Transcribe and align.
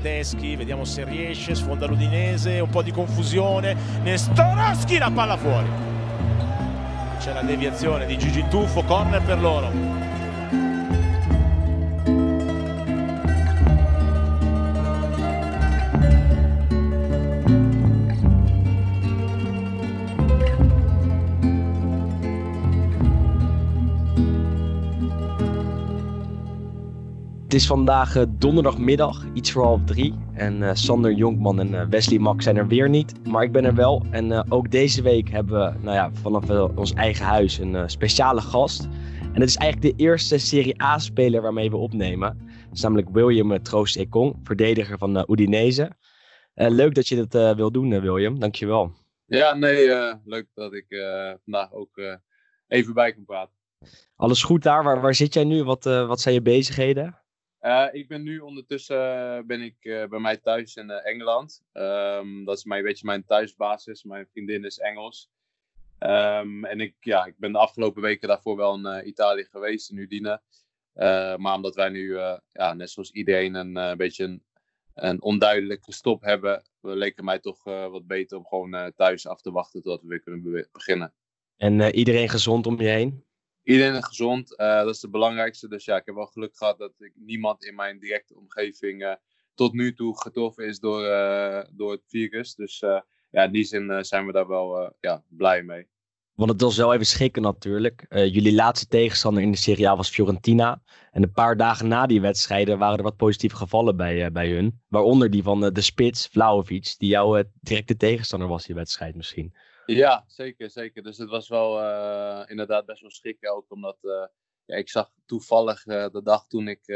Bernardeschi, 0.00 0.56
vediamo 0.56 0.84
se 0.84 1.04
riesce, 1.04 1.54
sfonda 1.54 1.86
l'Udinese, 1.86 2.58
un 2.58 2.70
po' 2.70 2.82
di 2.82 2.90
confusione, 2.90 3.76
Nestorowski 4.02 4.96
la 4.96 5.10
palla 5.10 5.36
fuori. 5.36 5.68
C'è 7.18 7.34
la 7.34 7.42
deviazione 7.42 8.06
di 8.06 8.16
Gigi 8.16 8.46
Tuffo, 8.48 8.82
corner 8.82 9.22
per 9.22 9.38
loro. 9.38 10.09
Is 27.60 27.66
vandaag 27.66 28.16
uh, 28.16 28.22
donderdagmiddag, 28.28 29.24
iets 29.34 29.52
voor 29.52 29.64
half 29.64 29.84
drie. 29.84 30.14
En 30.34 30.60
uh, 30.60 30.70
Sander 30.72 31.12
Jonkman 31.12 31.60
en 31.60 31.72
uh, 31.72 31.82
Wesley 31.88 32.18
Max 32.18 32.44
zijn 32.44 32.56
er 32.56 32.66
weer 32.66 32.88
niet. 32.88 33.26
Maar 33.28 33.42
ik 33.42 33.52
ben 33.52 33.64
er 33.64 33.74
wel. 33.74 34.04
En 34.10 34.50
ook 34.50 34.70
deze 34.70 35.02
week 35.02 35.30
hebben 35.30 35.58
we 35.58 35.78
nou 35.78 35.96
ja, 35.96 36.10
vanaf 36.12 36.50
ons 36.76 36.92
eigen 36.92 37.24
huis 37.24 37.58
een 37.58 37.90
speciale 37.90 38.40
gast. 38.40 38.84
En 39.32 39.40
het 39.40 39.48
is 39.48 39.56
eigenlijk 39.56 39.96
de 39.96 40.04
eerste 40.04 40.38
Serie 40.38 40.82
A-speler 40.82 41.42
waarmee 41.42 41.70
we 41.70 41.76
opnemen. 41.76 42.38
Dat 42.38 42.72
is 42.72 42.80
namelijk 42.80 43.08
William 43.12 43.62
Troost 43.62 43.96
Ekong, 43.96 44.36
verdediger 44.42 44.98
van 44.98 45.24
Udinese. 45.30 45.90
leuk 46.54 46.94
dat 46.94 47.08
je 47.08 47.26
dat 47.26 47.56
wil 47.56 47.70
doen, 47.70 48.00
William. 48.00 48.38
Dankjewel. 48.38 48.92
Ja, 49.26 49.54
nee, 49.54 49.88
leuk 50.24 50.46
dat 50.54 50.72
ik 50.72 50.86
vandaag 51.44 51.72
ook 51.72 52.00
even 52.68 52.94
bij 52.94 53.12
kan 53.12 53.24
praten. 53.24 53.54
Alles 54.16 54.42
goed 54.42 54.62
daar? 54.62 54.84
Waar, 54.84 55.00
waar 55.00 55.14
zit 55.14 55.34
jij 55.34 55.44
nu? 55.44 55.64
Wat, 55.64 55.84
wat 55.84 56.20
zijn 56.20 56.34
je 56.34 56.42
bezigheden? 56.42 57.18
Uh, 57.62 57.86
ik 57.92 58.08
ben 58.08 58.22
nu 58.22 58.38
ondertussen 58.38 58.96
uh, 58.96 59.46
ben 59.46 59.60
ik, 59.60 59.76
uh, 59.80 60.04
bij 60.06 60.18
mij 60.18 60.36
thuis 60.36 60.76
in 60.76 60.90
Engeland. 60.90 61.62
Um, 61.72 62.44
dat 62.44 62.56
is 62.56 62.64
mijn, 62.64 62.82
beetje 62.82 63.06
mijn 63.06 63.24
thuisbasis. 63.24 64.04
Mijn 64.04 64.26
vriendin 64.26 64.64
is 64.64 64.78
Engels. 64.78 65.30
Um, 65.98 66.64
en 66.64 66.80
ik, 66.80 66.94
ja, 67.00 67.24
ik 67.24 67.34
ben 67.36 67.52
de 67.52 67.58
afgelopen 67.58 68.02
weken 68.02 68.28
daarvoor 68.28 68.56
wel 68.56 68.74
in 68.74 69.08
Italië 69.08 69.44
geweest, 69.44 69.90
in 69.90 69.96
Udine. 69.96 70.40
maar 71.36 71.54
omdat 71.54 71.74
wij 71.74 71.88
nu, 71.88 72.16
ja, 72.52 72.74
net 72.74 72.90
zoals 72.90 73.10
iedereen, 73.10 73.54
een 73.54 73.96
beetje 73.96 74.24
een, 74.24 74.42
een 74.94 75.22
onduidelijke 75.22 75.92
stop 75.92 76.22
hebben, 76.22 76.62
leek 76.80 77.22
mij 77.22 77.38
toch 77.38 77.64
wat 77.64 78.06
beter 78.06 78.38
om 78.38 78.46
gewoon 78.46 78.92
thuis 78.96 79.26
af 79.26 79.40
te 79.40 79.50
wachten 79.50 79.82
tot 79.82 80.02
we 80.02 80.08
weer 80.08 80.20
kunnen 80.20 80.66
beginnen. 80.72 81.12
En 81.56 81.94
iedereen 81.94 82.28
gezond 82.28 82.66
om 82.66 82.80
je 82.80 82.88
heen? 82.88 83.24
Iedereen 83.70 84.04
gezond. 84.04 84.52
Uh, 84.52 84.82
dat 84.82 84.94
is 84.94 85.02
het 85.02 85.10
belangrijkste. 85.10 85.68
Dus 85.68 85.84
ja, 85.84 85.96
ik 85.96 86.06
heb 86.06 86.14
wel 86.14 86.26
geluk 86.26 86.56
gehad 86.56 86.78
dat 86.78 86.92
ik 86.98 87.12
niemand 87.14 87.64
in 87.64 87.74
mijn 87.74 87.98
directe 87.98 88.36
omgeving 88.36 89.02
uh, 89.02 89.14
tot 89.54 89.72
nu 89.72 89.94
toe 89.94 90.20
getroffen 90.20 90.66
is 90.66 90.78
door, 90.78 91.04
uh, 91.04 91.60
door 91.72 91.92
het 91.92 92.04
virus. 92.06 92.54
Dus 92.54 92.78
ja, 93.30 93.44
in 93.44 93.52
die 93.52 93.64
zin 93.64 94.04
zijn 94.04 94.26
we 94.26 94.32
daar 94.32 94.48
wel 94.48 94.94
ja, 95.00 95.24
blij 95.28 95.62
mee. 95.62 95.88
Want 96.34 96.50
het 96.50 96.60
was 96.60 96.76
wel 96.76 96.94
even 96.94 97.06
schrikken 97.06 97.42
natuurlijk. 97.42 98.06
jullie 98.08 98.54
laatste 98.54 98.86
tegenstander 98.86 99.42
in 99.42 99.50
de 99.50 99.56
Serie 99.56 99.88
A 99.88 99.96
was 99.96 100.10
Fiorentina. 100.10 100.82
En 101.10 101.22
een 101.22 101.32
paar 101.32 101.56
dagen 101.56 101.88
na 101.88 102.06
die 102.06 102.20
wedstrijden 102.20 102.78
waren 102.78 102.96
er 102.96 103.02
wat 103.02 103.16
positieve 103.16 103.56
gevallen 103.56 103.96
bij, 103.96 104.32
bij 104.32 104.50
hun. 104.50 104.80
Waaronder 104.88 105.30
die 105.30 105.42
van 105.42 105.60
de 105.60 105.80
spits, 105.80 106.26
Vlaovic, 106.26 106.94
die 106.98 107.08
jouw 107.08 107.42
directe 107.60 107.96
tegenstander 107.96 108.48
was 108.48 108.66
die 108.66 108.74
wedstrijd 108.74 109.14
misschien. 109.16 109.54
Ja, 109.94 110.24
zeker, 110.26 110.70
zeker. 110.70 111.02
Dus 111.02 111.18
het 111.18 111.28
was 111.28 111.48
wel 111.48 111.80
uh, 111.80 112.42
inderdaad 112.46 112.86
best 112.86 113.00
wel 113.00 113.10
schrikken 113.10 113.54
ook, 113.54 113.70
omdat 113.70 113.98
uh, 114.00 114.26
ja, 114.64 114.76
ik 114.76 114.88
zag 114.88 115.10
toevallig 115.26 115.86
uh, 115.86 116.08
de 116.08 116.22
dag 116.22 116.46
toen 116.46 116.68
ik 116.68 116.86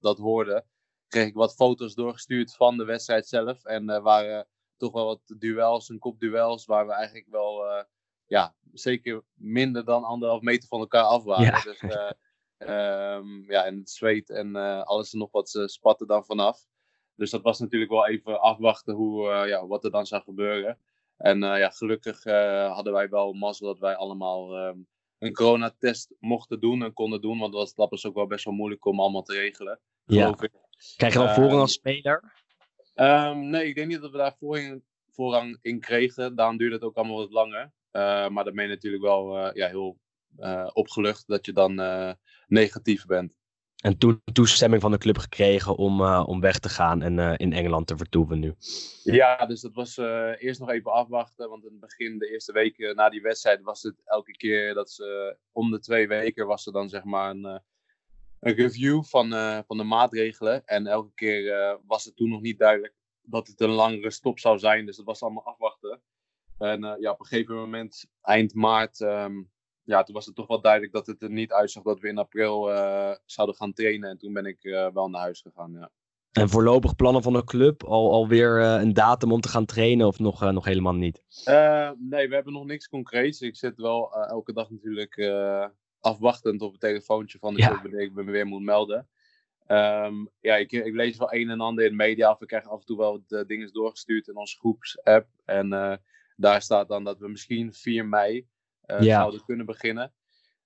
dat 0.00 0.18
hoorde, 0.18 0.64
kreeg 1.08 1.26
ik 1.26 1.34
wat 1.34 1.54
foto's 1.54 1.94
doorgestuurd 1.94 2.56
van 2.56 2.76
de 2.76 2.84
wedstrijd 2.84 3.26
zelf. 3.26 3.64
En 3.64 3.88
er 3.88 4.02
waren 4.02 4.46
toch 4.76 4.92
wel 4.92 5.04
wat 5.04 5.34
duels 5.38 5.88
en 5.88 5.98
kopduels 5.98 6.64
waar 6.64 6.86
we 6.86 6.92
eigenlijk 6.92 7.28
wel, 7.30 7.84
ja, 8.26 8.54
zeker 8.72 9.24
minder 9.34 9.84
dan 9.84 10.04
anderhalf 10.04 10.40
meter 10.40 10.68
van 10.68 10.80
elkaar 10.80 11.04
af 11.04 11.24
waren. 11.24 11.44
Ja. 11.44 11.60
Dus 11.60 11.82
um, 12.58 13.50
ja, 13.50 13.64
en 13.64 13.78
het 13.78 13.90
zweet 13.90 14.30
en 14.30 14.56
alles 14.84 15.12
er 15.12 15.18
nog 15.18 15.30
wat 15.30 15.48
spatte 15.64 16.06
dan 16.06 16.24
vanaf. 16.24 16.66
Dus 17.14 17.30
dat 17.30 17.42
was 17.42 17.58
natuurlijk 17.58 17.90
wel 17.90 18.06
even 18.06 18.40
afwachten 18.40 18.94
hoe, 18.94 19.28
ja, 19.28 19.66
wat 19.66 19.84
er 19.84 19.90
dan 19.90 20.06
zou 20.06 20.22
gebeuren. 20.22 20.78
En 21.24 21.42
uh, 21.42 21.58
ja, 21.58 21.70
gelukkig 21.70 22.24
uh, 22.24 22.72
hadden 22.74 22.92
wij 22.92 23.08
wel 23.08 23.32
mazzel 23.32 23.66
dat 23.66 23.78
wij 23.78 23.96
allemaal 23.96 24.66
um, 24.66 24.86
een 25.18 25.32
coronatest 25.32 26.14
mochten 26.18 26.60
doen 26.60 26.82
en 26.82 26.92
konden 26.92 27.20
doen. 27.20 27.38
Want 27.38 27.52
dat 27.52 27.74
was, 27.74 27.90
dat 27.90 28.04
ook 28.04 28.14
wel 28.14 28.26
best 28.26 28.44
wel 28.44 28.54
moeilijk 28.54 28.84
om 28.84 29.00
allemaal 29.00 29.22
te 29.22 29.34
regelen. 29.34 29.80
Ja. 30.04 30.28
Ik. 30.28 30.50
Krijg 30.96 31.12
je 31.12 31.18
dan 31.18 31.28
voorrang 31.28 31.52
ehm, 31.52 31.60
als 31.60 31.72
speler? 31.72 32.32
Um, 32.94 33.50
nee, 33.50 33.66
ik 33.66 33.74
denk 33.74 33.88
niet 33.88 34.00
dat 34.00 34.10
we 34.10 34.16
daar 34.16 34.36
voorrang, 34.38 34.82
voorrang 35.10 35.58
in 35.62 35.80
kregen. 35.80 36.34
Daarom 36.34 36.56
duurde 36.56 36.74
het 36.74 36.84
ook 36.84 36.96
allemaal 36.96 37.16
wat 37.16 37.32
langer. 37.32 37.72
Maar 38.30 38.44
dan 38.44 38.54
ben 38.54 38.64
je 38.64 38.70
natuurlijk 38.70 39.02
wel 39.02 39.56
ja, 39.56 39.68
heel 39.68 39.98
opgelucht 40.72 41.26
dat 41.26 41.46
je 41.46 41.52
dan 41.52 41.74
negatief 42.46 43.06
bent. 43.06 43.38
En 43.84 43.98
toen 43.98 44.22
toestemming 44.32 44.82
van 44.82 44.90
de 44.90 44.98
club 44.98 45.18
gekregen 45.18 45.76
om, 45.76 46.00
uh, 46.00 46.24
om 46.26 46.40
weg 46.40 46.58
te 46.58 46.68
gaan 46.68 47.02
en 47.02 47.18
uh, 47.18 47.34
in 47.36 47.52
Engeland 47.52 47.86
te 47.86 47.96
vertoeven 47.96 48.38
nu. 48.38 48.54
Ja, 49.02 49.46
dus 49.46 49.60
dat 49.60 49.74
was 49.74 49.98
uh, 49.98 50.30
eerst 50.38 50.60
nog 50.60 50.70
even 50.70 50.92
afwachten. 50.92 51.48
Want 51.48 51.64
in 51.64 51.70
het 51.70 51.80
begin, 51.80 52.18
de 52.18 52.30
eerste 52.30 52.52
weken 52.52 52.96
na 52.96 53.08
die 53.08 53.22
wedstrijd, 53.22 53.62
was 53.62 53.82
het 53.82 54.02
elke 54.04 54.32
keer 54.32 54.74
dat 54.74 54.90
ze 54.90 55.36
om 55.52 55.70
de 55.70 55.78
twee 55.78 56.08
weken 56.08 56.46
was 56.46 56.66
er 56.66 56.72
dan 56.72 56.88
zeg 56.88 57.04
maar 57.04 57.30
een, 57.30 57.44
een 58.40 58.54
review 58.54 59.02
van, 59.02 59.30
van 59.66 59.76
de 59.76 59.84
maatregelen. 59.84 60.66
En 60.66 60.86
elke 60.86 61.12
keer 61.14 61.78
was 61.86 62.04
het 62.04 62.16
toen 62.16 62.28
nog 62.28 62.40
niet 62.40 62.58
duidelijk 62.58 62.94
dat 63.22 63.46
het 63.46 63.60
een 63.60 63.70
langere 63.70 64.10
stop 64.10 64.38
zou 64.38 64.58
zijn. 64.58 64.86
Dus 64.86 64.96
dat 64.96 65.06
was 65.06 65.22
allemaal 65.22 65.46
afwachten. 65.46 66.00
En 66.58 66.96
ja, 67.00 67.10
op 67.10 67.20
een 67.20 67.26
gegeven 67.26 67.54
moment, 67.54 68.06
eind 68.22 68.54
maart, 68.54 69.00
um, 69.00 69.52
ja, 69.84 70.02
toen 70.02 70.14
was 70.14 70.26
het 70.26 70.34
toch 70.34 70.46
wel 70.46 70.60
duidelijk 70.60 70.92
dat 70.92 71.06
het 71.06 71.22
er 71.22 71.30
niet 71.30 71.52
uitzag 71.52 71.82
dat 71.82 72.00
we 72.00 72.08
in 72.08 72.18
april 72.18 72.70
uh, 72.70 73.14
zouden 73.24 73.56
gaan 73.56 73.72
trainen. 73.72 74.10
En 74.10 74.18
toen 74.18 74.32
ben 74.32 74.46
ik 74.46 74.64
uh, 74.64 74.88
wel 74.92 75.08
naar 75.08 75.20
huis 75.20 75.40
gegaan, 75.40 75.72
ja. 75.72 75.90
En 76.32 76.48
voorlopig 76.48 76.96
plannen 76.96 77.22
van 77.22 77.32
de 77.32 77.44
club? 77.44 77.84
Al, 77.84 78.12
alweer 78.12 78.60
uh, 78.60 78.80
een 78.80 78.92
datum 78.92 79.32
om 79.32 79.40
te 79.40 79.48
gaan 79.48 79.64
trainen 79.64 80.06
of 80.06 80.18
nog, 80.18 80.52
nog 80.52 80.64
helemaal 80.64 80.94
niet? 80.94 81.22
nee, 81.98 82.28
we 82.28 82.34
hebben 82.34 82.52
nog 82.52 82.64
niks 82.64 82.88
concreets. 82.88 83.40
Ik 83.40 83.56
zit 83.56 83.76
wel 83.76 84.12
elke 84.12 84.52
dag 84.52 84.70
natuurlijk 84.70 85.30
afwachtend 86.00 86.62
op 86.62 86.70
het 86.72 86.80
telefoontje 86.80 87.38
van 87.38 87.54
de 87.54 87.60
ja. 87.60 87.68
club 87.68 87.82
wanneer 87.82 88.00
ik 88.00 88.14
me 88.14 88.24
weer 88.24 88.46
moet 88.46 88.62
melden. 88.62 89.08
Um, 89.66 90.28
ja, 90.40 90.56
ik, 90.56 90.72
ik, 90.72 90.94
lees 90.94 91.16
wel 91.16 91.34
een 91.34 91.50
en 91.50 91.60
ander 91.60 91.84
in 91.84 91.90
de 91.90 91.96
media 91.96 92.28
af. 92.28 92.40
Ik 92.40 92.46
krijg 92.46 92.68
af 92.68 92.80
en 92.80 92.86
toe 92.86 92.98
wel 92.98 93.22
de 93.26 93.46
dingen 93.46 93.72
doorgestuurd 93.72 94.28
in 94.28 94.36
onze 94.36 94.58
groepsapp. 94.58 95.28
En 95.44 96.00
daar 96.36 96.62
staat 96.62 96.88
dan 96.88 97.04
dat 97.04 97.18
we 97.18 97.28
misschien 97.28 97.72
4 97.72 98.06
mei 98.06 98.46
ja. 98.86 99.18
zouden 99.18 99.44
kunnen 99.44 99.66
beginnen. 99.66 100.12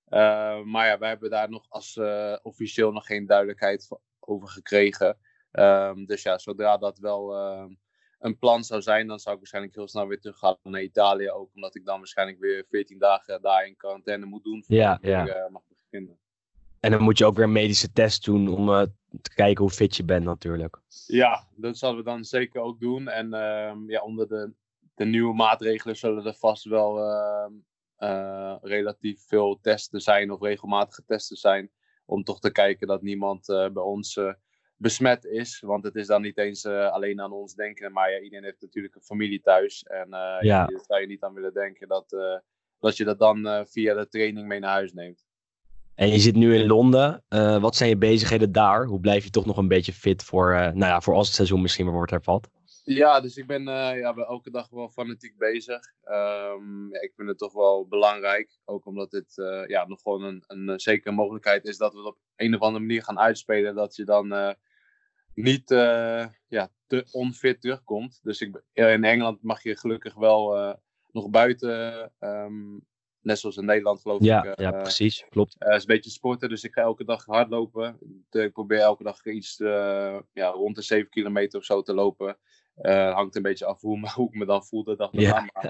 Uh, 0.09 0.61
maar 0.63 0.87
ja, 0.87 0.97
wij 0.97 1.09
hebben 1.09 1.29
daar 1.29 1.49
nog 1.49 1.65
als 1.69 1.95
uh, 1.95 2.35
officieel 2.41 2.91
nog 2.91 3.05
geen 3.05 3.25
duidelijkheid 3.25 3.87
over 4.19 4.47
gekregen. 4.47 5.17
Um, 5.51 6.05
dus 6.05 6.21
ja, 6.23 6.37
zodra 6.37 6.77
dat 6.77 6.99
wel 6.99 7.35
ehm, 7.35 7.73
een 8.19 8.37
plan 8.37 8.63
zou 8.63 8.81
zijn, 8.81 9.07
dan 9.07 9.19
zou 9.19 9.33
ik 9.33 9.39
waarschijnlijk 9.41 9.75
heel 9.75 9.87
snel 9.87 10.07
weer 10.07 10.19
terug 10.19 10.37
gaan 10.37 10.57
naar 10.63 10.81
Italië. 10.81 11.31
Ook 11.31 11.49
omdat 11.53 11.75
ik 11.75 11.85
dan 11.85 11.97
waarschijnlijk 11.97 12.39
weer 12.39 12.65
14 12.69 12.99
dagen 12.99 13.41
daar 13.41 13.65
in 13.67 13.75
quarantaine 13.75 14.25
moet 14.25 14.43
doen. 14.43 14.63
Ja. 14.67 15.01
Ik, 15.01 15.49
mag 15.49 15.61
beginnen. 15.67 16.19
En 16.79 16.91
dan 16.91 17.01
moet 17.01 17.17
je 17.17 17.25
ook 17.25 17.35
weer 17.35 17.45
een 17.45 17.51
medische 17.51 17.91
test 17.91 18.25
doen 18.25 18.47
om 18.47 18.87
te 19.21 19.33
kijken 19.33 19.63
hoe 19.63 19.73
fit 19.73 19.95
je 19.95 20.03
bent 20.03 20.25
natuurlijk. 20.25 20.81
Ja, 21.05 21.47
dat 21.55 21.77
zullen 21.77 21.95
we 21.97 22.03
dan 22.03 22.23
zeker 22.23 22.61
ook 22.61 22.79
doen. 22.79 23.07
En 23.07 23.33
um, 23.33 23.89
ja, 23.89 24.01
onder 24.01 24.27
de, 24.27 24.53
de 24.95 25.05
nieuwe 25.05 25.33
maatregelen 25.33 25.95
zullen 25.95 26.25
er 26.25 26.33
vast 26.33 26.63
wel 26.63 26.99
uh, 26.99 27.45
relatief 28.61 29.21
veel 29.27 29.59
testen 29.61 30.01
zijn 30.01 30.31
of 30.31 30.41
regelmatige 30.41 31.03
testen 31.05 31.37
zijn. 31.37 31.71
Om 32.05 32.23
toch 32.23 32.39
te 32.39 32.51
kijken 32.51 32.87
dat 32.87 33.01
niemand 33.01 33.49
uh, 33.49 33.69
bij 33.69 33.83
ons 33.83 34.15
uh, 34.15 34.33
besmet 34.75 35.25
is. 35.25 35.59
Want 35.59 35.83
het 35.83 35.95
is 35.95 36.07
dan 36.07 36.21
niet 36.21 36.37
eens 36.37 36.65
alleen 36.65 37.21
aan 37.21 37.31
ons 37.31 37.53
denken. 37.53 37.91
Maar 37.91 38.11
ja, 38.11 38.19
iedereen 38.19 38.43
heeft 38.43 38.61
natuurlijk 38.61 38.95
een 38.95 39.01
familie 39.01 39.41
thuis. 39.41 39.83
En 39.83 40.07
ja. 40.39 40.65
daar 40.65 40.83
zou 40.87 41.01
je 41.01 41.07
niet 41.07 41.23
aan 41.23 41.33
willen 41.33 41.53
denken 41.53 41.87
dat, 41.87 42.15
dat 42.79 42.97
je 42.97 43.03
dat 43.03 43.19
dan 43.19 43.65
via 43.67 43.93
de 43.93 44.07
training 44.07 44.47
mee 44.47 44.59
naar 44.59 44.71
huis 44.71 44.93
neemt. 44.93 45.25
En 45.95 46.09
je 46.09 46.19
zit 46.19 46.35
nu 46.35 46.55
in 46.55 46.67
Londen. 46.67 47.23
wat 47.61 47.75
zijn 47.75 47.89
je 47.89 47.97
bezigheden 47.97 48.51
daar? 48.51 48.85
Hoe 48.85 48.99
blijf 48.99 49.23
je 49.23 49.29
toch 49.29 49.45
nog 49.45 49.57
een 49.57 49.67
beetje 49.67 49.93
fit 49.93 50.23
voor, 50.23 50.51
nou 50.53 50.77
ja, 50.77 51.01
voor 51.01 51.13
als 51.13 51.27
het 51.27 51.35
seizoen 51.35 51.61
misschien 51.61 51.85
weer 51.85 51.93
wordt 51.93 52.11
hervat? 52.11 52.49
Ja, 52.95 53.21
dus 53.21 53.37
ik 53.37 53.47
ben 53.47 53.61
uh, 53.61 53.99
ja, 53.99 54.13
elke 54.15 54.51
dag 54.51 54.69
wel 54.69 54.89
fanatiek 54.89 55.37
bezig. 55.37 55.79
Um, 56.03 56.93
ja, 56.93 57.01
ik 57.01 57.13
vind 57.15 57.27
het 57.27 57.37
toch 57.37 57.53
wel 57.53 57.87
belangrijk. 57.87 58.57
Ook 58.65 58.85
omdat 58.85 59.11
dit 59.11 59.37
uh, 59.37 59.67
ja, 59.67 59.87
nog 59.87 60.01
gewoon 60.01 60.23
een, 60.23 60.43
een, 60.47 60.69
eh, 60.69 60.77
zekere 60.77 61.11
mogelijkheid 61.11 61.65
is 61.65 61.77
dat 61.77 61.91
we 61.93 61.97
het 61.97 62.07
op 62.07 62.17
een 62.35 62.55
of 62.55 62.61
andere 62.61 62.85
manier 62.85 63.03
gaan 63.03 63.19
uitspelen. 63.19 63.75
Dat 63.75 63.95
je 63.95 64.05
dan 64.05 64.33
uh, 64.33 64.51
niet 65.33 65.69
ja, 66.47 66.71
te 66.87 67.07
onfit 67.11 67.61
terugkomt. 67.61 68.19
Dus 68.23 68.41
ik, 68.41 68.61
in 68.73 69.03
Engeland 69.03 69.43
mag 69.43 69.63
je 69.63 69.77
gelukkig 69.77 70.13
wel 70.13 70.75
nog 71.11 71.29
buiten 71.29 72.11
um, 72.19 72.87
net 73.21 73.39
zoals 73.39 73.57
in 73.57 73.65
Nederland 73.65 74.01
geloof 74.01 74.23
Ja, 74.23 74.43
ik. 74.43 74.59
ja, 74.59 74.73
eh, 74.73 74.81
precies. 74.81 75.25
Klopt. 75.29 75.55
eh, 75.57 75.75
is 75.75 75.81
een 75.81 75.87
beetje 75.87 76.09
sporten, 76.09 76.49
dus 76.49 76.63
ik 76.63 76.73
ga 76.73 76.81
elke 76.81 77.03
dag 77.03 77.25
hardlopen. 77.25 77.99
Ik, 78.31 78.53
probeer 78.53 78.79
elke 78.79 79.03
dag 79.03 79.25
iets 79.25 79.59
eh, 79.59 80.19
ja, 80.33 80.47
rond 80.49 80.75
de 80.75 80.81
7 80.81 81.09
kilometer 81.09 81.59
of 81.59 81.65
zo 81.65 81.81
te 81.81 81.93
lopen. 81.93 82.37
Eh, 82.81 83.13
hangt 83.13 83.35
een 83.35 83.41
beetje 83.41 83.65
af 83.65 83.81
hoe, 83.81 83.99
hoe 84.15 84.27
ik 84.27 84.33
me 84.33 84.45
dan 84.45 84.65
voel 84.65 84.83
de 84.83 84.95
dag 84.95 85.09
Ja. 85.11 85.31
daarna. 85.31 85.69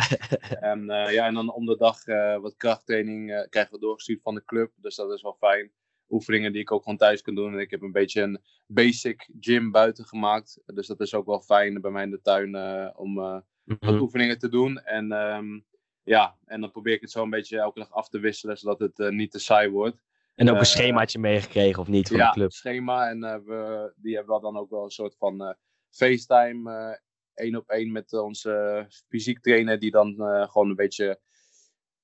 En, 0.60 0.90
eh, 0.90 1.14
ja, 1.14 1.26
en 1.26 1.34
dan 1.34 1.54
om 1.54 1.66
de 1.66 1.78
dag 1.78 2.06
eh, 2.06 2.38
wat 2.40 2.56
krachttraining 2.58 3.48
krijgen 3.50 3.74
we 3.74 3.80
doorgestuurd 3.80 4.22
van 4.22 4.36
de 4.36 4.44
club. 4.46 4.72
Dus 4.76 4.96
dat 4.96 5.12
is 5.12 5.22
wel 5.22 5.36
fijn. 5.40 5.72
Oefeningen 6.10 6.52
die 6.52 6.62
ik 6.62 6.72
ook 6.72 6.84
gewoon 6.84 6.98
thuis 6.98 7.22
kan 7.22 7.36
doen. 7.36 7.54
En 7.54 7.60
ik 7.60 7.72
heb 7.72 7.82
een 7.82 7.92
beetje 7.92 8.22
een 8.22 8.42
basic 8.68 9.30
gym 9.40 9.72
buiten 9.72 10.06
gemaakt. 10.06 10.62
Dus 10.66 10.88
dat 10.88 11.00
is 11.00 11.14
ook 11.14 11.26
wel 11.26 11.42
fijn 11.42 11.82
bij 11.82 11.92
mij 11.92 12.04
in 12.04 12.12
de 12.12 12.22
tuin 12.22 12.56
om 12.98 13.16
wat 13.16 13.44
Mhm. 13.80 14.00
oefeningen 14.00 14.40
te 14.40 14.50
doen. 14.50 14.78
En 14.80 15.12
ehm, 15.12 15.60
ja, 16.04 16.38
en 16.46 16.62
dan 16.62 16.72
probeer 16.72 16.94
ik 16.94 17.02
het 17.02 17.12
zo 17.12 17.24
een 17.24 17.30
beetje 17.30 17.60
elke 17.60 17.80
dag 17.80 17.92
af 17.92 18.10
te 18.10 18.20
wisselen, 18.20 18.58
zodat 18.58 18.80
het 18.80 19.12
niet 19.12 19.32
te 19.32 19.40
saai 19.40 19.70
wordt. 19.70 20.02
En 20.36 20.50
ook 20.50 20.58
een 20.60 20.66
schemaatje 20.66 21.20
meegekregen 21.20 21.82
of 21.82 21.88
niet 21.88 22.08
van 22.08 22.18
ja, 22.18 22.28
de 22.28 22.34
club? 22.34 22.52
schema. 22.52 23.10
En 23.10 23.20
we, 23.20 23.92
die 23.96 24.16
hebben 24.16 24.36
we 24.36 24.42
dan 24.42 24.58
ook 24.58 24.70
wel 24.70 24.84
een 24.84 24.90
soort 24.90 25.16
van 25.18 25.56
FaceTime 25.90 26.72
eh, 26.72 26.98
één 27.34 27.56
op 27.56 27.70
één 27.70 27.92
met 27.92 28.14
onze 28.14 28.86
fysiek 29.08 29.40
trainer, 29.40 29.80
die 29.80 29.92
dan 29.92 30.22
eh, 30.22 30.50
gewoon 30.50 30.70
een 30.70 30.76
beetje 30.76 31.20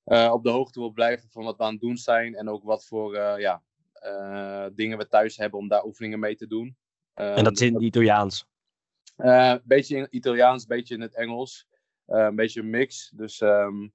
eh, 0.04 0.32
op 0.34 0.44
de 0.44 0.50
hoogte 0.50 0.80
wil 0.80 0.92
blijven 0.92 1.30
van 1.30 1.44
wat 1.44 1.58
we 1.58 1.64
aan 1.64 1.72
het 1.72 1.82
doen 1.82 1.98
zijn. 1.98 2.36
En 2.36 2.50
ook 2.50 2.64
wat 2.64 2.86
voor 2.86 3.20
ja, 3.40 3.64
dingen 4.74 4.98
we 4.98 5.08
thuis 5.08 5.38
hebben 5.38 5.60
om 5.60 5.68
daar 5.68 5.86
oefeningen 5.86 6.20
mee 6.20 6.36
te 6.36 6.48
doen. 6.48 6.78
En 7.14 7.44
dat 7.44 7.54
is 7.54 7.62
in 7.62 7.74
het 7.74 7.84
Italiaans. 7.84 8.46
Eh, 9.16 9.50
Een 9.50 9.62
beetje 9.64 9.96
in 9.96 10.02
het 10.02 10.12
Italiaans, 10.12 10.62
een 10.62 10.68
beetje 10.68 10.96
in 10.96 11.02
het 11.02 11.16
Engels. 11.16 11.68
Een 12.06 12.36
beetje 12.36 12.60
een 12.60 12.70
mix. 12.70 13.12
Dus, 13.16 13.42
ehm, 13.42 13.88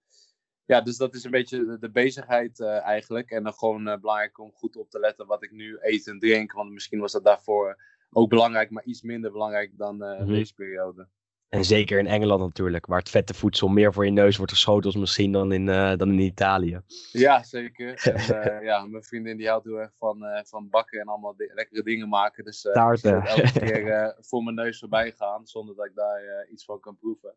ja, 0.64 0.80
dus 0.80 0.96
dat 0.96 1.14
is 1.14 1.24
een 1.24 1.30
beetje 1.30 1.78
de, 1.78 1.90
bezigheid 1.90 2.60
eigenlijk. 2.60 3.30
En 3.30 3.42
dan 3.42 3.52
gewoon 3.52 3.84
belangrijk 3.84 4.38
om 4.38 4.52
goed 4.52 4.76
op 4.76 4.90
te 4.90 4.98
letten 4.98 5.26
wat 5.26 5.42
ik 5.42 5.50
nu 5.50 5.78
eet 5.80 6.06
en 6.06 6.18
drink. 6.18 6.52
Want 6.52 6.70
misschien 6.70 7.00
was 7.00 7.12
dat 7.12 7.24
daarvoor 7.24 7.82
ook 8.12 8.28
belangrijk, 8.28 8.70
maar 8.70 8.84
iets 8.84 9.02
minder 9.02 9.32
belangrijk 9.32 9.72
dan 9.76 10.02
eh, 10.02 10.18
Mhm. 10.20 10.28
deze 10.28 10.54
periode. 10.54 11.08
En 11.48 11.64
zeker 11.64 11.98
in 11.98 12.06
Engeland 12.06 12.40
natuurlijk, 12.40 12.86
waar 12.86 12.98
het 12.98 13.08
vette 13.10 13.34
voedsel 13.34 13.68
meer 13.68 13.92
voor 13.92 14.04
je 14.04 14.10
neus 14.10 14.36
wordt 14.36 14.52
geschoten 14.52 15.00
misschien 15.00 15.32
dan 15.32 15.52
in, 15.52 15.68
eh, 15.68 15.96
dan 15.96 16.08
in 16.12 16.18
Italië. 16.18 16.80
Ja, 17.12 17.42
zeker. 17.42 17.94
En, 18.04 18.42
eh, 18.42 18.62
ja, 18.64 18.86
mijn 18.86 19.02
vriendin 19.04 19.36
die 19.36 19.48
houdt 19.48 19.64
heel 19.64 19.80
erg 19.80 19.92
van, 19.98 20.24
van 20.44 20.68
bakken 20.68 21.00
en 21.00 21.06
allemaal 21.06 21.36
di- 21.36 21.50
lekkere 21.54 21.82
dingen 21.82 22.08
maken. 22.08 22.44
Dus 22.44 22.60
Taarten. 22.60 23.16
ik 23.18 23.24
elke 23.24 23.58
keer 23.72 24.16
voor 24.20 24.42
mijn 24.42 24.56
neus 24.56 24.78
voorbij 24.78 25.12
gaan, 25.12 25.46
zonder 25.46 25.74
dat 25.76 25.86
ik 25.86 25.94
daar 25.94 26.46
iets 26.50 26.64
van 26.64 26.80
kan 26.80 26.96
proeven. 26.98 27.34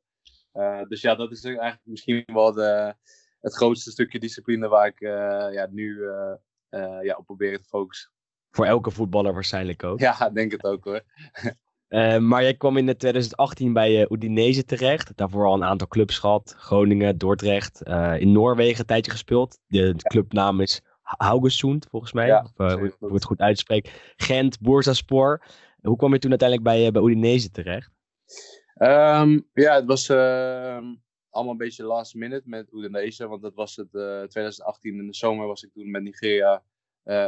Dus 0.88 1.02
ja, 1.02 1.16
dat 1.16 1.32
is 1.32 1.44
eigenlijk 1.44 1.82
misschien 1.84 2.24
wel 2.26 2.52
de, 2.54 2.94
het 3.42 3.54
grootste 3.56 3.92
stukje 3.92 4.20
discipline 4.20 4.68
waar 4.68 4.88
ik 4.88 5.00
ja, 5.54 5.68
nu 5.72 6.04
ja, 7.02 7.16
op 7.18 7.26
probeer 7.26 7.58
te 7.58 7.68
focussen. 7.68 8.12
Voor 8.56 8.66
elke 8.66 8.92
voetballer 8.92 9.34
waarschijnlijk 9.34 9.84
ook. 9.84 10.00
Ja, 10.00 10.30
denk 10.30 10.52
het 10.52 10.64
ook 10.64 10.84
hoor. 10.84 11.02
Eh, 11.88 12.18
maar 12.18 12.42
jij 12.42 12.54
kwam 12.54 12.78
in 12.78 12.98
2018 12.98 13.74
bij 13.74 14.02
eh, 14.02 14.12
Udinese 14.12 14.66
terecht. 14.66 15.18
Daarvoor 15.18 15.46
al 15.46 15.54
een 15.54 15.64
aantal 15.64 15.88
clubs 15.88 16.20
gehad. 16.20 16.56
Groningen, 16.58 17.18
Dordrecht. 17.18 17.82
eh, 17.82 18.20
in 18.20 18.32
Noorwegen 18.32 18.80
een 18.80 18.86
tijdje 18.86 19.12
gespeeld. 19.12 19.60
De, 19.68 19.94
de 19.96 20.04
clubnaam 20.04 20.60
is 20.60 20.82
Haugesund 21.02 21.88
volgens 21.90 22.14
mij. 22.14 22.28
Ja, 22.28 22.52
of, 22.56 22.74
hoe, 23.00 23.14
het 23.14 23.24
goed 23.24 23.40
uitspreekt. 23.40 24.14
Gent, 24.16 24.60
Bursaspor. 24.60 25.44
Hoe 25.82 25.96
kwam 25.96 26.14
je 26.14 26.20
toen 26.20 26.30
uiteindelijk 26.30 26.70
bij, 26.70 26.92
bij 26.92 27.02
Udinese 27.02 27.52
terecht? 27.52 27.92
Ehm, 28.74 29.40
ja, 29.54 29.76
het 29.76 29.86
was 29.86 30.10
ehm, 30.10 30.86
allemaal 31.30 31.52
een 31.52 31.58
beetje 31.58 31.84
last 31.84 32.16
minute 32.16 32.50
met 32.50 32.72
Udinese. 32.72 33.28
Want 33.28 33.42
dat 33.42 33.54
was 33.54 33.76
het 33.76 33.96
eh 33.96 34.22
2018 34.22 35.00
in 35.00 35.08
de 35.08 35.16
zomer 35.16 35.48
was 35.48 35.64
ik 35.64 35.74
toen 35.74 35.92
met 35.92 36.04
Nigeria 36.04 36.64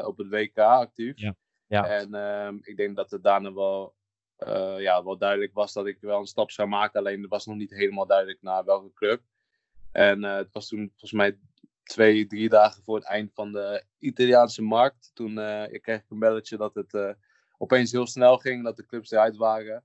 op 0.06 0.18
het 0.18 0.30
WK 0.30 0.58
actief. 0.58 1.20
Ja, 1.20 1.36
ja. 1.68 1.88
En 1.88 2.14
ehm, 2.14 2.58
ik 2.62 2.78
denk 2.78 2.96
dat 2.96 3.12
het 3.12 3.24
daarna 3.24 3.54
wel, 3.54 3.96
eh, 4.36 4.80
ja, 4.80 5.04
wel 5.04 5.18
duidelijk 5.18 5.54
was 5.54 5.74
dat 5.74 5.88
ik 5.88 5.98
wel 6.00 6.20
een 6.20 6.26
stap 6.26 6.52
zou 6.52 6.68
maken. 6.68 7.00
Alleen 7.00 7.22
het 7.22 7.30
was 7.30 7.46
nog 7.46 7.56
niet 7.56 7.72
helemaal 7.72 8.06
duidelijk 8.06 8.42
naar 8.42 8.66
welke 8.66 8.94
club. 8.94 9.22
En 9.92 10.24
eh, 10.24 10.36
het 10.36 10.54
was 10.54 10.68
toen 10.68 10.88
volgens 10.90 11.12
mij 11.12 11.40
twee, 11.84 12.28
drie 12.28 12.50
dagen 12.50 12.84
voor 12.84 12.96
het 12.96 13.06
eind 13.06 13.34
van 13.34 13.52
de 13.52 13.84
Italiaanse 14.00 14.62
markt. 14.62 15.12
Toen 15.14 15.38
eh, 15.38 15.74
ik 15.74 15.82
kreeg 15.82 16.00
ik 16.00 16.10
een 16.10 16.20
belletje 16.20 16.58
dat 16.58 16.76
het 16.76 16.94
eh, 16.94 17.14
opeens 17.58 17.92
heel 17.92 18.08
snel 18.08 18.38
ging, 18.38 18.64
dat 18.64 18.76
de 18.76 18.86
clubs 18.86 19.12
eruit 19.12 19.36
waren. 19.36 19.84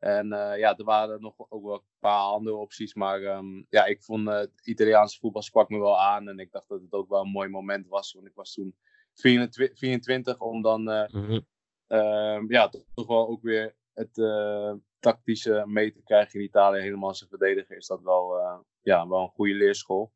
En 0.00 0.32
eh, 0.32 0.58
ja, 0.58 0.76
er 0.76 0.84
waren 0.84 1.20
nog 1.20 1.34
ook 1.48 1.64
wel 1.64 1.74
een 1.74 1.98
paar 1.98 2.20
andere 2.20 2.56
opties. 2.56 2.94
Maar 2.94 3.22
ehm, 3.22 3.62
ja, 3.68 3.84
ik 3.84 4.02
vond 4.02 4.28
eh, 4.28 4.34
het 4.34 4.60
Italiaanse 4.64 5.18
voetbal 5.18 5.42
sprak 5.42 5.68
me 5.68 5.78
wel 5.78 6.00
aan. 6.00 6.28
En 6.28 6.38
ik 6.38 6.52
dacht 6.52 6.68
dat 6.68 6.80
het 6.80 6.92
ook 6.92 7.08
wel 7.08 7.20
een 7.20 7.30
mooi 7.30 7.48
moment 7.48 7.88
was. 7.88 8.12
Want 8.12 8.26
ik 8.26 8.34
was 8.34 8.52
toen 8.52 8.76
24, 9.20 9.78
24 9.78 10.38
om 10.40 10.62
dan 10.62 10.90
eh, 10.90 11.08
Mhm. 11.12 11.40
ehm, 11.86 12.52
ja, 12.52 12.68
toch, 12.68 12.82
toch 12.94 13.06
wel 13.06 13.28
ook 13.28 13.42
weer 13.42 13.74
het 13.94 14.18
eh, 14.18 14.72
tactische 14.98 15.64
mee 15.66 15.92
te 15.92 16.02
krijgen 16.02 16.38
in 16.40 16.46
Italië. 16.46 16.80
Helemaal 16.80 17.08
als 17.08 17.20
een 17.20 17.28
verdediger 17.28 17.76
is 17.76 17.86
dat 17.86 18.02
wel, 18.02 18.38
eh, 18.38 18.58
ja, 18.82 19.08
wel 19.08 19.20
een 19.20 19.28
goede 19.28 19.54
leerschool. 19.54 20.12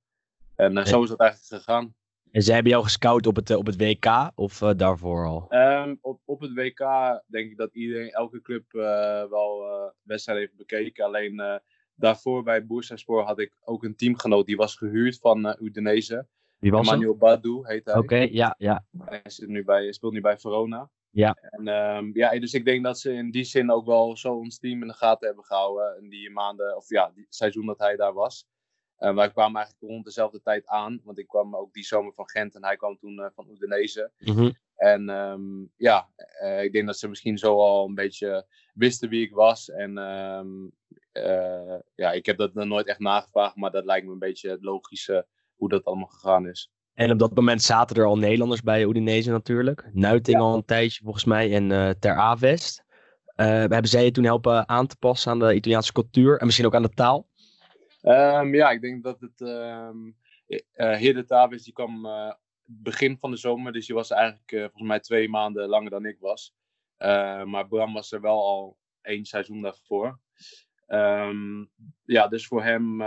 En 0.56 0.86
zo 0.86 1.02
is 1.02 1.08
dat 1.08 1.20
eigenlijk 1.20 1.62
gegaan. 1.62 1.94
En 2.30 2.42
zij 2.42 2.54
hebben 2.54 2.72
jou 2.72 2.84
gescout 2.84 3.26
op 3.26 3.36
het, 3.36 3.50
op 3.50 3.66
het 3.66 3.76
WK 3.76 4.30
of 4.34 4.58
daarvoor 4.58 5.26
al? 5.26 5.46
Ehm, 5.48 5.94
op, 6.00 6.20
op 6.24 6.40
het 6.40 6.52
WK 6.52 6.78
denk 7.26 7.50
ik 7.50 7.56
dat 7.56 7.74
iedereen, 7.74 8.10
elke 8.10 8.42
club 8.42 8.72
wel 9.30 9.66
eh 9.68 9.90
wedstrijden 10.02 10.44
heeft 10.44 10.56
bekeken. 10.58 11.04
Alleen 11.04 11.60
daarvoor 11.94 12.42
bij 12.42 12.66
Bursaspor 12.66 13.22
had 13.22 13.38
ik 13.38 13.56
ook 13.64 13.84
een 13.84 13.96
teamgenoot 13.96 14.46
die 14.46 14.56
was 14.56 14.76
gehuurd 14.76 15.18
van 15.18 15.56
Udinese. 15.60 16.26
Wie 16.58 16.70
was? 16.70 16.86
Emmanuel 16.86 17.16
Badu 17.16 17.60
heet 17.62 17.84
hij. 17.84 17.96
Oké, 17.96 18.16
ja, 18.16 18.54
ja. 18.58 18.84
Hij 18.98 19.20
zit 19.24 19.48
nu 19.48 19.64
bij, 19.64 19.92
speelt 19.92 20.12
nu 20.12 20.20
bij 20.20 20.38
Verona. 20.38 20.90
Ja. 21.10 21.34
En, 21.34 21.68
ehm, 21.68 22.10
ja, 22.12 22.38
dus 22.38 22.54
ik 22.54 22.64
denk 22.64 22.84
dat 22.84 22.98
ze 22.98 23.12
in 23.12 23.30
die 23.30 23.44
zin 23.44 23.70
ook 23.70 23.86
wel 23.86 24.16
zo 24.16 24.34
ons 24.34 24.58
team 24.58 24.82
in 24.82 24.88
de 24.88 24.94
gaten 24.94 25.26
hebben 25.26 25.44
gehouden. 25.44 26.02
In 26.02 26.08
die 26.08 26.30
maanden, 26.30 26.76
of 26.76 26.88
ja, 26.88 27.10
die 27.14 27.26
seizoen 27.28 27.66
dat 27.66 27.78
hij 27.78 27.96
daar 27.96 28.12
was. 28.12 28.46
Eh, 28.96 29.14
wij 29.14 29.30
kwamen 29.30 29.56
eigenlijk 29.56 29.92
rond 29.92 30.04
dezelfde 30.04 30.42
tijd 30.42 30.66
aan. 30.66 31.00
Want 31.04 31.18
ik 31.18 31.26
kwam 31.26 31.56
ook 31.56 31.72
die 31.72 31.84
zomer 31.84 32.12
van 32.12 32.28
Gent 32.30 32.54
en 32.54 32.64
hij 32.64 32.76
kwam 32.76 32.98
toen 32.98 33.18
eh, 33.18 33.30
van 33.34 33.48
Udinese. 33.50 34.10
Mhm. 34.18 34.50
En 34.76 35.08
ehm, 35.08 35.64
ja, 35.76 36.08
eh, 36.16 36.62
ik 36.62 36.72
denk 36.72 36.86
dat 36.86 36.98
ze 36.98 37.08
misschien 37.08 37.38
zo 37.38 37.58
al 37.60 37.86
een 37.86 37.94
beetje 37.94 38.46
wisten 38.74 39.08
wie 39.08 39.22
ik 39.22 39.34
was. 39.34 39.70
En 39.70 39.98
ehm, 39.98 40.48
eh, 41.12 41.78
ja, 41.94 42.12
ik 42.12 42.26
heb 42.26 42.38
dat 42.38 42.54
nog 42.54 42.66
nooit 42.66 42.86
echt 42.86 42.98
nagevraagd, 42.98 43.56
maar 43.56 43.70
dat 43.70 43.84
lijkt 43.84 44.06
me 44.06 44.12
een 44.12 44.18
beetje 44.18 44.50
het 44.50 44.62
logische 44.62 45.26
hoe 45.56 45.68
dat 45.68 45.84
allemaal 45.84 46.06
gegaan 46.06 46.48
is. 46.48 46.70
En 46.94 47.10
op 47.10 47.18
dat 47.18 47.34
moment 47.34 47.62
zaten 47.62 47.96
er 47.96 48.04
al 48.04 48.18
Nederlanders 48.18 48.62
bij 48.62 48.84
Udinese 48.84 49.30
natuurlijk. 49.30 49.90
Nuiting 49.92 50.38
al 50.38 50.54
een 50.54 50.64
tijdje 50.64 51.02
volgens 51.02 51.24
mij 51.24 51.54
en 51.54 51.72
eh, 51.72 51.90
Ter 51.90 52.16
Avest. 52.16 52.84
Eh, 53.26 53.46
hebben 53.46 53.88
zij 53.88 54.04
je 54.04 54.10
toen 54.10 54.24
helpen 54.24 54.68
aan 54.68 54.86
te 54.86 54.96
passen 54.96 55.30
aan 55.32 55.38
de 55.38 55.54
Italiaanse 55.54 55.92
cultuur 55.92 56.38
en 56.38 56.44
misschien 56.44 56.66
ook 56.66 56.74
aan 56.74 56.82
de 56.82 56.94
taal? 56.94 57.28
Ehm, 58.00 58.54
ja, 58.54 58.70
ik 58.70 58.80
denk 58.80 59.02
dat 59.02 59.20
het. 59.20 59.40
ehm 59.40 59.96
eh 60.72 60.96
Hidde 60.96 61.24
Tavis 61.24 61.62
die 61.62 61.72
kwam 61.72 62.06
begin 62.64 63.18
van 63.18 63.30
de 63.30 63.36
zomer, 63.36 63.72
dus 63.72 63.86
die 63.86 63.94
was 63.94 64.10
eigenlijk 64.10 64.50
volgens 64.50 64.82
mij 64.82 65.00
twee 65.00 65.28
maanden 65.28 65.68
langer 65.68 65.90
dan 65.90 66.04
ik 66.04 66.16
was. 66.20 66.54
Eh, 66.96 67.44
maar 67.44 67.68
Bram 67.68 67.92
was 67.92 68.12
er 68.12 68.20
wel 68.20 68.38
al 68.46 68.78
één 69.02 69.24
seizoen 69.24 69.62
daarvoor. 69.62 70.18
Ehm, 70.86 71.64
ja, 72.04 72.28
dus 72.28 72.46
voor 72.46 72.62
hem 72.62 73.00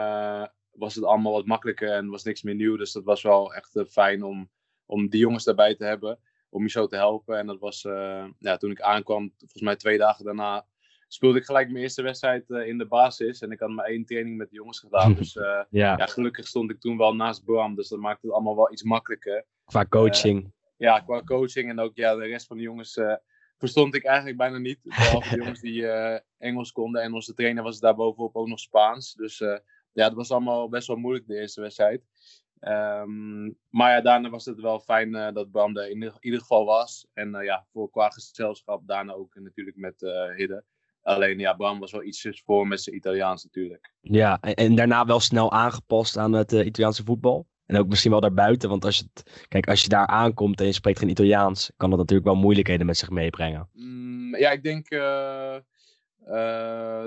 was 0.77 0.96
het 0.96 1.03
allemaal 1.03 1.31
wat 1.31 1.46
makkelijker 1.46 1.91
en 1.91 2.10
was 2.10 2.24
niks 2.24 2.41
meer 2.41 2.55
nieuw. 2.55 2.77
Dus 2.77 2.91
dat 2.91 3.03
was 3.03 3.22
wel 3.22 3.53
echt 3.53 3.75
eh, 3.75 3.86
fijn 3.86 4.24
om, 4.24 4.50
om 4.86 5.10
die 5.10 5.19
jongens 5.19 5.43
daarbij 5.43 5.75
te 5.75 5.86
hebben. 5.86 6.19
Om 6.50 6.63
je 6.63 6.69
zo 6.69 6.88
te 6.88 6.96
helpen. 6.96 7.38
En 7.38 7.48
dat 7.48 7.60
was, 7.60 7.86
eh, 7.86 8.25
ja, 8.39 8.57
toen 8.57 8.72
ik 8.72 8.81
aankwam, 8.81 9.34
volgens 9.38 9.62
mij 9.62 9.75
twee 9.75 9.98
dagen 9.98 10.25
daarna, 10.25 10.65
speelde 11.07 11.39
ik 11.39 11.46
gelijk 11.46 11.69
mijn 11.69 11.84
eerste 11.84 12.01
wedstrijd 12.01 12.50
eh, 12.50 12.67
in 12.67 12.77
de 12.77 12.86
basis. 12.86 13.41
En 13.41 13.51
ik 13.51 13.60
had 13.60 13.69
maar 13.69 13.86
één 13.86 14.05
training 14.05 14.38
met 14.38 14.50
de 14.50 14.55
jongens 14.55 14.79
gedaan. 14.79 15.13
Dus 15.13 15.34
Ja, 15.69 15.98
ja, 15.98 16.05
gelukkig 16.05 16.48
stond 16.48 16.72
ik 16.72 16.79
toen 16.79 16.98
wel 16.98 17.15
naast 17.15 17.46
Bram. 17.46 17.75
Dus 17.75 17.88
dat 17.88 18.00
maakte 18.00 18.25
het 18.25 18.36
allemaal 18.36 18.55
wel 18.55 18.72
iets 18.72 18.84
makkelijker. 18.84 19.46
qua 19.65 19.86
coaching. 19.86 20.53
Ja, 20.77 21.00
qua 21.00 21.24
coaching 21.24 21.69
en 21.69 21.79
ook 21.79 21.96
ja, 21.96 22.15
de 22.15 22.25
rest 22.25 22.48
van 22.48 22.57
de 22.57 22.63
jongens 22.63 23.00
verstond 23.57 23.96
ik 23.96 24.03
eigenlijk 24.03 24.38
bijna 24.38 24.57
niet. 24.57 24.79
Behalve 24.84 25.29
de 25.29 25.36
jongens 25.41 25.62
die 25.62 25.88
Engels 26.38 26.72
konden. 26.72 27.01
En 27.01 27.13
onze 27.13 27.34
trainer 27.34 27.63
was 27.63 27.79
daarbovenop 27.79 28.36
ook 28.36 28.48
nog 28.48 28.60
Spaans. 28.60 29.13
Dus 29.13 29.41
ja, 29.98 30.04
het 30.04 30.13
was 30.13 30.32
allemaal 30.32 30.70
best 30.70 30.88
wel 30.88 30.96
moeilijk 30.96 31.27
de 31.27 31.39
eerste 31.39 31.62
wedstrijd. 31.62 32.01
Ehm, 32.60 33.44
maar 33.70 33.92
ja, 33.92 34.01
daarna 34.01 34.30
was 34.30 34.46
het 34.46 34.62
wel 34.62 34.80
fijn 34.80 35.16
eh, 35.16 35.34
dat 35.34 35.51
Bram 35.51 35.77
er 35.77 35.89
in 35.89 36.13
ieder, 36.20 36.39
geval 36.39 36.66
was. 36.66 37.08
En 37.13 37.36
eh, 37.36 37.46
ja, 37.46 37.66
voor 37.72 37.89
qua 37.89 38.10
gezelschap 38.10 38.88
daarna 38.88 39.13
ook 39.13 39.36
natuurlijk 39.36 39.77
met 39.77 40.04
eh 40.04 40.36
Hidde. 40.36 40.63
Alleen 41.01 41.39
ja, 41.39 41.54
Bram 41.54 41.80
was 41.80 41.92
wel 41.92 42.04
ietsjes 42.04 42.42
voor 42.46 42.68
met 42.68 42.82
zijn 42.82 42.96
Italiaans 42.96 43.44
natuurlijk. 43.44 43.94
Ja, 44.01 44.38
en, 44.42 44.56
en 44.56 44.75
daarna 44.75 45.06
wel 45.06 45.20
snel 45.20 45.51
aangepast 45.51 46.18
aan 46.18 46.34
het 46.34 46.51
Italiaanse 46.51 47.04
voetbal. 47.04 47.48
En 47.66 47.77
ook 47.77 47.88
misschien 47.88 48.12
wel 48.12 48.20
daarbuiten, 48.20 48.70
want 48.70 48.86
als 48.86 48.98
je, 48.98 49.04
het, 49.13 49.46
kijk, 49.48 49.68
als 49.68 49.82
je 49.82 49.89
daar 49.89 50.08
aankomt 50.08 50.60
en 50.60 50.66
je 50.66 50.72
spreekt 50.72 51.00
geen 51.00 51.10
Italiaans, 51.10 51.72
kan 51.77 51.89
dat 51.89 52.00
natuurlijk 52.00 52.27
wel 52.27 52.38
moeilijkheden 52.38 52.86
met 52.86 52.98
zich 52.98 53.10
meebrengen. 53.10 53.70
Mm, 53.74 54.36
ja, 54.36 54.51
ik 54.51 54.63
denk 54.63 54.89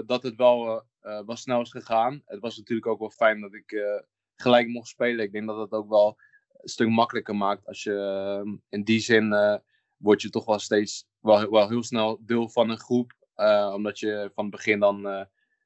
dat 0.06 0.22
het 0.22 0.36
wel, 0.36 0.82
eh, 1.00 1.20
wel 1.26 1.36
snel 1.36 1.60
is 1.60 1.70
gegaan. 1.70 2.22
Het 2.26 2.40
was 2.40 2.56
natuurlijk 2.56 2.86
ook 2.86 2.98
wel 2.98 3.10
fijn 3.10 3.40
dat 3.40 3.54
ik 3.54 3.72
eh, 3.72 4.02
gelijk 4.34 4.68
mocht 4.68 4.88
spelen. 4.88 5.24
Ik 5.24 5.32
denk 5.32 5.46
dat 5.46 5.56
dat 5.56 5.80
ook 5.80 5.88
wel 5.88 6.18
een 6.52 6.68
stuk 6.68 6.88
makkelijker 6.88 7.36
maakt. 7.36 7.66
Als 7.66 7.82
je 7.82 7.94
ehm, 7.94 8.56
in 8.68 8.84
die 8.84 9.00
zin 9.00 9.32
uh, 9.32 9.56
word 9.96 10.22
je 10.22 10.30
toch 10.30 10.44
wel 10.44 10.58
steeds 10.58 11.06
wel, 11.20 11.50
wel 11.50 11.68
heel 11.68 11.82
snel 11.82 12.18
deel 12.20 12.48
van 12.48 12.70
een 12.70 12.78
groep. 12.78 13.12
Uh, 13.36 13.72
omdat 13.74 13.98
je 13.98 14.30
van 14.34 14.44
het 14.44 14.52
begin 14.52 14.78
dan 14.78 15.06
uh, 15.06 15.24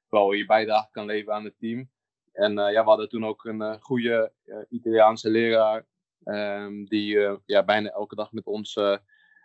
wel 0.09 0.33
je 0.33 0.47
bijdrage 0.47 0.91
kan 0.91 1.07
leveren 1.07 1.35
aan 1.35 1.45
het 1.45 1.59
team. 1.59 1.91
En 2.33 2.53
ja, 2.53 2.83
we 2.83 2.89
hadden 2.89 3.09
toen 3.09 3.25
ook 3.25 3.45
een 3.45 3.81
goede 3.81 4.33
Italiaanse 4.69 5.31
leraar. 5.31 5.87
Um, 6.25 6.85
die 6.85 7.39
ja, 7.47 7.65
bijna 7.65 7.91
elke 7.91 8.15
dag 8.15 8.33
met 8.33 8.47
ons 8.47 8.75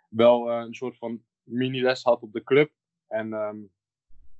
wel 0.08 0.50
een 0.50 0.74
soort 0.74 0.98
van 0.98 1.22
mini-les 1.42 2.02
had 2.02 2.22
op 2.22 2.32
de 2.32 2.42
club. 2.42 2.70
En 3.06 3.32
um, 3.32 3.70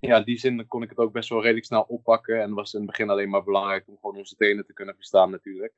ja, 0.00 0.16
in 0.16 0.24
die 0.24 0.38
zin 0.38 0.66
kon 0.66 0.82
ik 0.82 0.88
het 0.88 0.98
ook 0.98 1.12
best 1.12 1.28
wel 1.28 1.40
redelijk 1.40 1.66
snel 1.66 1.82
oppakken. 1.82 2.42
En 2.42 2.54
was 2.54 2.72
in 2.72 2.80
het 2.80 2.90
begin 2.90 3.10
alleen 3.10 3.28
maar 3.28 3.44
belangrijk 3.44 3.88
om 3.88 3.98
gewoon 4.00 4.16
onze 4.16 4.36
trainer 4.36 4.64
te 4.64 4.72
kunnen 4.72 4.94
verstaan 4.94 5.30
natuurlijk. 5.30 5.72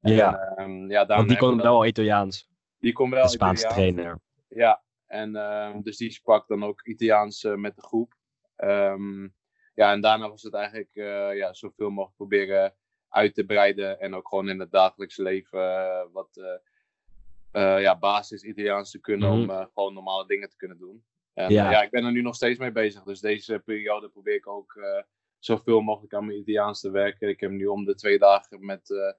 Ja, 0.00 0.54
en, 0.56 0.70
um, 0.70 0.90
ja 0.90 1.06
want 1.06 1.28
die 1.28 1.38
kon 1.38 1.56
wel 1.56 1.86
Italiaans. 1.86 2.48
Die 2.78 2.92
kon 2.92 3.10
wel 3.10 3.22
de 3.22 3.28
Spaanse 3.28 3.66
Italiaans. 3.66 3.94
trainer. 3.94 4.20
Ja, 4.48 4.82
en 5.06 5.36
um, 5.36 5.82
dus 5.82 5.96
die 5.96 6.10
sprak 6.10 6.48
dan 6.48 6.64
ook 6.64 6.82
Italiaans 6.82 7.44
uh, 7.44 7.54
met 7.54 7.76
de 7.76 7.82
groep. 7.82 8.14
Um, 8.56 9.34
ja, 9.74 9.92
en 9.92 10.00
daarna 10.00 10.28
was 10.28 10.42
het 10.42 10.54
eigenlijk 10.54 10.94
uh, 10.94 11.36
ja, 11.36 11.52
zoveel 11.52 11.90
mogelijk 11.90 12.16
proberen 12.16 12.74
uit 13.08 13.34
te 13.34 13.44
breiden. 13.44 14.00
En 14.00 14.14
ook 14.14 14.28
gewoon 14.28 14.48
in 14.48 14.60
het 14.60 14.70
dagelijkse 14.70 15.22
leven 15.22 15.60
uh, 15.60 16.12
wat 16.12 16.62
ja, 17.80 17.98
basis 17.98 18.42
Italiaans 18.42 18.90
te 18.90 19.00
kunnen 19.00 19.28
mm 19.28 19.48
-hmm. 19.48 19.58
om 19.58 19.68
gewoon 19.74 19.94
normale 19.94 20.26
dingen 20.26 20.48
te 20.48 20.56
kunnen 20.56 20.78
doen. 20.78 21.04
En 21.34 21.52
ja. 21.52 21.70
ja. 21.70 21.82
ik 21.82 21.90
ben 21.90 22.04
er 22.04 22.12
nu 22.12 22.22
nog 22.22 22.34
steeds 22.34 22.58
mee 22.58 22.72
bezig. 22.72 23.02
Dus 23.02 23.20
deze 23.20 23.62
periode 23.64 24.08
probeer 24.08 24.34
ik 24.34 24.46
ook 24.46 24.74
uh, 24.74 24.84
zoveel 25.38 25.80
mogelijk 25.80 26.14
aan 26.14 26.26
mijn 26.26 26.38
Italiaans 26.38 26.80
te 26.80 26.90
werken. 26.90 27.28
Ik 27.28 27.40
heb 27.40 27.50
nu 27.50 27.66
om 27.66 27.84
de 27.84 27.94
twee 27.94 28.18
dagen 28.18 28.64
met 28.64 28.90
uh, 28.90 29.12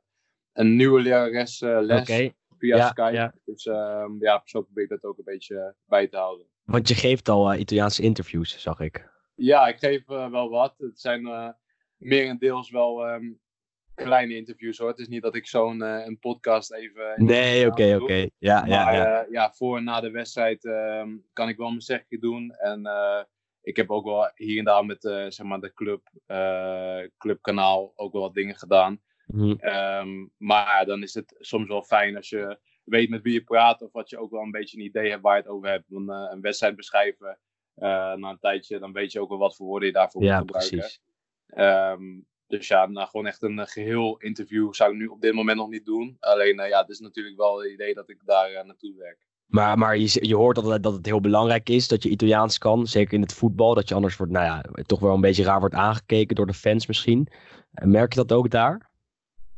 een 0.53 0.75
nieuwe 0.75 1.01
lerares 1.01 1.61
uh, 1.61 1.77
les 1.81 2.01
okay. 2.01 2.35
via 2.57 2.75
ja, 2.75 2.87
Skype. 2.87 3.11
Ja. 3.11 3.33
Dus 3.45 3.65
uh, 3.65 4.05
ja, 4.19 4.41
zo 4.45 4.61
probeer 4.61 4.83
ik 4.83 4.89
dat 4.89 5.03
ook 5.03 5.17
een 5.17 5.23
beetje 5.23 5.75
bij 5.85 6.07
te 6.07 6.17
houden. 6.17 6.47
Want 6.63 6.87
je 6.87 6.95
geeft 6.95 7.29
al 7.29 7.55
Italiaanse 7.55 8.01
interviews, 8.01 8.61
zag 8.61 8.79
ik. 8.79 9.13
Ja, 9.35 9.67
ik 9.67 9.77
geef 9.77 10.05
wel 10.05 10.49
wat. 10.49 10.75
Het 10.77 10.99
zijn 10.99 11.55
merendeels 11.97 12.69
wel 12.69 13.09
um, 13.09 13.39
kleine 13.95 14.35
interviews 14.35 14.77
hoor. 14.77 14.89
Het 14.89 14.99
is 14.99 15.07
niet 15.07 15.21
dat 15.21 15.35
ik 15.35 15.47
zo'n 15.47 15.81
uh, 15.81 16.05
een 16.05 16.19
podcast 16.19 16.73
even. 16.73 17.13
Nee, 17.15 17.67
oké, 17.67 17.93
oké. 17.93 18.03
Okay. 18.03 18.31
Ja, 18.37 18.59
maar, 18.59 18.69
ja, 18.69 18.91
ja. 18.91 19.23
Uh, 19.23 19.31
ja, 19.31 19.51
voor 19.51 19.77
en 19.77 19.83
na 19.83 19.99
de 19.99 20.11
wedstrijd 20.11 20.63
uh, 20.63 21.05
kan 21.33 21.49
ik 21.49 21.57
wel 21.57 21.69
mijn 21.69 21.81
zegje 21.81 22.19
doen. 22.19 22.51
En 22.51 22.85
eh, 22.85 23.23
ik 23.61 23.75
heb 23.75 23.91
ook 23.91 24.05
wel 24.05 24.31
hier 24.35 24.57
en 24.57 24.65
daar 24.65 24.85
met 24.85 25.01
zeg 25.01 25.43
maar 25.43 25.59
de 25.59 25.73
club, 25.73 26.09
clubkanaal 27.17 27.93
ook 27.95 28.13
wel 28.13 28.21
wat 28.21 28.33
dingen 28.33 28.55
gedaan. 28.55 29.01
Mm. 29.25 29.57
Um, 29.61 30.31
maar 30.37 30.85
dan 30.85 31.03
is 31.03 31.13
het 31.13 31.35
soms 31.39 31.67
wel 31.67 31.83
fijn 31.83 32.15
als 32.15 32.29
je 32.29 32.59
weet 32.83 33.09
met 33.09 33.21
wie 33.21 33.33
je 33.33 33.43
praat. 33.43 33.81
Of 33.81 33.91
wat 33.91 34.09
je 34.09 34.17
ook 34.17 34.31
wel 34.31 34.41
een 34.41 34.51
beetje 34.51 34.77
een 34.77 34.83
idee 34.83 35.09
hebt 35.09 35.21
waar 35.21 35.35
je 35.35 35.41
het 35.41 35.51
over 35.51 35.69
hebt. 35.69 35.85
Want 35.87 36.09
een 36.09 36.41
wedstrijd 36.41 36.75
beschrijven 36.75 37.39
na 37.75 38.29
een 38.29 38.39
tijdje, 38.39 38.79
dan 38.79 38.93
weet 38.93 39.11
je 39.11 39.19
ook 39.19 39.29
wel 39.29 39.37
wat 39.37 39.55
voor 39.55 39.67
woorden 39.67 39.87
je 39.87 39.93
daarvoor 39.93 40.23
ja, 40.23 40.39
moet 40.39 40.45
gebruiken. 40.45 40.77
Precies. 40.77 41.01
Um, 41.57 42.25
dus 42.47 42.67
ja, 42.67 42.85
nou, 42.85 43.07
gewoon 43.07 43.27
echt 43.27 43.41
een 43.41 43.57
uh, 43.57 43.65
geheel 43.65 44.17
interview 44.17 44.73
zou 44.73 44.91
ik 44.91 44.97
nu 44.97 45.07
op 45.07 45.21
dit 45.21 45.33
moment 45.33 45.57
nog 45.57 45.69
niet 45.69 45.85
doen. 45.85 46.17
Alleen, 46.19 46.59
uh, 46.59 46.69
ja, 46.69 46.81
het 46.81 46.89
is 46.89 46.99
natuurlijk 46.99 47.37
wel 47.37 47.61
het 47.61 47.71
idee 47.71 47.93
dat 47.93 48.09
ik 48.09 48.21
daar 48.25 48.51
uh, 48.51 48.63
naartoe 48.63 48.95
werk. 48.97 49.17
Maar, 49.45 49.77
maar 49.77 49.97
je, 49.97 50.27
je 50.27 50.35
hoort 50.35 50.57
altijd 50.57 50.83
dat 50.83 50.93
het 50.93 51.05
heel 51.05 51.19
belangrijk 51.19 51.69
is 51.69 51.87
dat 51.87 52.03
je 52.03 52.09
Italiaans 52.09 52.57
kan. 52.57 52.87
Zeker 52.87 53.13
in 53.13 53.21
het 53.21 53.33
voetbal. 53.33 53.73
Dat 53.73 53.89
je 53.89 53.95
anders 53.95 54.17
wordt, 54.17 54.31
nou 54.31 54.45
ja, 54.45 54.83
toch 54.83 54.99
wel 54.99 55.13
een 55.13 55.21
beetje 55.21 55.43
raar 55.43 55.59
wordt 55.59 55.75
aangekeken 55.75 56.35
door 56.35 56.47
de 56.47 56.53
fans 56.53 56.87
misschien. 56.87 57.27
Merk 57.71 58.13
je 58.13 58.19
dat 58.19 58.37
ook 58.37 58.49
daar? 58.49 58.91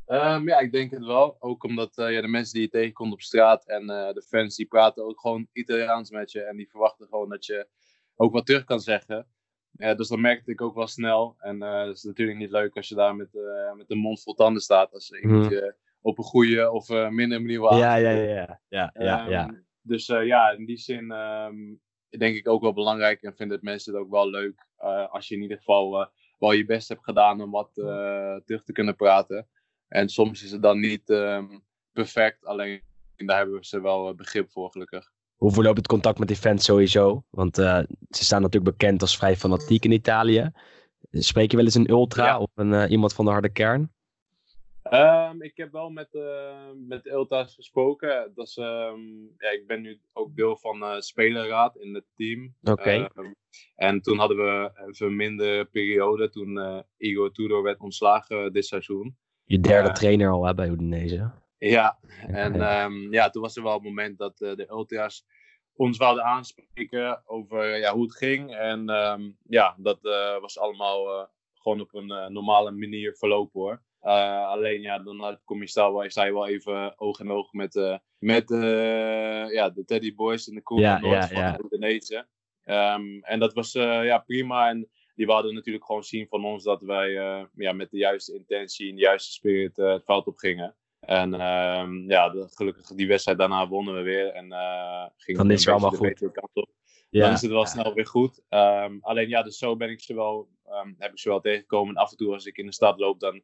Um, 0.07 0.47
ja, 0.47 0.59
ik 0.59 0.71
denk 0.71 0.91
het 0.91 1.05
wel. 1.05 1.35
Ook 1.39 1.63
omdat 1.63 1.91
ja, 1.95 2.21
de 2.21 2.27
mensen 2.27 2.53
die 2.53 2.61
je 2.61 2.69
tegenkomt 2.69 3.13
op 3.13 3.21
straat 3.21 3.65
en 3.65 3.87
de 3.87 4.25
fans 4.27 4.55
die 4.55 4.65
praten 4.65 5.05
ook 5.05 5.19
gewoon 5.19 5.47
Italiaans 5.53 6.09
met 6.09 6.31
je. 6.31 6.41
En 6.41 6.57
die 6.57 6.69
verwachten 6.69 7.07
gewoon 7.07 7.29
dat 7.29 7.45
je 7.45 7.67
ook 8.15 8.33
wat 8.33 8.45
terug 8.45 8.63
kan 8.63 8.79
zeggen. 8.79 9.27
Ja, 9.77 9.95
dus 9.95 10.07
dat 10.07 10.19
merkte 10.19 10.51
ik 10.51 10.61
ook 10.61 10.75
wel 10.75 10.87
snel. 10.87 11.35
En 11.39 11.55
uh, 11.63 11.85
het 11.85 11.95
is 11.95 12.03
natuurlijk 12.03 12.37
niet 12.37 12.51
leuk 12.51 12.75
als 12.75 12.89
je 12.89 12.95
daar 12.95 13.15
met, 13.15 13.33
uh, 13.33 13.73
met 13.73 13.91
een 13.91 13.97
mond 13.97 14.21
vol 14.21 14.33
tanden 14.33 14.61
staat. 14.61 14.93
Als 14.93 15.11
iemand 15.11 15.49
je 15.49 15.75
op 16.01 16.17
een 16.17 16.23
goede 16.23 16.71
of 16.71 16.89
uh, 16.89 17.09
minder 17.09 17.41
manier 17.41 17.59
wil 17.59 17.77
ja, 17.77 17.95
ja, 17.95 18.09
ja, 18.09 18.59
ja, 18.69 18.91
ja, 18.93 19.27
ja. 19.27 19.65
Dus 19.81 20.05
ja, 20.05 20.51
in 20.51 20.65
die 20.65 20.77
zin 20.77 21.11
um, 21.11 21.81
denk 22.09 22.35
ik 22.35 22.47
ook 22.47 22.61
wel 22.61 22.73
belangrijk. 22.73 23.21
En 23.21 23.35
vinden 23.35 23.59
mensen 23.61 23.93
het 23.93 24.01
ook 24.01 24.09
wel 24.11 24.29
leuk. 24.29 24.67
als 25.09 25.27
je 25.27 25.35
in 25.35 25.41
ieder 25.41 25.57
geval 25.57 26.09
wel 26.39 26.51
je 26.51 26.65
best 26.65 26.87
hebt 26.89 27.03
gedaan 27.03 27.41
om 27.41 27.51
wat 27.51 27.73
terug 28.45 28.63
te 28.63 28.71
kunnen 28.71 28.95
praten. 28.95 29.47
En 29.87 30.09
soms 30.09 30.43
is 30.43 30.51
het 30.51 30.61
dan 30.61 30.79
niet 30.79 31.09
um, 31.09 31.63
perfect. 31.91 32.45
Alleen 32.45 32.81
daar 33.15 33.37
hebben 33.37 33.55
we 33.55 33.65
ze 33.65 33.81
wel 33.81 34.15
begrip 34.15 34.51
voor 34.51 34.71
gelukkig. 34.71 35.11
Hoe 35.37 35.51
verloopt 35.51 35.77
het 35.77 35.87
contact 35.87 36.19
met 36.19 36.27
die 36.27 36.37
fans 36.37 36.63
sowieso? 36.63 37.23
Want 37.29 37.57
uh, 37.57 37.79
ze 38.09 38.23
staan 38.23 38.41
natuurlijk 38.41 38.77
bekend 38.77 39.01
als 39.01 39.17
vrij 39.17 39.35
fanatiek 39.35 39.85
in 39.85 39.91
Italië. 39.91 40.51
Spreek 41.11 41.51
je 41.51 41.57
wel 41.57 41.65
eens 41.65 41.75
een 41.75 41.89
ultra 41.89 42.25
ja. 42.25 42.39
of 42.39 42.49
een, 42.55 42.71
uh, 42.71 42.89
iemand 42.89 43.13
van 43.13 43.25
de 43.25 43.31
harde 43.31 43.49
kern? 43.49 43.91
Um, 44.91 45.41
ik 45.41 45.57
heb 45.57 45.71
wel 45.71 45.89
met, 45.89 46.07
uh, 46.11 46.55
met 46.87 47.05
ultra's 47.05 47.55
gesproken. 47.55 48.31
Dat 48.35 48.47
is, 48.47 48.57
um, 48.57 49.33
ja, 49.37 49.49
ik 49.49 49.63
ben 49.67 49.81
nu 49.81 49.99
ook 50.13 50.35
deel 50.35 50.57
van 50.57 50.81
uh, 50.81 50.99
spelerraad 50.99 51.77
in 51.77 51.95
het 51.95 52.05
team. 52.15 52.55
Oké. 52.61 52.71
Okay. 52.71 53.09
Um, 53.15 53.35
en 53.75 54.01
toen 54.01 54.17
hadden 54.17 54.37
we 54.37 54.71
een 54.97 55.15
minder 55.15 55.65
periode. 55.65 56.29
Toen 56.29 56.83
Igor 56.97 57.31
Tudor 57.31 57.63
werd 57.63 57.79
ontslagen 57.79 58.53
dit 58.53 58.65
seizoen. 58.65 59.17
Je 59.43 59.59
derde 59.59 59.91
trainer 59.91 60.29
al 60.29 60.45
hè, 60.45 60.53
bij 60.53 60.69
Udinese. 60.69 61.31
Ja, 61.59 61.97
en 62.27 62.53
ja. 62.53 62.85
Um, 62.85 63.13
ja, 63.13 63.29
toen 63.29 63.41
was 63.41 63.55
er 63.55 63.63
wel 63.63 63.73
het 63.73 63.83
moment 63.83 64.17
dat 64.17 64.41
uh, 64.41 64.55
de 64.55 64.69
Ultra's 64.69 65.25
ons 65.75 65.97
wilden 65.97 66.23
aanspreken 66.23 67.21
over 67.25 67.77
ja, 67.77 67.93
hoe 67.93 68.03
het 68.03 68.15
ging. 68.15 68.55
En 68.55 68.89
um, 68.89 69.37
ja, 69.47 69.75
dat 69.77 69.99
uh, 70.01 70.39
was 70.39 70.59
allemaal 70.59 71.29
gewoon 71.53 71.81
op 71.81 71.93
een 71.93 72.33
normale 72.33 72.71
manier 72.71 73.15
verlopen 73.15 73.61
hoor. 73.61 73.83
alleen 74.47 74.81
ja, 74.81 74.99
dan 74.99 75.39
kom 75.45 75.61
je 75.61 75.67
stel, 75.67 76.09
sta 76.09 76.23
je 76.23 76.33
wel 76.33 76.47
even 76.47 76.99
oog 76.99 77.19
in 77.19 77.31
oog 77.31 77.53
met, 77.53 77.99
met 78.17 78.49
ja, 79.51 79.69
de 79.69 79.83
Teddy 79.85 80.15
Boys 80.15 80.47
en 80.47 80.55
de 80.55 80.63
Cool 80.63 80.79
ja, 80.79 81.27
van. 81.27 81.65
Udinese. 81.65 82.27
Um, 82.65 83.23
en 83.23 83.39
dat 83.39 83.53
was 83.53 83.71
ja, 83.71 84.17
prima. 84.17 84.69
En 84.69 84.89
die 85.15 85.25
wilden 85.25 85.53
natuurlijk 85.53 85.85
gewoon 85.85 86.03
zien 86.03 86.27
van 86.27 86.45
ons 86.45 86.63
dat 86.63 86.81
wij 86.81 87.11
ja, 87.55 87.73
met 87.73 87.91
de 87.91 87.97
juiste 87.97 88.33
intentie 88.33 88.89
en 88.89 88.95
de 88.95 89.01
juiste 89.01 89.31
spirit 89.31 89.77
het 89.77 90.05
veld 90.05 90.27
op 90.27 90.37
gingen. 90.37 90.75
En 91.07 91.33
uh, 91.33 92.07
ja, 92.07 92.29
de, 92.29 92.47
gelukkig 92.49 92.85
die 92.85 93.07
wedstrijd 93.07 93.37
daarna 93.37 93.67
wonnen 93.67 93.95
we 93.95 94.01
weer. 94.01 94.33
En 94.33 94.45
uh, 94.45 95.05
ging 95.17 95.37
dan 95.37 95.51
is 95.51 95.65
het 95.65 95.73
allemaal 95.73 95.91
goed. 95.91 96.19
Kant 96.19 96.49
op. 96.53 96.69
Ja, 97.09 97.21
dan 97.25 97.33
is 97.33 97.41
het 97.41 97.51
wel 97.51 97.59
ja. 97.59 97.65
snel 97.65 97.93
weer 97.93 98.07
goed. 98.07 98.41
Um, 98.49 98.97
alleen 99.01 99.29
ja, 99.29 99.43
dus 99.43 99.57
zo 99.57 99.75
ben 99.75 99.89
ik 99.89 100.01
ze 100.01 100.15
wel, 100.15 100.49
um, 100.83 100.95
heb 100.97 101.11
ik 101.11 101.19
ze 101.19 101.29
wel 101.29 101.39
tegengekomen. 101.39 101.95
En 101.95 102.01
af 102.01 102.11
en 102.11 102.17
toe 102.17 102.33
als 102.33 102.45
ik 102.45 102.57
in 102.57 102.65
de 102.65 102.73
stad 102.73 102.99
loop, 102.99 103.19
dan, 103.19 103.41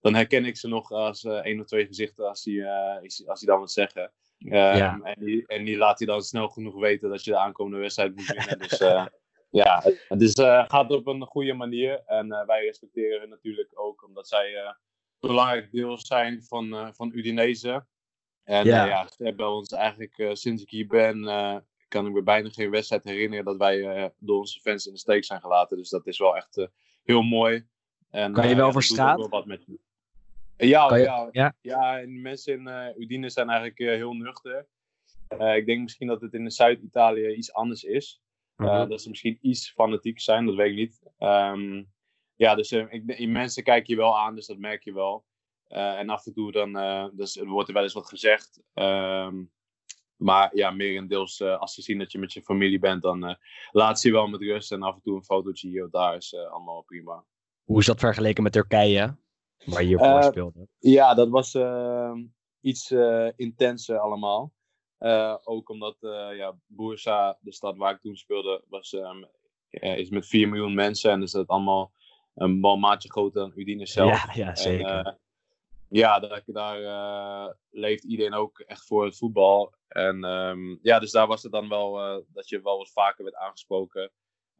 dan 0.00 0.14
herken 0.14 0.44
ik 0.44 0.56
ze 0.56 0.68
nog 0.68 0.90
als 0.90 1.24
uh, 1.24 1.32
één 1.32 1.60
of 1.60 1.66
twee 1.66 1.86
gezichten 1.86 2.28
als 2.28 2.42
die, 2.42 2.58
uh, 2.58 2.96
als 3.26 3.40
die 3.40 3.48
dan 3.48 3.60
wat 3.60 3.72
zeggen. 3.72 4.12
ja. 4.38 5.00
en, 5.02 5.24
die, 5.24 5.46
en 5.46 5.64
die 5.64 5.76
laat 5.76 5.98
hij 5.98 6.06
dan 6.06 6.22
snel 6.22 6.48
genoeg 6.48 6.80
weten 6.80 7.10
dat 7.10 7.24
je 7.24 7.30
de 7.30 7.38
aankomende 7.38 7.78
wedstrijd 7.78 8.16
moet 8.16 8.26
winnen. 8.26 8.58
dus 8.58 8.78
ja, 9.62 9.82
het 10.08 10.22
is, 10.22 10.32
gaat 10.42 10.90
op 10.90 11.06
een 11.06 11.22
goede 11.22 11.52
manier. 11.52 12.02
En 12.06 12.28
wij 12.46 12.64
respecteren 12.64 13.20
hen 13.20 13.28
natuurlijk 13.28 13.70
ook, 13.74 14.04
omdat 14.06 14.28
zij 14.28 14.74
belangrijk 15.20 15.72
deel 15.72 15.98
zijn 15.98 16.42
van, 16.42 16.66
uh, 16.66 16.88
van 16.92 17.10
Udinese. 17.14 17.86
En 18.44 18.64
Ja. 18.64 18.84
ja. 18.86 19.08
ze 19.16 19.24
hebben 19.24 19.48
ons 19.50 19.72
eigenlijk 19.72 20.18
uh, 20.18 20.30
sinds 20.34 20.62
ik 20.62 20.70
hier 20.70 20.86
ben, 20.86 21.22
kan 21.88 22.06
ik 22.06 22.12
me 22.12 22.22
bijna 22.22 22.48
geen 22.48 22.70
wedstrijd 22.70 23.04
herinneren 23.04 23.44
dat 23.44 23.56
wij 23.56 24.12
door 24.18 24.38
onze 24.38 24.60
fans 24.60 24.86
in 24.86 24.92
de 24.92 24.98
steek 24.98 25.24
zijn 25.24 25.40
gelaten. 25.40 25.76
Dus 25.76 25.88
dat 25.88 26.06
is 26.06 26.18
wel 26.18 26.36
echt 26.36 26.68
heel 27.04 27.22
mooi. 27.22 27.66
En, 28.10 28.32
Kan 28.32 28.48
je 28.48 28.54
wel 28.54 28.72
voor 28.72 28.82
straat? 28.82 29.28
wat 29.28 29.46
met 29.46 29.64
je. 29.66 29.78
Ja, 30.66 30.96
je- 30.96 31.02
ja, 31.02 31.28
ja? 31.30 31.54
ja, 31.60 32.00
en 32.00 32.14
de 32.14 32.20
mensen 32.20 32.52
in 32.66 32.94
Udine 33.02 33.30
zijn 33.30 33.48
eigenlijk 33.48 33.78
heel 33.78 34.12
nuchter. 34.12 34.66
ik 35.56 35.66
denk 35.66 35.82
misschien 35.82 36.06
dat 36.06 36.20
het 36.20 36.32
in 36.34 36.50
Zuid-Italië 36.50 37.28
iets 37.34 37.52
anders 37.52 37.82
is. 37.82 38.20
Mhm. 38.56 38.88
dat 38.88 39.02
ze 39.02 39.08
misschien 39.08 39.38
iets 39.40 39.70
fanatiek 39.72 40.20
zijn, 40.20 40.46
dat 40.46 40.54
weet 40.54 40.70
ik 40.70 40.76
niet. 40.76 41.00
Ehm, 41.18 41.82
ja, 42.36 42.54
dus 42.54 42.72
uh, 42.72 42.92
ik, 42.92 43.28
mensen 43.28 43.62
kijken 43.62 43.94
je 43.94 44.00
wel 44.00 44.18
aan, 44.18 44.34
dus 44.34 44.46
dat 44.46 44.58
merk 44.58 44.84
je 44.84 44.92
wel. 44.92 45.24
Uh, 45.68 45.98
en 45.98 46.08
af 46.08 46.26
en 46.26 46.32
toe 46.32 46.52
dan, 46.52 46.76
uh, 46.76 47.06
dus 47.12 47.36
er 47.36 47.46
wordt 47.46 47.68
er 47.68 47.74
wel 47.74 47.82
eens 47.82 47.92
wat 47.92 48.08
gezegd. 48.08 48.62
Um, 48.74 49.50
maar 50.16 50.56
ja, 50.56 50.70
merendeels 50.70 51.42
als 51.42 51.74
ze 51.74 51.82
zien 51.82 51.98
dat 51.98 52.12
je 52.12 52.18
met 52.18 52.32
je 52.32 52.42
familie 52.42 52.78
bent, 52.78 53.02
dan 53.02 53.38
laat 53.70 54.00
ze 54.00 54.08
je 54.08 54.14
wel 54.14 54.26
met 54.26 54.40
rust. 54.40 54.72
En 54.72 54.82
af 54.82 54.94
en 54.94 55.00
toe 55.02 55.16
een 55.16 55.24
fotootje 55.24 55.68
hier 55.68 55.84
of 55.84 55.90
daar 55.90 56.16
is 56.16 56.36
allemaal 56.36 56.82
prima. 56.82 57.24
Hoe 57.64 57.78
is 57.80 57.86
dat 57.86 58.00
vergeleken 58.00 58.42
met 58.42 58.52
Turkije, 58.52 59.16
waar 59.64 59.80
je 59.80 59.86
hiervoor 59.86 60.06
Eh, 60.06 60.22
speelde? 60.22 60.68
Ja, 60.78 61.14
dat 61.14 61.28
was 61.28 61.54
ehm, 61.54 62.24
iets 62.60 62.90
intenser 63.36 63.98
allemaal. 63.98 64.52
Uh, 64.98 65.36
ook 65.44 65.68
omdat 65.68 65.96
uh, 66.00 66.36
ja, 66.36 66.58
Bursa, 66.66 67.38
de 67.40 67.52
stad 67.52 67.76
waar 67.76 67.94
ik 67.94 68.00
toen 68.00 68.16
speelde, 68.16 68.64
was, 68.68 68.92
um, 68.92 69.28
is 69.70 70.10
met 70.10 70.26
4 70.26 70.48
miljoen 70.48 70.74
mensen. 70.74 71.10
En 71.10 71.22
is 71.22 71.30
dat 71.30 71.46
allemaal 71.46 71.92
een 72.36 72.60
bal 72.60 72.76
maatje 72.76 73.10
groter 73.10 73.40
dan 73.40 73.52
Udine 73.54 73.86
zelf. 73.86 74.34
Ja, 74.34 74.44
ja 74.44 74.54
zeker. 74.54 74.86
En, 74.86 75.06
uh, 75.06 75.12
ja, 75.88 76.18
daar, 76.18 76.42
daar 76.46 76.80
uh, 76.80 77.52
leeft 77.70 78.04
iedereen 78.04 78.34
ook 78.34 78.60
echt 78.60 78.86
voor 78.86 79.04
het 79.04 79.16
voetbal. 79.16 79.74
En 79.88 80.24
um, 80.24 80.78
ja, 80.82 80.98
dus 80.98 81.10
daar 81.10 81.26
was 81.26 81.42
het 81.42 81.52
dan 81.52 81.68
wel 81.68 82.16
uh, 82.16 82.22
dat 82.28 82.48
je 82.48 82.62
wel 82.62 82.78
wat 82.78 82.92
vaker 82.92 83.24
werd 83.24 83.36
aangesproken. 83.36 84.10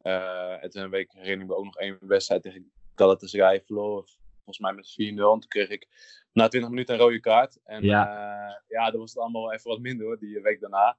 Uh, 0.01 0.63
en 0.63 0.69
toen 0.69 0.81
een 0.81 0.89
week 0.89 1.11
herinner 1.11 1.41
ik 1.41 1.47
me 1.47 1.55
ook 1.55 1.65
nog 1.65 1.77
één 1.77 1.97
wedstrijd 1.99 2.41
tegen 2.41 2.71
Galatasaray 2.95 3.61
verloren. 3.61 4.05
Volgens 4.35 4.59
mij 4.59 4.73
met 4.73 4.91
4-0. 4.91 4.95
En 5.03 5.15
toen 5.15 5.47
kreeg 5.47 5.69
ik 5.69 5.87
na 6.33 6.47
20 6.47 6.69
minuten 6.69 6.93
een 6.93 7.01
rode 7.01 7.19
kaart. 7.19 7.59
En 7.63 7.83
ja, 7.83 8.63
ja 8.67 8.91
dan 8.91 8.99
was 8.99 9.13
het 9.13 9.19
allemaal 9.19 9.53
even 9.53 9.69
wat 9.69 9.79
minder 9.79 10.05
hoor, 10.05 10.19
die 10.19 10.41
week 10.41 10.59
daarna. 10.59 10.97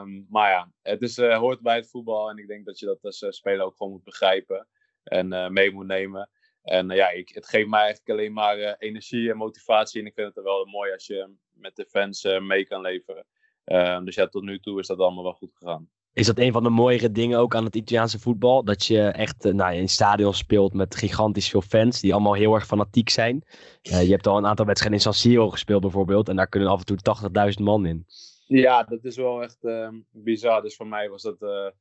Um, 0.00 0.26
maar 0.28 0.50
ja, 0.50 0.72
het 0.82 1.02
is, 1.02 1.16
hoort 1.16 1.60
bij 1.60 1.76
het 1.76 1.90
voetbal. 1.90 2.30
En 2.30 2.38
ik 2.38 2.46
denk 2.46 2.66
dat 2.66 2.78
je 2.78 2.86
dat 2.86 3.02
als 3.02 3.26
speler 3.28 3.64
ook 3.64 3.76
gewoon 3.76 3.92
moet 3.92 4.04
begrijpen. 4.04 4.66
En 5.04 5.52
mee 5.52 5.72
moet 5.72 5.86
nemen. 5.86 6.30
En 6.62 6.90
uh, 6.90 6.96
ja, 6.96 7.10
ik, 7.10 7.28
het 7.34 7.48
geeft 7.48 7.68
mij 7.68 7.80
eigenlijk 7.80 8.10
alleen 8.10 8.32
maar 8.32 8.58
uh, 8.58 8.72
energie 8.78 9.30
en 9.30 9.36
motivatie. 9.36 10.00
En 10.00 10.06
ik 10.06 10.14
vind 10.14 10.26
het 10.26 10.36
er 10.36 10.42
wel 10.42 10.66
mooi 10.66 10.92
als 10.92 11.06
je 11.06 11.34
met 11.52 11.76
de 11.76 11.86
fans 11.86 12.24
mee 12.40 12.66
kan 12.66 12.80
leveren. 12.80 13.26
Ehm, 13.64 14.04
dus 14.04 14.14
ja, 14.14 14.26
tot 14.26 14.42
nu 14.42 14.60
toe 14.60 14.80
is 14.80 14.86
dat 14.86 14.98
allemaal 14.98 15.22
wel 15.22 15.32
goed 15.32 15.52
gegaan. 15.54 15.88
Is 16.12 16.26
dat 16.26 16.38
een 16.38 16.52
van 16.52 16.62
de 16.62 16.70
mooiere 16.70 17.10
dingen 17.10 17.38
ook 17.38 17.54
aan 17.54 17.64
het 17.64 17.76
Italiaanse 17.76 18.18
voetbal? 18.18 18.64
Dat 18.64 18.86
je 18.86 19.00
echt 19.00 19.44
nou, 19.44 19.74
in 19.74 19.80
een 19.80 19.88
stadion 19.88 20.34
speelt 20.34 20.74
met 20.74 20.94
gigantisch 20.94 21.48
veel 21.48 21.62
fans 21.62 22.00
die 22.00 22.12
allemaal 22.12 22.34
heel 22.34 22.54
erg 22.54 22.66
fanatiek 22.66 23.08
zijn. 23.08 23.44
je 23.82 24.10
hebt 24.10 24.26
al 24.26 24.36
een 24.36 24.46
aantal 24.46 24.66
wedstrijden 24.66 24.98
in 24.98 25.04
San 25.04 25.14
Siro 25.14 25.50
gespeeld 25.50 25.80
bijvoorbeeld. 25.80 26.28
En 26.28 26.36
daar 26.36 26.48
kunnen 26.48 26.68
af 26.68 26.78
en 26.78 26.84
toe 26.84 27.52
80.000 27.58 27.64
man 27.64 27.86
in. 27.86 28.06
Ja, 28.46 28.82
dat 28.82 29.04
is 29.04 29.16
wel 29.16 29.42
echt 29.42 29.64
ehm, 29.64 29.94
bizar. 30.10 30.62
Dus 30.62 30.76
voor 30.76 30.86
mij 30.86 31.08
was 31.08 31.22
dat 31.22 31.72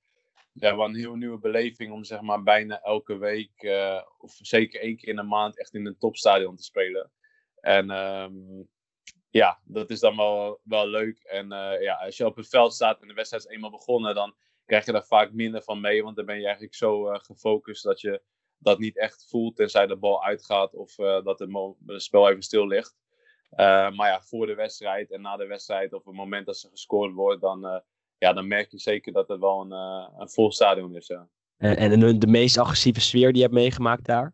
ja, 0.60 0.76
wel 0.76 0.86
een 0.86 0.96
heel 0.96 1.16
nieuwe 1.16 1.40
beleving 1.40 1.92
om 1.92 2.04
zeg 2.04 2.22
maar 2.22 2.44
bijna 2.44 2.82
elke 2.82 3.18
week, 3.18 3.64
uh, 3.64 4.02
of 4.18 4.38
zeker 4.42 4.82
één 4.82 4.98
keer 4.98 5.10
in 5.10 5.16
de 5.16 5.24
maand, 5.24 5.60
echt 5.60 5.74
in 5.74 5.86
een 5.86 5.98
topstadion 5.98 6.56
te 6.56 6.64
spelen. 6.64 7.12
En 7.60 7.90
um, 7.90 8.70
ja, 9.30 9.60
dat 9.64 9.90
is 9.90 10.00
dan 10.00 10.16
wel, 10.16 10.60
wel 10.64 10.88
leuk. 10.88 11.20
En 11.20 11.46
uh, 11.52 11.82
ja, 11.82 11.96
als 11.96 12.18
je 12.18 12.26
op 12.26 12.36
het 12.36 12.50
veld 12.50 12.74
staat 12.74 13.02
en 13.02 13.08
de 13.08 13.14
wedstrijd 13.14 13.46
is 13.46 13.50
eenmaal 13.50 13.70
begonnen, 13.70 14.16
dan 14.16 14.36
krijg 14.66 14.86
je 14.86 14.92
daar 14.92 15.06
vaak 15.06 15.32
minder 15.32 15.62
van 15.62 15.82
mee. 15.82 16.04
Want 16.04 16.16
dan 16.16 16.26
ben 16.26 16.38
je 16.38 16.44
eigenlijk 16.44 16.76
zo 16.76 17.12
uh, 17.12 17.20
gefocust 17.20 17.84
dat 17.84 18.02
je 18.02 18.22
dat 18.58 18.80
niet 18.80 18.98
echt 18.98 19.26
voelt 19.30 19.56
tenzij 19.56 19.88
de 19.88 19.98
bal 19.98 20.24
uitgaat 20.24 20.74
of 20.74 20.96
dat 20.96 21.40
het, 21.40 22.02
spel 22.02 22.30
even 22.30 22.42
stil 22.42 22.68
ligt. 22.68 22.96
maar 23.58 24.08
ja, 24.08 24.22
voor 24.22 24.46
de 24.46 24.56
wedstrijd 24.56 25.12
en 25.12 25.22
na 25.22 25.38
de 25.38 25.46
wedstrijd, 25.46 25.94
op 25.94 26.06
het 26.06 26.16
moment 26.16 26.46
dat 26.46 26.58
ze 26.58 26.70
gescoord 26.70 27.14
wordt, 27.14 27.42
dan 27.42 27.84
ja, 28.20 28.34
dan 28.34 28.48
merk 28.48 28.72
je 28.72 28.80
zeker 28.80 29.14
dat 29.14 29.28
het 29.28 29.40
wel 29.40 29.62
een, 29.62 29.72
uh, 29.72 30.20
een 30.20 30.30
vol 30.30 30.52
stadion 30.52 30.96
is. 30.96 31.08
Ja. 31.08 31.28
En, 31.58 31.78
en 31.78 32.20
de, 32.20 32.28
meest 32.28 32.58
agressieve 32.58 33.02
sfeer 33.02 33.28
die 33.28 33.36
je 33.36 33.42
hebt 33.42 33.54
meegemaakt 33.54 34.06
daar? 34.06 34.34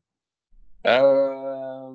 Uh, 0.82 1.92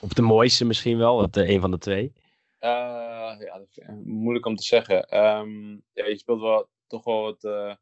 of 0.00 0.12
de 0.12 0.22
mooiste 0.22 0.64
misschien 0.64 0.98
wel, 0.98 1.30
de, 1.30 1.48
een 1.48 1.60
van 1.60 1.70
de 1.70 1.78
twee? 1.78 2.12
Uh, 2.60 3.36
ja, 3.38 3.58
dat 3.58 3.66
is 3.70 3.84
moeilijk 4.04 4.46
om 4.46 4.56
te 4.56 4.64
zeggen. 4.64 5.24
Um, 5.24 5.82
ja, 5.92 6.06
je 6.06 6.16
speelt 6.16 6.40
wel 6.40 6.68
toch 6.86 7.04
wel 7.04 7.22
wat. 7.22 7.78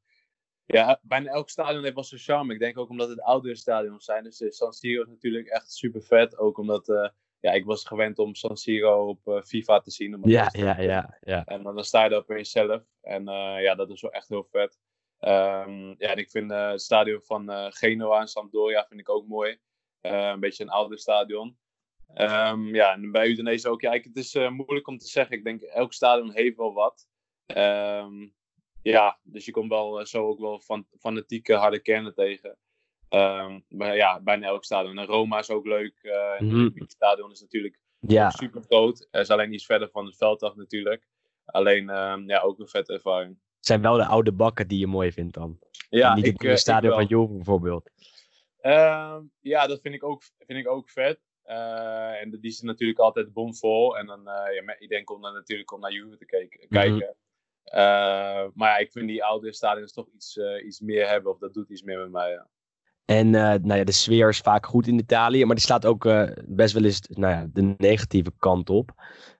Ja, 0.66 1.00
bijna 1.02 1.30
elk 1.30 1.50
stadion 1.50 1.82
heeft 1.82 1.94
wel 1.94 2.04
zijn 2.04 2.20
charme. 2.20 2.52
Ik 2.52 2.58
denk 2.58 2.78
ook 2.78 2.88
omdat 2.88 3.08
het 3.08 3.20
oudere 3.20 3.56
stadions 3.56 4.04
zijn. 4.04 4.24
Dus 4.24 4.44
San 4.48 4.72
Siro 4.72 5.02
is 5.02 5.08
natuurlijk 5.08 5.46
echt 5.46 5.72
super 5.72 6.02
vet. 6.02 6.38
Ook 6.38 6.58
omdat 6.58 7.12
ja, 7.42 7.52
ik 7.52 7.64
was 7.64 7.84
gewend 7.84 8.18
om 8.18 8.34
San 8.34 8.56
Siro 8.56 9.08
op 9.08 9.20
uh, 9.26 9.42
FIFA 9.42 9.80
te 9.80 9.90
zien. 9.90 10.20
Ja, 10.24 10.48
ja, 10.52 10.80
ja, 10.80 11.18
ja. 11.20 11.44
En 11.44 11.62
dan 11.62 11.84
sta 11.84 12.04
je 12.04 12.10
daar 12.10 12.18
opeens 12.18 12.50
zelf. 12.50 12.82
En 13.00 13.28
uh, 13.28 13.62
ja, 13.62 13.74
dat 13.74 13.90
is 13.90 14.00
wel 14.00 14.12
echt 14.12 14.28
heel 14.28 14.44
vet. 14.50 14.78
Um, 15.20 15.94
ja, 15.98 16.08
en 16.10 16.16
ik 16.16 16.30
vind 16.30 16.50
uh, 16.50 16.70
het 16.70 16.82
stadion 16.82 17.22
van 17.22 17.72
Genoa 17.72 18.20
en 18.20 18.28
Sampdoria 18.28 18.86
vind 18.88 19.00
ik 19.00 19.08
ook 19.08 19.26
mooi. 19.26 19.58
een 20.00 20.40
beetje 20.40 20.62
een 20.62 20.70
ouder 20.70 20.98
stadion. 20.98 21.58
Um, 22.14 22.74
ja, 22.74 22.92
en 22.92 23.10
bij 23.10 23.28
Udinese 23.28 23.68
ook. 23.68 23.80
Ja, 23.80 23.92
ik, 23.92 24.04
het 24.04 24.16
is 24.16 24.34
moeilijk 24.34 24.86
om 24.86 24.98
te 24.98 25.06
zeggen. 25.06 25.36
Ik 25.36 25.44
denk, 25.44 25.62
elk 25.62 25.92
stadion 25.92 26.32
heeft 26.32 26.56
wel 26.56 26.72
wat. 26.72 27.06
Um, 27.46 28.34
ja, 28.82 29.18
dus 29.22 29.44
je 29.44 29.50
komt 29.50 29.70
wel 29.70 30.06
zo 30.06 30.26
ook 30.26 30.40
wel 30.40 30.60
van, 30.60 30.86
fanatieke 30.98 31.54
harde 31.54 31.80
kernen 31.80 32.14
tegen. 32.14 32.58
Um, 33.14 33.64
maar 33.68 33.96
ja, 33.96 34.20
bijna 34.20 34.46
elk 34.46 34.64
stadion. 34.64 34.98
En 34.98 35.06
Roma 35.06 35.38
is 35.38 35.50
ook 35.50 35.66
leuk. 35.66 35.98
Uh, 36.02 36.40
mm 36.40 36.70
Het 36.74 36.90
stadion 36.90 37.30
is 37.30 37.40
natuurlijk 37.40 37.78
ja. 37.98 38.30
super 38.30 38.62
groot. 38.62 39.08
Er 39.10 39.20
is 39.20 39.30
alleen 39.30 39.52
iets 39.52 39.66
verder 39.66 39.88
van 39.90 40.06
het 40.06 40.16
veld 40.16 40.42
af 40.42 40.54
natuurlijk. 40.54 41.06
Alleen 41.44 41.88
um, 41.88 42.28
ja, 42.28 42.40
ook 42.40 42.58
een 42.58 42.68
vette 42.68 42.92
ervaring. 42.92 43.38
Het 43.56 43.66
zijn 43.66 43.82
wel 43.82 43.96
de 43.96 44.06
oude 44.06 44.32
bakken 44.32 44.68
die 44.68 44.78
je 44.78 44.86
mooi 44.86 45.12
vindt 45.12 45.34
dan. 45.34 45.58
Ja, 45.90 46.10
en 46.10 46.16
niet 46.16 46.26
ik, 46.26 46.32
het 46.32 46.50
uh, 46.50 46.56
stadion 46.56 46.92
van 46.92 47.06
Juve 47.06 47.32
bijvoorbeeld. 47.32 47.90
Um, 48.62 49.32
ja, 49.40 49.66
dat 49.66 49.80
vind 49.80 49.94
ik 49.94 50.04
ook, 50.04 50.22
vind 50.38 50.58
ik 50.58 50.68
ook 50.68 50.90
vet. 50.90 51.20
Uh, 51.46 52.20
en 52.20 52.30
die 52.30 52.50
is 52.50 52.60
natuurlijk 52.60 52.98
altijd 52.98 53.32
bomvol. 53.32 53.98
En 53.98 54.06
dan, 54.06 54.20
uh, 54.20 54.54
ja, 54.54 54.78
iedereen 54.78 55.04
komt 55.04 55.22
dan 55.22 55.34
natuurlijk 55.34 55.72
om 55.72 55.80
naar 55.80 55.92
Juve 55.92 56.16
te 56.16 56.24
kijken. 56.24 56.60
Mm 56.60 56.78
-hmm. 56.78 56.98
kijken. 56.98 57.16
Uh, 57.64 58.50
maar 58.54 58.70
ja, 58.70 58.76
ik 58.76 58.92
vind 58.92 59.08
die 59.08 59.24
oude 59.24 59.52
stadions 59.52 59.92
toch 59.92 60.08
iets, 60.14 60.38
iets 60.64 60.80
meer 60.80 61.08
hebben. 61.08 61.32
Of 61.32 61.38
dat 61.38 61.54
doet 61.54 61.70
iets 61.70 61.82
meer 61.82 61.98
met 61.98 62.10
mij, 62.10 62.30
ja. 62.30 62.48
En 63.12 63.26
uh, 63.26 63.54
nou 63.62 63.74
ja, 63.74 63.84
de 63.84 63.92
sfeer 63.92 64.28
is 64.28 64.38
vaak 64.38 64.66
goed 64.66 64.86
in 64.86 64.98
Italië, 64.98 65.44
maar 65.44 65.54
die 65.54 65.64
slaat 65.64 65.86
ook 65.86 66.04
uh, 66.04 66.28
best 66.44 66.74
wel 66.74 66.84
eens 66.84 67.00
nou 67.08 67.32
ja, 67.32 67.46
de 67.52 67.74
negatieve 67.78 68.32
kant 68.38 68.70
op. 68.70 68.90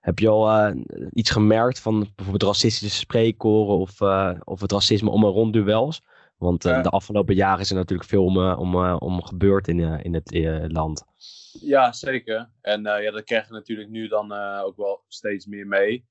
Heb 0.01 0.19
je 0.19 0.29
al 0.29 0.71
uh, 0.71 0.83
iets 1.13 1.31
gemerkt 1.31 1.81
van 1.81 1.99
bijvoorbeeld 2.15 2.53
racistische 2.53 2.99
spreekkoren 2.99 3.79
of, 3.79 4.01
of 4.45 4.61
het 4.61 4.73
racisme 4.73 5.11
om 5.11 5.25
en 5.25 5.31
rond 5.31 5.53
duels? 5.53 6.03
Want 6.37 6.63
de 6.63 6.89
afgelopen 6.89 7.35
jaren 7.35 7.61
is 7.61 7.71
er 7.71 7.77
natuurlijk 7.77 8.09
veel 8.09 8.25
om, 8.25 8.39
om, 8.39 8.77
om 8.95 9.25
gebeurd 9.25 9.69
in, 9.69 9.81
in 9.81 10.15
het 10.15 10.31
land. 10.73 11.05
Ja, 11.61 11.93
zeker. 11.93 12.51
En 12.61 12.83
ja, 12.83 13.11
dat 13.11 13.25
krijg 13.25 13.47
je 13.47 13.53
natuurlijk 13.53 13.91
nu 13.91 14.09
dan 14.09 14.33
ook 14.63 14.77
wel 14.77 15.05
steeds 15.09 15.47
meer 15.47 15.67
mee. 15.67 16.05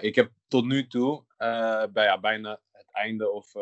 ik 0.00 0.14
heb 0.14 0.30
tot 0.48 0.64
nu 0.64 0.86
toe, 0.86 1.24
bij 1.92 2.04
ja, 2.04 2.20
bijna 2.20 2.60
het 2.72 2.88
einde 2.92 3.30
of 3.30 3.52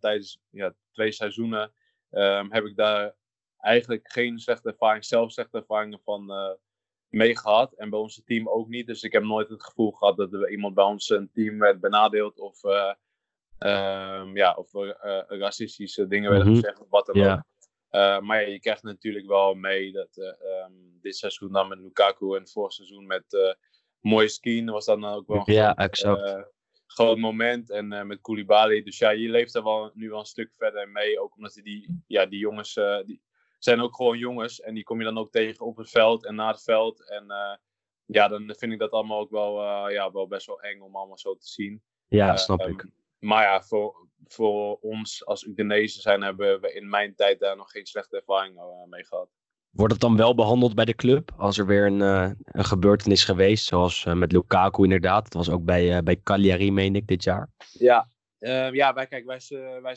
tijdens 0.00 0.40
ja, 0.50 0.74
twee 0.92 1.12
seizoenen 1.12 1.72
um, 2.12 2.52
heb 2.52 2.64
ik 2.64 2.76
daar 2.76 3.14
eigenlijk 3.58 4.12
geen 4.12 4.38
slechte 4.38 4.68
ervaring, 4.68 5.04
zelf 5.04 5.32
slechte 5.32 5.58
ervaringen 5.58 6.00
van 6.04 6.30
uh, 6.30 6.50
mee 7.08 7.36
gehad. 7.36 7.72
En 7.72 7.90
bij 7.90 7.98
ons 7.98 8.22
team 8.24 8.48
ook 8.48 8.68
niet. 8.68 8.86
Dus 8.86 9.02
ik 9.02 9.12
heb 9.12 9.22
nooit 9.22 9.48
het 9.48 9.62
gevoel 9.62 9.90
gehad 9.90 10.16
dat 10.16 10.32
er 10.32 10.50
iemand 10.50 10.74
bij 10.74 10.84
ons 10.84 11.10
een 11.10 11.30
team 11.32 11.58
werd 11.58 11.80
benadeeld 11.80 12.38
of, 12.38 12.64
uh, 12.64 12.94
um, 13.58 14.36
ja, 14.36 14.54
of 14.54 14.74
uh, 14.74 14.90
racistische 15.26 16.06
dingen 16.06 16.30
werden 16.30 16.48
mm 16.48 16.54
-hmm. 16.54 16.62
gezegd 16.62 16.80
of 16.80 16.90
wat 16.90 17.06
dan 17.06 17.16
ook. 17.16 17.42
Uh, 17.90 18.20
maar 18.20 18.40
ja, 18.40 18.48
je 18.48 18.60
krijgt 18.60 18.82
natuurlijk 18.82 19.26
wel 19.26 19.54
mee 19.54 19.92
dat 19.92 20.16
um, 20.16 20.98
dit 21.00 21.16
seizoen 21.16 21.52
dan 21.52 21.68
met 21.68 21.78
Lukaku 21.78 22.36
en 22.36 22.48
vorig 22.48 22.72
seizoen 22.72 23.06
met 23.06 23.32
uh, 23.32 23.52
Mooie 24.00 24.28
Skien 24.28 24.70
was 24.70 24.84
dan 24.84 25.04
ook 25.04 25.26
wel 25.26 25.42
ja, 25.44 25.74
exact 25.74 26.50
groot 26.92 27.18
moment. 27.18 27.70
En 27.70 27.92
uh, 27.92 28.02
met 28.02 28.20
Koulibaly. 28.20 28.82
Dus 28.82 28.98
ja, 28.98 29.10
je 29.10 29.28
leeft 29.28 29.54
er 29.54 29.62
wel, 29.62 29.90
nu 29.94 30.10
wel 30.10 30.18
een 30.18 30.24
stuk 30.24 30.52
verder 30.56 30.88
mee. 30.88 31.20
Ook 31.20 31.36
omdat 31.36 31.60
die, 31.62 32.02
ja, 32.06 32.26
die 32.26 32.38
jongens 32.38 32.76
uh, 32.76 32.98
die 33.04 33.22
zijn 33.58 33.80
ook 33.80 33.96
gewoon 33.96 34.18
jongens. 34.18 34.60
En 34.60 34.74
die 34.74 34.84
kom 34.84 34.98
je 34.98 35.04
dan 35.04 35.18
ook 35.18 35.30
tegen 35.30 35.66
op 35.66 35.76
het 35.76 35.90
veld 35.90 36.26
en 36.26 36.34
na 36.34 36.48
het 36.48 36.62
veld. 36.62 37.08
En 37.08 37.24
uh, 37.28 37.56
ja, 38.04 38.28
dan 38.28 38.54
vind 38.58 38.72
ik 38.72 38.78
dat 38.78 38.90
allemaal 38.90 39.20
ook 39.20 39.30
wel, 39.30 39.88
ja, 39.90 40.12
wel 40.12 40.26
best 40.26 40.46
wel 40.46 40.60
eng 40.60 40.80
om 40.80 40.96
allemaal 40.96 41.18
zo 41.18 41.36
te 41.36 41.48
zien. 41.48 41.82
Ja, 42.08 42.36
snap 42.36 42.60
um, 42.60 42.72
ik. 42.72 42.86
Maar 43.18 43.42
ja, 43.42 43.62
voor, 43.62 44.08
voor 44.26 44.78
ons 44.80 45.26
als 45.26 45.44
Udinese 45.44 46.00
zijn, 46.00 46.22
hebben 46.22 46.60
we 46.60 46.72
in 46.72 46.88
mijn 46.88 47.14
tijd 47.14 47.40
daar 47.40 47.56
nog 47.56 47.70
geen 47.70 47.86
slechte 47.86 48.16
ervaring 48.16 48.60
mee 48.88 49.04
gehad. 49.04 49.28
Wordt 49.72 49.92
het 49.92 50.02
dan 50.02 50.16
wel 50.16 50.34
behandeld 50.34 50.74
bij 50.74 50.84
de 50.84 50.94
club? 50.94 51.32
Als 51.36 51.58
er 51.58 51.66
weer 51.66 51.86
een, 51.86 52.00
uh, 52.00 52.30
een 52.44 52.64
gebeurtenis 52.64 53.24
geweest, 53.24 53.66
zoals 53.66 54.04
uh, 54.04 54.14
met 54.14 54.32
Lukaku 54.32 54.82
inderdaad. 54.82 55.24
Het 55.24 55.34
was 55.34 55.50
ook 55.50 55.64
bij, 55.64 55.96
uh, 55.96 55.98
bij 55.98 56.20
Cagliari, 56.22 56.72
meen 56.72 56.96
ik, 56.96 57.06
dit 57.06 57.24
jaar. 57.24 57.48
Ja, 57.72 58.08
ehm, 58.38 58.74
ja 58.74 58.94
wij, 58.94 59.06
kijk, 59.06 59.24
wij, 59.24 59.40
wij 59.82 59.96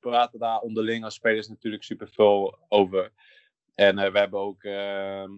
praten 0.00 0.38
daar 0.38 0.60
onderling 0.60 1.04
als 1.04 1.14
spelers 1.14 1.48
natuurlijk 1.48 1.82
super 1.82 2.08
veel 2.08 2.58
over. 2.68 3.12
En 3.74 3.96
we 3.96 4.18
hebben 4.18 4.40
ook 4.40 4.62
ehm, 4.62 5.30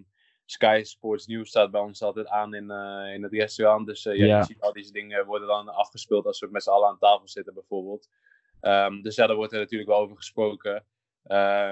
Sky 0.44 0.80
Sports 0.84 1.26
News 1.26 1.48
staat 1.48 1.70
bij 1.70 1.80
ons 1.80 2.02
altijd 2.02 2.26
aan 2.26 2.54
in, 2.54 2.70
in 3.14 3.22
het 3.22 3.32
restaurant. 3.32 3.86
Dus 3.86 4.02
ja, 4.02 4.12
ja. 4.12 4.38
je 4.38 4.44
ziet 4.44 4.60
al 4.60 4.72
deze 4.72 4.92
dingen 4.92 5.26
worden 5.26 5.48
dan 5.48 5.68
afgespeeld 5.68 6.26
als 6.26 6.40
we 6.40 6.48
met 6.50 6.62
z'n 6.62 6.70
allen 6.70 6.88
aan 6.88 6.98
tafel 6.98 7.28
zitten 7.28 7.54
bijvoorbeeld. 7.54 8.08
Um, 8.60 9.02
dus 9.02 9.14
ja, 9.14 9.26
daar 9.26 9.36
wordt 9.36 9.52
er 9.52 9.58
natuurlijk 9.58 9.90
wel 9.90 10.00
over 10.00 10.16
gesproken. 10.16 10.84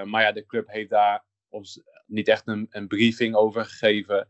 maar 0.03 0.21
ja, 0.21 0.31
de 0.31 0.45
club 0.45 0.67
heeft 0.67 0.89
daar 0.89 1.25
niet 2.05 2.27
echt 2.27 2.47
een, 2.47 2.67
een 2.69 2.87
briefing 2.87 3.35
over 3.35 3.65
gegeven. 3.65 4.27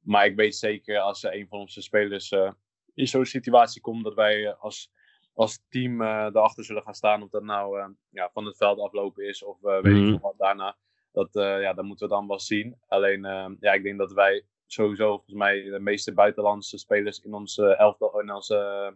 Maar 0.00 0.26
ik 0.26 0.36
weet 0.36 0.56
zeker 0.56 0.98
als 0.98 1.22
een 1.22 1.46
van 1.48 1.58
onze 1.58 1.82
spelers 1.82 2.30
uh, 2.30 2.50
in 2.94 3.08
zo'n 3.08 3.24
situatie 3.24 3.80
komt, 3.80 4.04
dat 4.04 4.14
wij 4.14 4.40
uh, 4.40 4.60
als, 4.60 4.92
als 5.34 5.64
team 5.68 6.02
erachter 6.02 6.64
zullen 6.64 6.82
gaan 6.82 6.94
staan. 6.94 7.22
Of 7.22 7.30
dat 7.30 7.42
nou 7.42 7.94
ja, 8.10 8.30
van 8.32 8.44
het 8.44 8.56
veld 8.56 8.78
aflopen 8.78 9.28
is 9.28 9.42
of 9.42 9.60
weet 9.60 9.82
mm. 9.82 10.06
ik 10.06 10.12
mhm. 10.12 10.20
wat 10.20 10.38
daarna. 10.38 10.76
Dat, 11.12 11.28
ja, 11.32 11.72
dat 11.72 11.84
moeten 11.84 12.08
we 12.08 12.14
dan 12.14 12.26
wel 12.26 12.40
zien. 12.40 12.76
Alleen, 12.86 13.22
ja, 13.60 13.72
ik 13.72 13.82
denk 13.82 13.98
dat 13.98 14.12
wij 14.12 14.44
sowieso 14.66 15.08
volgens 15.08 15.34
mij 15.34 15.62
de 15.62 15.80
meeste 15.80 16.14
buitenlandse 16.14 16.78
spelers 16.78 17.18
in 17.18 17.34
onze 17.34 17.76
elftal, 17.76 18.20
in 18.20 18.32
onze 18.32 18.94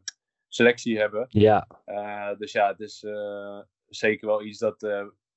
selectie 0.49 0.99
hebben. 0.99 1.27
Ja. 1.29 1.67
dus 2.39 2.53
ja, 2.53 2.69
het 2.69 2.81
is 2.81 3.05
zeker 3.89 4.27
wel 4.27 4.43
iets 4.43 4.59
dat 4.59 4.83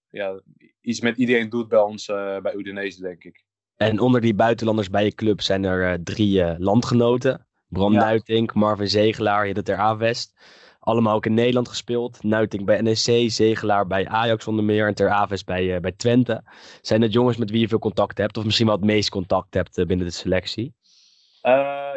ja, 0.10 0.41
iets 0.82 1.02
met 1.02 1.17
iedereen 1.17 1.50
doet 1.50 1.67
bij 1.67 1.80
ons, 1.80 2.08
uh, 2.08 2.39
bij 2.39 2.54
Udinese, 2.56 3.02
denk 3.02 3.24
ik. 3.24 3.46
En 3.76 4.00
onder 4.00 4.22
die 4.22 4.36
buitenlanders 4.36 4.89
bij 4.89 5.04
je 5.04 5.15
club 5.15 5.41
zijn 5.41 5.63
er 5.63 6.04
drie 6.04 6.60
landgenoten. 6.60 7.48
Bram 7.67 7.93
ja. 7.93 8.00
Nuitink, 8.00 8.54
Marvin 8.54 8.88
Zegelaar, 8.88 9.54
de 9.54 9.63
Ter 9.63 9.76
Avest. 9.76 10.34
Allemaal 10.80 11.15
ook 11.15 11.26
in 11.26 11.34
Nederland 11.34 11.67
gespeeld. 11.67 12.24
Nuitink 12.24 12.65
bij 12.65 12.82
NEC, 12.82 13.32
Zegelaar 13.32 13.88
bij 13.88 14.08
Ajax 14.08 14.48
onder 14.48 14.63
meer 14.63 14.88
en 14.88 14.96
Ter 14.96 15.10
Avest 15.10 15.46
bij, 15.46 15.80
bij 15.80 15.91
Twente. 15.91 16.43
Zijn 16.82 17.02
het 17.02 17.13
jongens 17.13 17.38
met 17.38 17.50
wie 17.50 17.60
je 17.60 17.67
veel 17.67 17.80
contact 17.80 18.17
hebt? 18.17 18.38
Of 18.38 18.43
misschien 18.43 18.65
wel 18.65 18.76
het 18.76 18.86
meest 18.86 19.10
contact 19.10 19.54
hebt 19.54 19.76
binnen 19.88 20.06
de 20.06 20.12
selectie? 20.12 20.76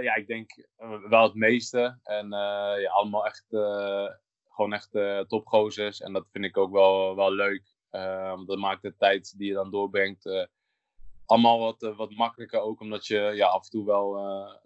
ja, 0.01 0.15
ik 0.15 0.27
denk 0.27 0.67
wel 1.09 1.23
het 1.23 1.35
meeste. 1.35 1.99
En 2.03 2.29
ja, 2.81 2.91
allemaal 2.91 3.27
echt 3.27 3.47
gewoon 4.61 4.73
echt 4.73 4.95
uh, 4.95 5.21
topgozers. 5.21 6.01
En 6.01 6.13
dat 6.13 6.27
vind 6.33 6.45
ik 6.45 6.57
ook 6.57 6.73
wel, 6.73 7.17
wel 7.17 7.33
leuk. 7.33 7.63
Uh, 7.93 8.47
dat 8.47 8.59
maakt 8.59 8.83
de 8.83 8.97
tijd 8.97 9.39
die 9.39 9.49
je 9.49 9.55
dan 9.55 9.71
doorbrengt 9.71 10.27
uh, 10.27 10.45
allemaal 11.27 11.59
wat, 11.59 11.95
wat 11.97 12.11
makkelijker. 12.11 12.61
Ook 12.61 12.81
omdat 12.81 13.07
je 13.07 13.19
ja, 13.35 13.47
af 13.47 13.65
en 13.65 13.71
toe 13.71 13.87
wel 13.87 14.13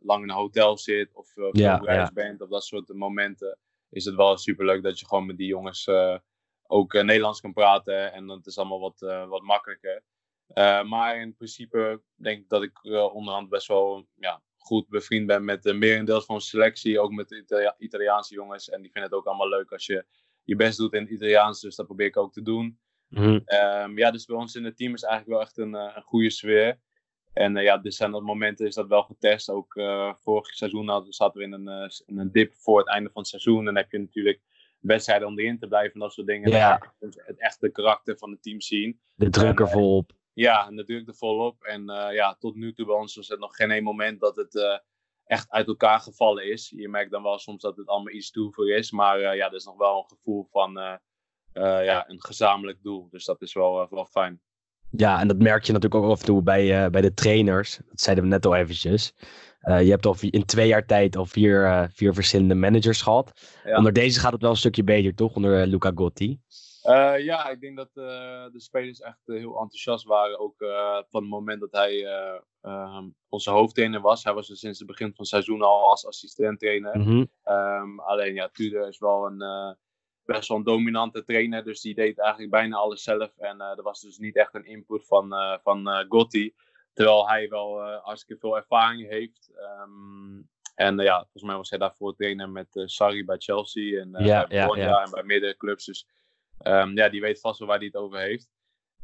lang 0.00 0.22
in 0.22 0.28
een 0.28 0.36
hotel 0.36 0.78
zit 0.78 1.14
of 1.14 1.28
veel 1.28 1.48
ja, 1.52 1.80
ja. 1.82 2.10
bent. 2.14 2.40
Of 2.40 2.48
dat 2.48 2.64
soort 2.64 2.88
momenten. 2.88 3.58
Is 3.90 4.04
het 4.04 4.14
wel 4.14 4.36
super 4.36 4.64
leuk 4.64 4.82
dat 4.82 4.98
je 4.98 5.06
gewoon 5.06 5.26
met 5.26 5.36
die 5.36 5.46
jongens 5.46 5.88
ook 6.66 6.92
Nederlands 6.92 7.40
kan 7.40 7.52
praten. 7.52 8.12
En 8.12 8.28
het 8.28 8.46
is 8.46 8.58
allemaal 8.58 8.80
wat, 8.80 8.98
wat 9.28 9.42
makkelijker. 9.42 10.02
maar 10.86 11.20
in 11.20 11.34
principe 11.34 12.02
denk 12.14 12.42
ik 12.42 12.48
dat 12.48 12.62
ik 12.62 12.84
onderhand 13.12 13.48
best 13.48 13.66
wel 13.66 14.06
ja, 14.14 14.42
goed 14.56 14.88
bevriend 14.88 15.26
ben 15.26 15.44
met 15.44 15.62
de 15.62 15.72
merendeels 15.72 16.24
van 16.24 16.40
selectie. 16.40 17.00
Ook 17.00 17.12
met 17.12 17.28
de 17.28 17.74
Italiaanse 17.78 18.34
jongens. 18.34 18.68
En 18.68 18.82
die 18.82 18.90
vinden 18.90 19.10
het 19.10 19.18
ook 19.20 19.26
allemaal 19.26 19.48
leuk 19.48 19.72
als 19.72 19.86
je 19.86 20.06
je 20.44 20.56
best 20.56 20.78
doet 20.78 20.92
in 20.92 21.02
het 21.02 21.10
Italiaans. 21.10 21.60
Dus 21.60 21.76
dat 21.76 21.86
probeer 21.86 22.06
ik 22.06 22.16
ook 22.16 22.32
te 22.32 22.42
doen. 22.42 22.78
Mhm. 23.08 23.40
Ehm, 23.44 23.98
ja, 23.98 24.10
dus 24.10 24.24
bij 24.24 24.36
ons 24.36 24.54
in 24.54 24.64
het 24.64 24.76
team 24.76 24.94
is 24.94 25.02
eigenlijk 25.02 25.32
wel 25.32 25.46
echt 25.46 25.58
een, 25.58 25.74
eh, 25.74 25.96
een 25.96 26.02
goede 26.02 26.30
sfeer. 26.30 26.78
En 27.32 27.56
uh, 27.56 27.62
ja, 27.62 27.78
dus 27.78 27.96
zijn 27.96 28.10
dat 28.10 28.22
momenten 28.22 28.66
is 28.66 28.74
dat 28.74 28.88
wel 28.88 29.02
getest. 29.02 29.50
Ook 29.50 29.74
uh, 29.74 30.14
vorig 30.14 30.46
seizoen 30.46 30.88
hadden, 30.88 31.12
zaten 31.12 31.38
we 31.38 31.46
in 31.46 31.52
een, 31.52 31.90
in 32.06 32.18
een 32.18 32.32
dip 32.32 32.54
voor 32.54 32.78
het 32.78 32.88
einde 32.88 33.10
van 33.12 33.20
het 33.20 33.30
seizoen. 33.30 33.64
Dan 33.64 33.76
heb 33.76 33.90
je 33.90 33.98
natuurlijk 33.98 34.40
wedstrijden 34.80 35.28
om 35.28 35.38
erin 35.38 35.58
te 35.58 35.66
blijven 35.66 35.92
en 35.92 36.00
dat 36.00 36.12
soort 36.12 36.26
dingen. 36.26 36.50
Ja. 36.50 36.94
het 36.98 37.38
echte 37.38 37.68
karakter 37.68 38.18
van 38.18 38.30
het 38.30 38.42
team 38.42 38.60
zien. 38.60 39.00
De 39.14 39.30
druk 39.30 39.60
er 39.60 39.68
volop. 39.68 40.12
Ja, 40.32 40.70
natuurlijk 40.70 41.08
er 41.08 41.14
volop. 41.14 41.62
En 41.62 41.90
uh, 41.90 42.08
ja, 42.12 42.36
tot 42.38 42.54
nu 42.54 42.72
toe 42.72 42.86
bij 42.86 42.94
ons 42.94 43.16
was 43.16 43.28
het 43.28 43.38
nog 43.38 43.56
geen 43.56 43.70
één 43.70 43.82
moment 43.82 44.20
dat 44.20 44.36
het 44.36 44.54
uh, 44.54 44.78
echt 45.24 45.50
uit 45.50 45.66
elkaar 45.66 46.00
gevallen 46.00 46.50
is. 46.50 46.72
Je 46.76 46.88
merkt 46.88 47.10
dan 47.10 47.22
wel 47.22 47.38
soms 47.38 47.62
dat 47.62 47.76
het 47.76 47.86
allemaal 47.86 48.12
iets 48.12 48.30
voor 48.50 48.70
is. 48.70 48.90
Maar 48.90 49.20
uh, 49.20 49.36
ja, 49.36 49.46
er 49.46 49.54
is 49.54 49.64
nog 49.64 49.76
wel 49.76 49.98
een 49.98 50.16
gevoel 50.16 50.48
van 50.50 51.00
ja, 51.62 52.04
een 52.08 52.22
gezamenlijk 52.22 52.82
doel. 52.82 53.08
Dus 53.10 53.24
dat 53.24 53.42
is 53.42 53.52
wel, 53.52 53.86
wel 53.90 54.06
fijn. 54.06 54.40
Ja, 54.90 55.20
en 55.20 55.28
dat 55.28 55.38
merk 55.38 55.64
je 55.64 55.72
natuurlijk 55.72 56.04
ook 56.04 56.10
af 56.10 56.20
en 56.20 56.26
toe 56.26 56.42
bij, 56.42 56.90
bij 56.90 57.00
de 57.00 57.14
trainers. 57.14 57.76
Dat 57.76 58.00
zeiden 58.00 58.24
we 58.24 58.30
net 58.30 58.46
al 58.46 58.54
eventjes. 58.54 59.14
je 59.60 59.90
hebt 59.90 60.06
al 60.06 60.16
in 60.20 60.44
twee 60.44 60.68
jaar 60.68 60.86
tijd 60.86 61.16
al 61.16 61.26
vier, 61.26 61.88
vier 61.92 62.14
verschillende 62.14 62.54
managers 62.54 63.02
gehad. 63.02 63.32
Ja. 63.64 63.76
Onder 63.76 63.92
deze 63.92 64.20
gaat 64.20 64.32
het 64.32 64.42
wel 64.42 64.50
een 64.50 64.56
stukje 64.56 64.84
beter, 64.84 65.14
toch? 65.14 65.34
Onder 65.34 65.66
Luca 65.66 65.92
Gotti. 65.94 66.40
Ja, 67.18 67.48
ik 67.48 67.60
denk 67.60 67.76
dat 67.76 67.90
de 67.94 68.60
spelers 68.60 69.00
echt 69.00 69.20
heel 69.24 69.60
enthousiast 69.60 70.04
waren. 70.04 70.38
Ook 70.38 70.54
van 71.08 71.20
het 71.22 71.30
moment 71.30 71.60
dat 71.60 71.72
hij 71.72 72.06
um, 72.62 73.14
onze 73.28 73.50
hoofdtrainer 73.50 74.00
was. 74.00 74.24
Hij 74.24 74.34
was 74.34 74.50
er 74.50 74.56
sinds 74.56 74.78
het 74.78 74.88
begin 74.88 75.06
van 75.06 75.16
het 75.16 75.28
seizoen 75.28 75.62
al 75.62 75.90
als 75.90 76.06
assistent-trainer. 76.06 76.98
Mm 76.98 77.04
-hmm. 77.04 77.28
um, 77.54 78.00
alleen 78.00 78.34
ja, 78.34 78.48
Tudor 78.48 78.88
is 78.88 78.98
wel 78.98 79.26
een 79.26 79.76
best 80.24 80.48
wel 80.48 80.58
een 80.58 80.64
dominante 80.64 81.24
trainer. 81.24 81.64
Dus 81.64 81.80
die 81.80 81.94
deed 81.94 82.18
eigenlijk 82.18 82.50
bijna 82.50 82.76
alles 82.76 83.02
zelf. 83.02 83.38
En 83.38 83.60
er 83.60 83.82
was 83.82 84.00
dus 84.00 84.18
niet 84.18 84.36
echt 84.36 84.54
een 84.54 84.66
input 84.66 85.06
van, 85.06 85.34
van 85.62 86.06
Gotti. 86.08 86.54
Terwijl 86.92 87.28
hij 87.28 87.48
wel 87.48 87.80
hartstikke 87.80 88.40
veel 88.40 88.56
ervaring 88.56 89.08
heeft. 89.08 89.50
Um, 89.82 90.48
en 90.74 90.98
ja, 90.98 91.18
volgens 91.18 91.42
mij 91.42 91.56
was 91.56 91.70
hij 91.70 91.78
daarvoor 91.78 92.14
trainer 92.14 92.50
met 92.50 92.68
Sarri 92.70 93.24
bij 93.24 93.38
Chelsea. 93.38 94.00
En 94.00 94.24
ja, 94.24 94.46
bij 94.46 94.60
Bologna 94.60 94.82
ja, 94.82 94.90
ja. 94.90 95.02
en 95.04 95.10
bij 95.10 95.22
meerdere 95.22 95.56
clubs. 95.56 95.84
Dus 95.84 96.06
Um, 96.62 96.96
ja, 96.96 97.08
die 97.08 97.20
weet 97.20 97.40
vast 97.40 97.58
wel 97.58 97.68
waar 97.68 97.76
hij 97.76 97.86
het 97.86 97.96
over 97.96 98.18
heeft. 98.18 98.48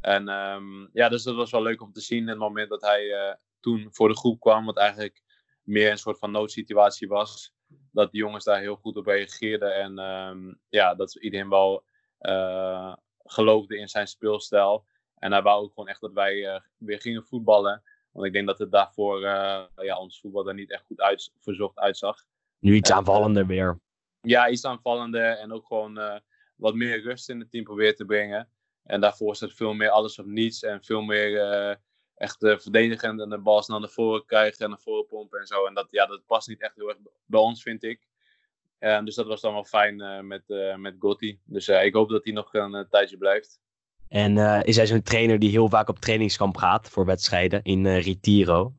En 0.00 0.28
um, 0.28 0.90
ja, 0.92 1.09
dus 1.09 1.22
dat 1.22 1.35
was 1.35 1.50
wel 1.50 1.62
leuk 1.62 1.83
om 1.83 1.92
te 1.92 2.00
zien. 2.00 2.18
In 2.18 2.28
het 2.28 2.38
moment 2.38 2.68
dat 2.68 2.80
hij 2.80 3.04
uh, 3.04 3.35
toen 3.61 3.88
voor 3.90 4.09
de 4.09 4.16
groep 4.16 4.40
kwam, 4.40 4.64
wat 4.64 4.76
eigenlijk 4.78 5.22
meer 5.62 5.90
een 5.90 5.98
soort 5.98 6.18
van 6.18 6.30
noodsituatie 6.30 7.09
was, 7.09 7.54
dat 7.92 8.11
die 8.11 8.20
jongens 8.20 8.44
daar 8.44 8.61
heel 8.61 8.76
goed 8.76 8.96
op 8.96 9.07
reageerden. 9.07 9.74
En 9.74 9.98
um, 9.98 10.59
ja, 10.68 10.94
dat 10.94 11.14
iedereen 11.14 11.48
wel 11.48 11.85
uh, 12.20 12.94
geloofde 13.24 13.79
in 13.79 13.88
zijn 13.88 14.07
speelstijl. 14.07 14.85
En 15.18 15.33
hij 15.33 15.42
wou 15.42 15.62
ook 15.62 15.72
gewoon 15.72 15.88
echt 15.88 16.00
dat 16.00 16.12
wij 16.12 16.37
uh, 16.37 16.61
weer 16.76 17.00
gingen 17.00 17.24
voetballen. 17.24 17.83
Want 18.12 18.26
ik 18.26 18.33
denk 18.33 18.46
dat 18.46 18.59
het 18.59 18.70
daarvoor 18.70 19.20
ja, 19.20 19.98
ons 19.98 20.20
voetbal 20.20 20.48
er 20.48 20.55
niet 20.55 20.70
echt 20.70 20.85
goed 20.87 21.00
uit, 21.00 21.33
verzorgd 21.40 21.79
uitzag. 21.79 22.24
Nu 22.59 22.74
iets 22.74 22.92
aanvallender 22.92 23.46
weer. 23.46 23.81
Ja, 24.20 24.48
iets 24.48 24.64
aanvallender 24.64 25.38
en 25.38 25.53
ook 25.53 25.66
gewoon 25.66 26.20
wat 26.57 26.74
meer 26.74 27.03
rust 27.03 27.29
in 27.29 27.40
het 27.40 27.50
team 27.50 27.64
probeert 27.64 27.96
te 27.96 28.05
brengen. 28.05 28.48
En 28.83 29.00
daarvoor 29.00 29.33
is 29.33 29.40
het 29.40 29.55
veel 29.55 29.74
meer 29.74 29.90
alles 29.90 30.18
of 30.18 30.26
niets. 30.26 30.62
En 30.62 30.85
veel 30.85 31.03
meer 31.03 31.79
echt 32.20 32.42
uh, 32.42 32.59
verdedigend 32.59 33.20
en 33.20 33.28
de 33.28 33.38
bal 33.38 33.64
naar 33.66 33.88
voren 33.88 34.24
krijgen 34.26 34.64
en 34.64 34.70
naar 34.70 34.80
voren 34.80 35.06
pompen 35.06 35.40
en 35.40 35.46
zo. 35.46 35.66
En 35.66 35.74
dat, 35.74 35.87
ja, 35.90 36.06
dat 36.06 36.26
past 36.26 36.48
niet 36.48 36.62
echt 36.62 36.76
heel 36.76 36.88
erg 36.88 36.98
bij 37.26 37.40
ons, 37.40 37.62
vind 37.62 37.83
ik. 37.83 38.09
Uh, 38.80 39.04
dus 39.04 39.14
dat 39.14 39.26
was 39.26 39.40
dan 39.40 39.52
wel 39.52 39.64
fijn 39.64 40.00
uh, 40.00 40.20
met, 40.20 40.42
met 40.76 40.94
Gotti. 40.98 41.40
Dus 41.44 41.68
ik 41.68 41.94
hoop 41.94 42.09
dat 42.09 42.24
hij 42.24 42.33
nog 42.33 42.54
een 42.54 42.87
tijdje 42.90 43.16
blijft. 43.16 43.61
En 44.09 44.37
is 44.64 44.76
hij 44.76 44.87
zo'n 44.87 45.02
trainer 45.02 45.38
die 45.38 45.50
heel 45.50 45.68
vaak 45.68 45.88
op 45.88 45.98
trainingskamp 45.98 46.56
gaat 46.56 46.88
voor 46.88 47.04
wedstrijden 47.04 47.62
in 47.62 47.87
Retiro? 47.87 48.74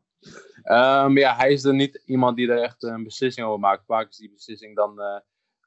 Um, 0.63 1.17
ja, 1.17 1.35
hij 1.35 1.51
is 1.51 1.63
er 1.63 1.73
niet 1.73 2.03
iemand 2.05 2.37
die 2.37 2.49
er 2.49 2.61
echt 2.61 2.83
een 2.83 3.03
beslissing 3.03 3.47
over 3.47 3.59
maakt. 3.59 3.85
Vaak 3.85 4.09
is 4.09 4.17
die 4.17 4.31
beslissing 4.31 4.75
dan 4.75 4.99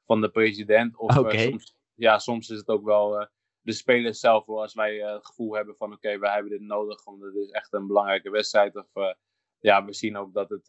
van 0.05 0.21
de 0.21 0.29
president. 0.29 0.97
Of 0.97 1.17
okay. 1.17 1.49
soms 1.49 1.75
ja, 1.95 2.19
soms 2.19 2.49
is 2.49 2.57
het 2.57 2.67
ook 2.67 2.85
wel 2.85 3.27
de 3.65 3.73
spelers 3.73 4.19
zelf. 4.19 4.47
Als 4.47 4.73
wij 4.73 4.95
uh, 4.95 5.13
het 5.13 5.25
gevoel 5.25 5.55
hebben 5.55 5.75
van 5.75 5.87
oké, 5.87 5.95
okay, 5.95 6.19
wij 6.19 6.33
hebben 6.33 6.51
dit 6.51 6.61
nodig. 6.61 7.03
Want 7.03 7.21
het 7.21 7.35
is 7.35 7.49
echt 7.49 7.73
een 7.73 7.87
belangrijke 7.87 8.29
wedstrijd. 8.29 8.75
Of 8.75 8.87
uh, 8.93 9.13
ja, 9.59 9.85
we 9.85 9.93
zien 9.93 10.17
ook 10.17 10.33
dat 10.33 10.49
het 10.49 10.65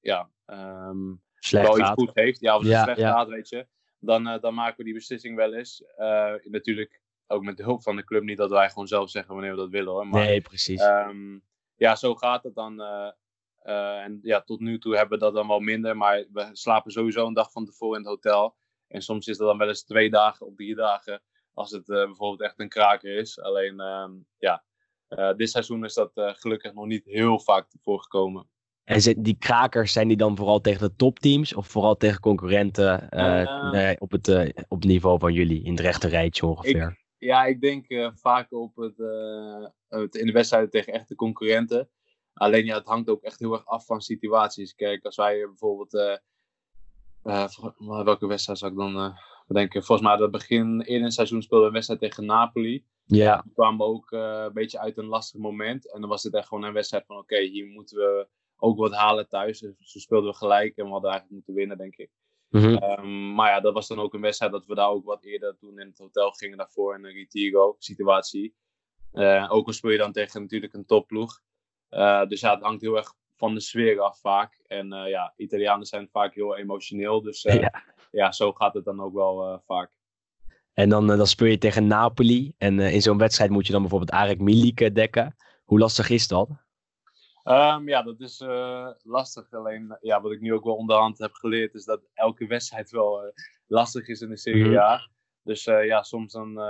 ja, 0.00 0.30
um, 0.46 1.22
slecht 1.34 1.66
wel 1.66 1.78
iets 1.78 1.90
goed 1.90 2.10
heeft. 2.14 2.40
Ja, 2.40 2.52
als 2.52 2.62
het 2.62 2.72
Ja, 2.72 2.82
slecht 2.82 2.98
ja. 2.98 3.12
gaat, 3.12 3.28
weet 3.28 3.48
je. 3.48 3.66
Dan, 3.98 4.38
dan 4.40 4.54
maken 4.54 4.76
we 4.76 4.84
die 4.84 4.94
beslissing 4.94 5.36
wel 5.36 5.54
eens. 5.54 5.84
natuurlijk 6.42 7.00
ook 7.26 7.42
met 7.42 7.56
de 7.56 7.62
hulp 7.62 7.82
van 7.82 7.96
de 7.96 8.04
club. 8.04 8.22
Niet 8.22 8.36
dat 8.36 8.50
wij 8.50 8.68
gewoon 8.68 8.88
zelf 8.88 9.10
zeggen 9.10 9.34
wanneer 9.34 9.50
we 9.50 9.56
dat 9.56 9.70
willen 9.70 9.92
hoor. 9.92 10.06
Maar, 10.06 10.24
nee, 10.24 10.40
precies. 10.40 10.82
um, 10.82 11.42
ja, 11.74 11.96
zo 11.96 12.14
gaat 12.14 12.42
het 12.42 12.54
dan. 12.54 12.80
en 13.62 14.18
ja, 14.22 14.42
tot 14.42 14.60
nu 14.60 14.78
toe 14.78 14.96
hebben 14.96 15.18
we 15.18 15.24
dat 15.24 15.34
dan 15.34 15.48
wel 15.48 15.60
minder. 15.60 15.96
Maar 15.96 16.26
we 16.32 16.48
slapen 16.52 16.92
sowieso 16.92 17.26
een 17.26 17.34
dag 17.34 17.52
van 17.52 17.64
tevoren 17.64 17.98
in 17.98 18.06
het 18.06 18.14
hotel. 18.14 18.56
En 18.88 19.02
soms 19.02 19.26
is 19.26 19.36
dat 19.36 19.48
dan 19.48 19.58
wel 19.58 19.68
eens 19.68 19.84
twee 19.84 20.10
dagen 20.10 20.46
of 20.46 20.54
drie 20.54 20.74
dagen. 20.74 21.22
Als 21.56 21.70
het 21.70 21.88
uh, 21.88 22.04
bijvoorbeeld 22.04 22.40
echt 22.40 22.60
een 22.60 22.68
kraker 22.68 23.16
is. 23.16 23.40
Alleen, 23.40 23.74
uh, 23.74 24.08
ja, 24.38 24.64
uh, 25.08 25.34
dit 25.34 25.50
seizoen 25.50 25.84
is 25.84 25.94
dat 25.94 26.10
eh, 26.14 26.34
gelukkig 26.34 26.72
nog 26.72 26.86
niet 26.86 27.04
heel 27.04 27.40
vaak 27.40 27.66
voorgekomen. 27.82 28.48
En 28.84 29.00
zijn 29.00 29.22
die 29.22 29.36
krakers, 29.38 29.92
zijn 29.92 30.08
die 30.08 30.16
dan 30.16 30.36
vooral 30.36 30.60
tegen 30.60 30.88
de 30.88 30.96
topteams 30.96 31.54
of 31.54 31.66
vooral 31.66 31.96
tegen 31.96 32.20
concurrenten 32.20 33.08
nee, 33.72 34.00
op, 34.00 34.10
het, 34.10 34.28
op 34.68 34.80
het 34.80 34.88
niveau 34.88 35.18
van 35.18 35.32
jullie 35.32 35.62
in 35.62 35.70
het 35.70 35.80
rechte 35.80 36.08
rijtje 36.08 36.46
ongeveer? 36.46 36.88
Ik, 36.88 37.04
ja, 37.18 37.44
ik 37.44 37.60
denk 37.60 38.12
vaak 38.14 38.52
op 38.52 38.76
het, 38.76 38.96
het, 39.88 40.14
in 40.14 40.26
de 40.26 40.32
wedstrijden 40.32 40.70
tegen 40.70 40.92
echte 40.92 41.14
concurrenten. 41.14 41.90
Alleen 42.32 42.64
ja, 42.64 42.76
het 42.76 42.86
hangt 42.86 43.08
ook 43.08 43.22
echt 43.22 43.38
heel 43.38 43.52
erg 43.52 43.66
af 43.66 43.86
van 43.86 44.00
situaties. 44.00 44.74
Kijk, 44.74 45.04
als 45.04 45.16
wij 45.16 45.46
bijvoorbeeld 45.46 46.20
welke 48.04 48.26
wedstrijd 48.26 48.58
zou 48.58 48.72
ik 48.72 48.78
dan 48.78 49.16
uh, 49.46 49.54
bedenken? 49.54 49.84
Volgens 49.84 50.08
mij, 50.08 50.16
dat 50.16 50.30
begin 50.30 50.80
eerder 50.80 50.96
in 50.96 51.02
het 51.02 51.12
seizoen 51.12 51.42
speelden 51.42 51.66
we 51.66 51.66
een 51.66 51.84
wedstrijd 51.86 52.00
tegen 52.00 52.26
Napoli. 52.26 52.84
Ja. 53.04 53.42
We 53.44 53.52
kwamen 53.52 53.86
ook 53.86 54.10
uh, 54.10 54.42
een 54.46 54.52
beetje 54.52 54.78
uit 54.78 54.98
een 54.98 55.06
lastig 55.06 55.40
moment. 55.40 55.92
En 55.92 56.00
dan 56.00 56.10
was 56.10 56.22
het 56.22 56.34
echt 56.34 56.48
gewoon 56.48 56.64
een 56.64 56.72
wedstrijd 56.72 57.06
van: 57.06 57.16
oké, 57.16 57.34
okay, 57.34 57.46
hier 57.46 57.66
moeten 57.66 57.96
we 57.96 58.28
ook 58.56 58.78
wat 58.78 58.94
halen 58.94 59.28
thuis. 59.28 59.58
Dus 59.58 59.74
zo 59.78 59.98
speelden 59.98 60.30
we 60.30 60.36
gelijk 60.36 60.76
en 60.76 60.84
we 60.84 60.90
hadden 60.90 61.10
eigenlijk 61.10 61.38
moeten 61.38 61.54
winnen, 61.54 61.78
denk 61.78 61.96
ik. 61.96 62.10
Mm 62.48 62.60
-hmm. 62.60 62.82
um, 62.82 63.34
maar 63.34 63.50
ja, 63.50 63.60
dat 63.60 63.74
was 63.74 63.88
dan 63.88 63.98
ook 63.98 64.14
een 64.14 64.20
wedstrijd 64.20 64.52
dat 64.52 64.66
we 64.66 64.74
daar 64.74 64.88
ook 64.88 65.04
wat 65.04 65.24
eerder 65.24 65.56
toen 65.56 65.78
in 65.78 65.86
het 65.86 65.98
hotel 65.98 66.30
gingen 66.30 66.58
daarvoor 66.58 66.94
in 66.94 67.04
een 67.04 67.12
Retiro-situatie. 67.12 68.54
ook 69.48 69.66
al 69.66 69.72
speel 69.72 69.90
je 69.90 69.98
dan 69.98 70.12
tegen 70.12 70.40
natuurlijk 70.40 70.72
een 70.72 70.86
topploeg. 70.86 71.40
dus 72.28 72.40
ja, 72.40 72.54
het 72.54 72.62
hangt 72.62 72.82
heel 72.82 72.96
erg 72.96 73.14
van 73.36 73.54
de 73.54 73.60
sfeer 73.60 74.00
af 74.00 74.20
vaak. 74.20 74.60
En 74.66 74.92
uh, 74.92 75.08
ja, 75.08 75.32
Italianen 75.36 75.86
zijn 75.86 76.08
vaak 76.12 76.34
heel 76.34 76.56
emotioneel. 76.56 77.22
Dus 77.22 77.44
uh, 77.44 77.60
ja. 77.60 77.82
ja. 78.10 78.32
zo 78.32 78.52
gaat 78.52 78.74
het 78.74 78.84
dan 78.84 79.00
ook 79.00 79.14
wel 79.14 79.52
uh, 79.52 79.58
vaak. 79.66 79.90
En 80.72 80.88
dan, 80.88 81.06
dan 81.06 81.26
speel 81.26 81.48
je 81.48 81.58
tegen 81.58 81.86
Napoli. 81.86 82.52
En 82.58 82.80
in 82.80 83.02
zo'n 83.02 83.18
wedstrijd 83.18 83.50
moet 83.50 83.66
je 83.66 83.72
dan 83.72 83.80
bijvoorbeeld 83.80 84.10
Arek 84.10 84.40
Milik 84.40 84.94
dekken. 84.94 85.36
Hoe 85.64 85.78
lastig 85.78 86.10
is 86.10 86.28
dat? 86.28 86.48
Um, 87.44 87.88
ja, 87.88 88.02
dat 88.02 88.20
is 88.20 88.44
lastig. 89.02 89.52
Alleen 89.52 89.96
ja, 90.00 90.20
wat 90.20 90.32
ik 90.32 90.40
nu 90.40 90.52
ook 90.52 90.64
wel 90.64 90.76
onderhand 90.76 91.18
heb 91.18 91.32
geleerd, 91.32 91.74
is 91.74 91.84
dat 91.84 92.00
elke 92.14 92.46
wedstrijd 92.46 92.90
wel 92.90 93.32
lastig 93.66 94.08
is 94.08 94.20
in 94.20 94.28
de 94.28 94.36
Serie 94.36 94.80
A. 94.80 94.92
Mm 94.92 94.98
-hmm. 94.98 95.14
Dus 95.42 95.64
ja, 95.64 96.02
soms 96.02 96.32
dan 96.32 96.60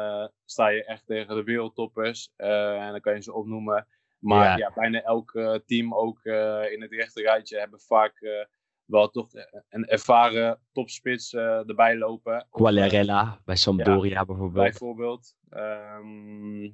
sta 0.44 0.68
je 0.68 0.84
echt 0.84 1.06
tegen 1.06 1.36
de 1.36 1.42
wereldtoppers. 1.42 2.32
en 2.36 2.90
dan 2.90 3.00
kan 3.00 3.14
je 3.14 3.22
ze 3.22 3.32
opnoemen. 3.32 3.86
Maar 4.26 4.44
Ja. 4.44 4.56
ja, 4.56 4.72
bijna 4.74 5.02
elk 5.02 5.34
eh, 5.34 5.54
team, 5.66 5.94
ook 5.94 6.24
eh, 6.24 6.72
in 6.72 6.82
het 6.82 6.92
rechte 6.92 7.22
rijtje, 7.22 7.58
hebben 7.58 7.80
vaak 7.80 8.20
eh, 8.20 8.44
wel 8.84 9.10
toch 9.10 9.28
een 9.68 9.86
ervaren 9.86 10.60
topspits 10.72 11.34
erbij 11.34 11.96
lopen. 11.96 12.46
Quagliarella 12.50 13.40
bij 13.44 13.56
Sampdoria 13.56 14.24
bijvoorbeeld. 14.24 14.64
Bijvoorbeeld. 14.64 15.34
Ehm, 15.48 16.70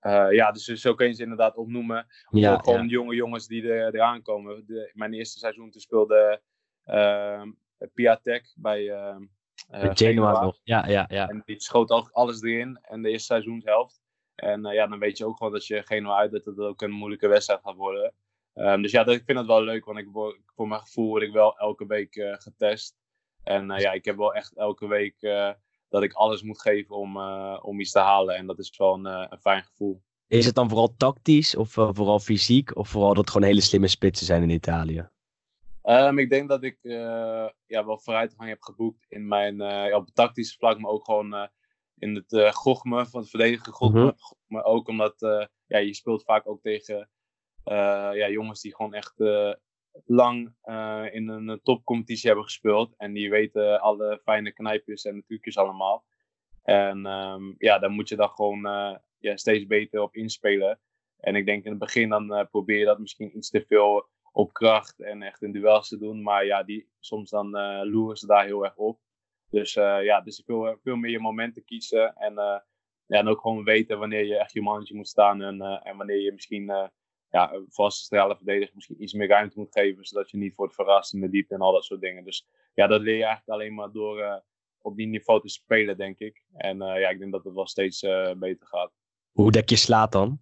eh, 0.00 0.32
ja, 0.32 0.52
dus 0.52 0.64
zo 0.64 0.94
kun 0.94 1.06
je 1.06 1.12
ze 1.12 1.22
inderdaad 1.22 1.56
opnoemen. 1.56 2.06
Ja, 2.30 2.52
ook 2.52 2.64
gewoon 2.64 2.88
jonge 2.88 3.14
jongens 3.14 3.46
die 3.46 3.72
er, 3.72 3.94
eraan 3.94 4.22
komen. 4.22 4.66
De, 4.66 4.90
mijn 4.94 5.12
eerste 5.12 5.38
seizoen 5.38 5.70
toen 5.70 5.80
speelde 5.80 6.42
ehm 6.84 7.50
Piatek 7.94 8.52
bij 8.56 8.90
ehm, 8.90 9.22
eh, 9.68 9.90
Genoa. 9.94 10.42
nog. 10.42 10.60
Ja, 10.62 10.86
ja, 10.86 11.06
ja. 11.08 11.28
En 11.28 11.42
die 11.44 11.60
schoot 11.60 11.90
al 11.90 12.08
alles 12.12 12.42
erin. 12.42 12.78
En 12.82 13.02
de 13.02 13.08
eerste 13.08 13.26
seizoenshelft. 13.26 14.00
En 14.40 14.66
eh, 14.66 14.74
ja, 14.74 14.86
dan 14.86 14.98
weet 14.98 15.18
je 15.18 15.26
ook 15.26 15.36
gewoon 15.36 15.52
dat 15.52 15.66
je 15.66 15.82
Genoa 15.82 16.16
uit 16.16 16.30
dat 16.30 16.44
het 16.44 16.58
ook 16.58 16.82
een 16.82 16.90
moeilijke 16.90 17.28
wedstrijd 17.28 17.60
gaat 17.62 17.76
worden. 17.76 18.12
Ehm, 18.54 18.82
dus 18.82 18.90
ja, 18.90 19.04
dat, 19.04 19.14
ik 19.14 19.22
vind 19.24 19.38
het 19.38 19.46
wel 19.46 19.62
leuk. 19.62 19.84
Want 19.84 19.98
ik 19.98 20.08
word, 20.12 20.36
voor 20.54 20.68
mijn 20.68 20.80
gevoel 20.80 21.06
word 21.06 21.22
ik 21.22 21.32
wel 21.32 21.58
elke 21.58 21.86
week 21.86 22.16
eh, 22.16 22.34
getest. 22.38 22.96
En 23.42 23.70
eh, 23.70 23.80
ja, 23.80 23.92
ik 23.92 24.04
heb 24.04 24.16
wel 24.16 24.34
echt 24.34 24.56
elke 24.56 24.86
week 24.86 25.16
dat 25.88 26.02
ik 26.02 26.12
alles 26.12 26.42
moet 26.42 26.60
geven 26.60 26.96
om, 26.96 27.16
om 27.56 27.80
iets 27.80 27.92
te 27.92 27.98
halen. 27.98 28.36
En 28.36 28.46
dat 28.46 28.58
is 28.58 28.76
wel 28.76 28.94
een, 28.94 29.04
een 29.04 29.40
fijn 29.40 29.62
gevoel. 29.62 30.02
Is 30.26 30.46
het 30.46 30.54
dan 30.54 30.68
vooral 30.68 30.94
tactisch 30.96 31.56
of 31.56 31.70
vooral 31.70 32.18
fysiek? 32.18 32.76
Of 32.76 32.88
vooral 32.88 33.08
dat 33.08 33.18
het 33.18 33.30
gewoon 33.30 33.48
hele 33.48 33.60
slimme 33.60 33.88
spitsen 33.88 34.26
zijn 34.26 34.42
in 34.42 34.50
Italië? 34.50 35.08
Ehm, 35.82 36.18
ik 36.18 36.30
denk 36.30 36.48
dat 36.48 36.62
ik 36.62 36.78
ja, 37.66 37.84
wel 37.86 37.98
vooruitgang 37.98 38.48
heb 38.48 38.62
geboekt 38.62 39.06
in 39.08 39.28
mijn 39.28 39.56
ja, 39.56 39.96
op 39.96 40.06
het 40.06 40.14
tactische 40.14 40.58
vlak, 40.58 40.80
maar 40.80 40.90
ook 40.90 41.04
gewoon 41.04 41.50
in 42.00 42.14
het 42.14 42.54
gochme 42.54 43.06
van 43.06 43.20
het 43.20 43.30
verdedigen 43.30 43.72
gochme. 43.72 44.14
Maar 44.46 44.64
ook 44.64 44.88
omdat 44.88 45.22
eh, 45.22 45.46
ja, 45.66 45.78
je 45.78 45.94
speelt 45.94 46.24
vaak 46.24 46.48
ook 46.48 46.62
tegen 46.62 47.10
eh, 47.64 48.10
ja, 48.14 48.28
jongens 48.28 48.60
die 48.60 48.74
gewoon 48.74 48.94
echt 48.94 49.14
lang 50.04 50.54
in 51.12 51.28
een 51.28 51.60
topcompetitie 51.62 52.26
hebben 52.26 52.44
gespeeld. 52.44 52.94
En 52.96 53.12
die 53.12 53.30
weten 53.30 53.80
alle 53.80 54.20
fijne 54.24 54.52
knijpjes 54.52 55.04
en 55.04 55.24
trucjes 55.26 55.56
allemaal. 55.56 56.04
En 56.62 57.06
ehm, 57.06 57.52
ja, 57.58 57.78
daar 57.78 57.90
moet 57.90 58.08
je 58.08 58.16
dan 58.16 58.28
gewoon 58.28 58.60
ja, 59.18 59.36
steeds 59.36 59.66
beter 59.66 60.00
op 60.00 60.14
inspelen. 60.14 60.80
En 61.16 61.34
ik 61.36 61.46
denk 61.46 61.64
in 61.64 61.70
het 61.70 61.80
begin 61.80 62.08
dan 62.08 62.48
probeer 62.50 62.78
je 62.78 62.84
dat 62.84 62.98
misschien 62.98 63.36
iets 63.36 63.50
te 63.50 63.64
veel 63.66 64.08
op 64.32 64.52
kracht 64.52 65.00
en 65.00 65.22
echt 65.22 65.42
in 65.42 65.52
duels 65.52 65.88
te 65.88 65.98
doen. 65.98 66.22
Maar 66.22 66.44
ja, 66.44 66.62
die, 66.62 66.88
soms 66.98 67.30
dan 67.30 67.50
loeren 67.86 68.16
ze 68.16 68.26
daar 68.26 68.44
heel 68.44 68.64
erg 68.64 68.76
op. 68.76 69.00
Dus 69.50 69.76
eh, 69.76 70.04
ja, 70.04 70.20
dus 70.20 70.42
veel, 70.46 70.78
veel 70.82 70.96
meer 70.96 71.10
je 71.10 71.20
momenten 71.20 71.64
kiezen. 71.64 72.14
En, 72.14 72.38
eh, 72.38 72.58
ja, 73.06 73.18
en 73.18 73.28
ook 73.28 73.40
gewoon 73.40 73.64
weten 73.64 73.98
wanneer 73.98 74.24
je 74.24 74.38
echt 74.38 74.52
je 74.52 74.62
mannetje 74.62 74.94
moet 74.94 75.08
staan. 75.08 75.42
En, 75.42 75.60
eh, 75.60 75.80
en 75.82 75.96
wanneer 75.96 76.20
je 76.20 76.32
misschien, 76.32 76.64
ja, 77.30 77.62
voor 77.68 77.84
als 77.84 77.98
centrale 77.98 78.36
verdediger 78.36 78.74
misschien 78.74 79.02
iets 79.02 79.12
meer 79.12 79.28
ruimte 79.28 79.58
moet 79.58 79.72
geven. 79.72 80.04
Zodat 80.04 80.30
je 80.30 80.36
niet 80.36 80.54
wordt 80.54 80.74
verrast 80.74 81.14
in 81.14 81.20
de 81.20 81.30
diepte 81.30 81.54
en 81.54 81.60
al 81.60 81.72
dat 81.72 81.84
soort 81.84 82.00
dingen. 82.00 82.24
Dus 82.24 82.46
ja, 82.74 82.86
dat 82.86 83.00
leer 83.00 83.16
je 83.16 83.24
eigenlijk 83.24 83.60
alleen 83.60 83.74
maar 83.74 83.92
door 83.92 84.42
op 84.82 84.96
die 84.96 85.06
niveau 85.06 85.40
te 85.40 85.48
spelen, 85.48 85.96
denk 85.96 86.18
ik. 86.18 86.42
En 86.52 86.78
ja, 86.78 87.08
ik 87.08 87.18
denk 87.18 87.32
dat 87.32 87.44
het 87.44 87.54
wel 87.54 87.66
steeds 87.66 88.00
beter 88.36 88.66
gaat. 88.66 88.92
Hoe 89.32 89.50
dek 89.50 89.68
je 89.68 89.76
slaat 89.76 90.12
dan? 90.12 90.40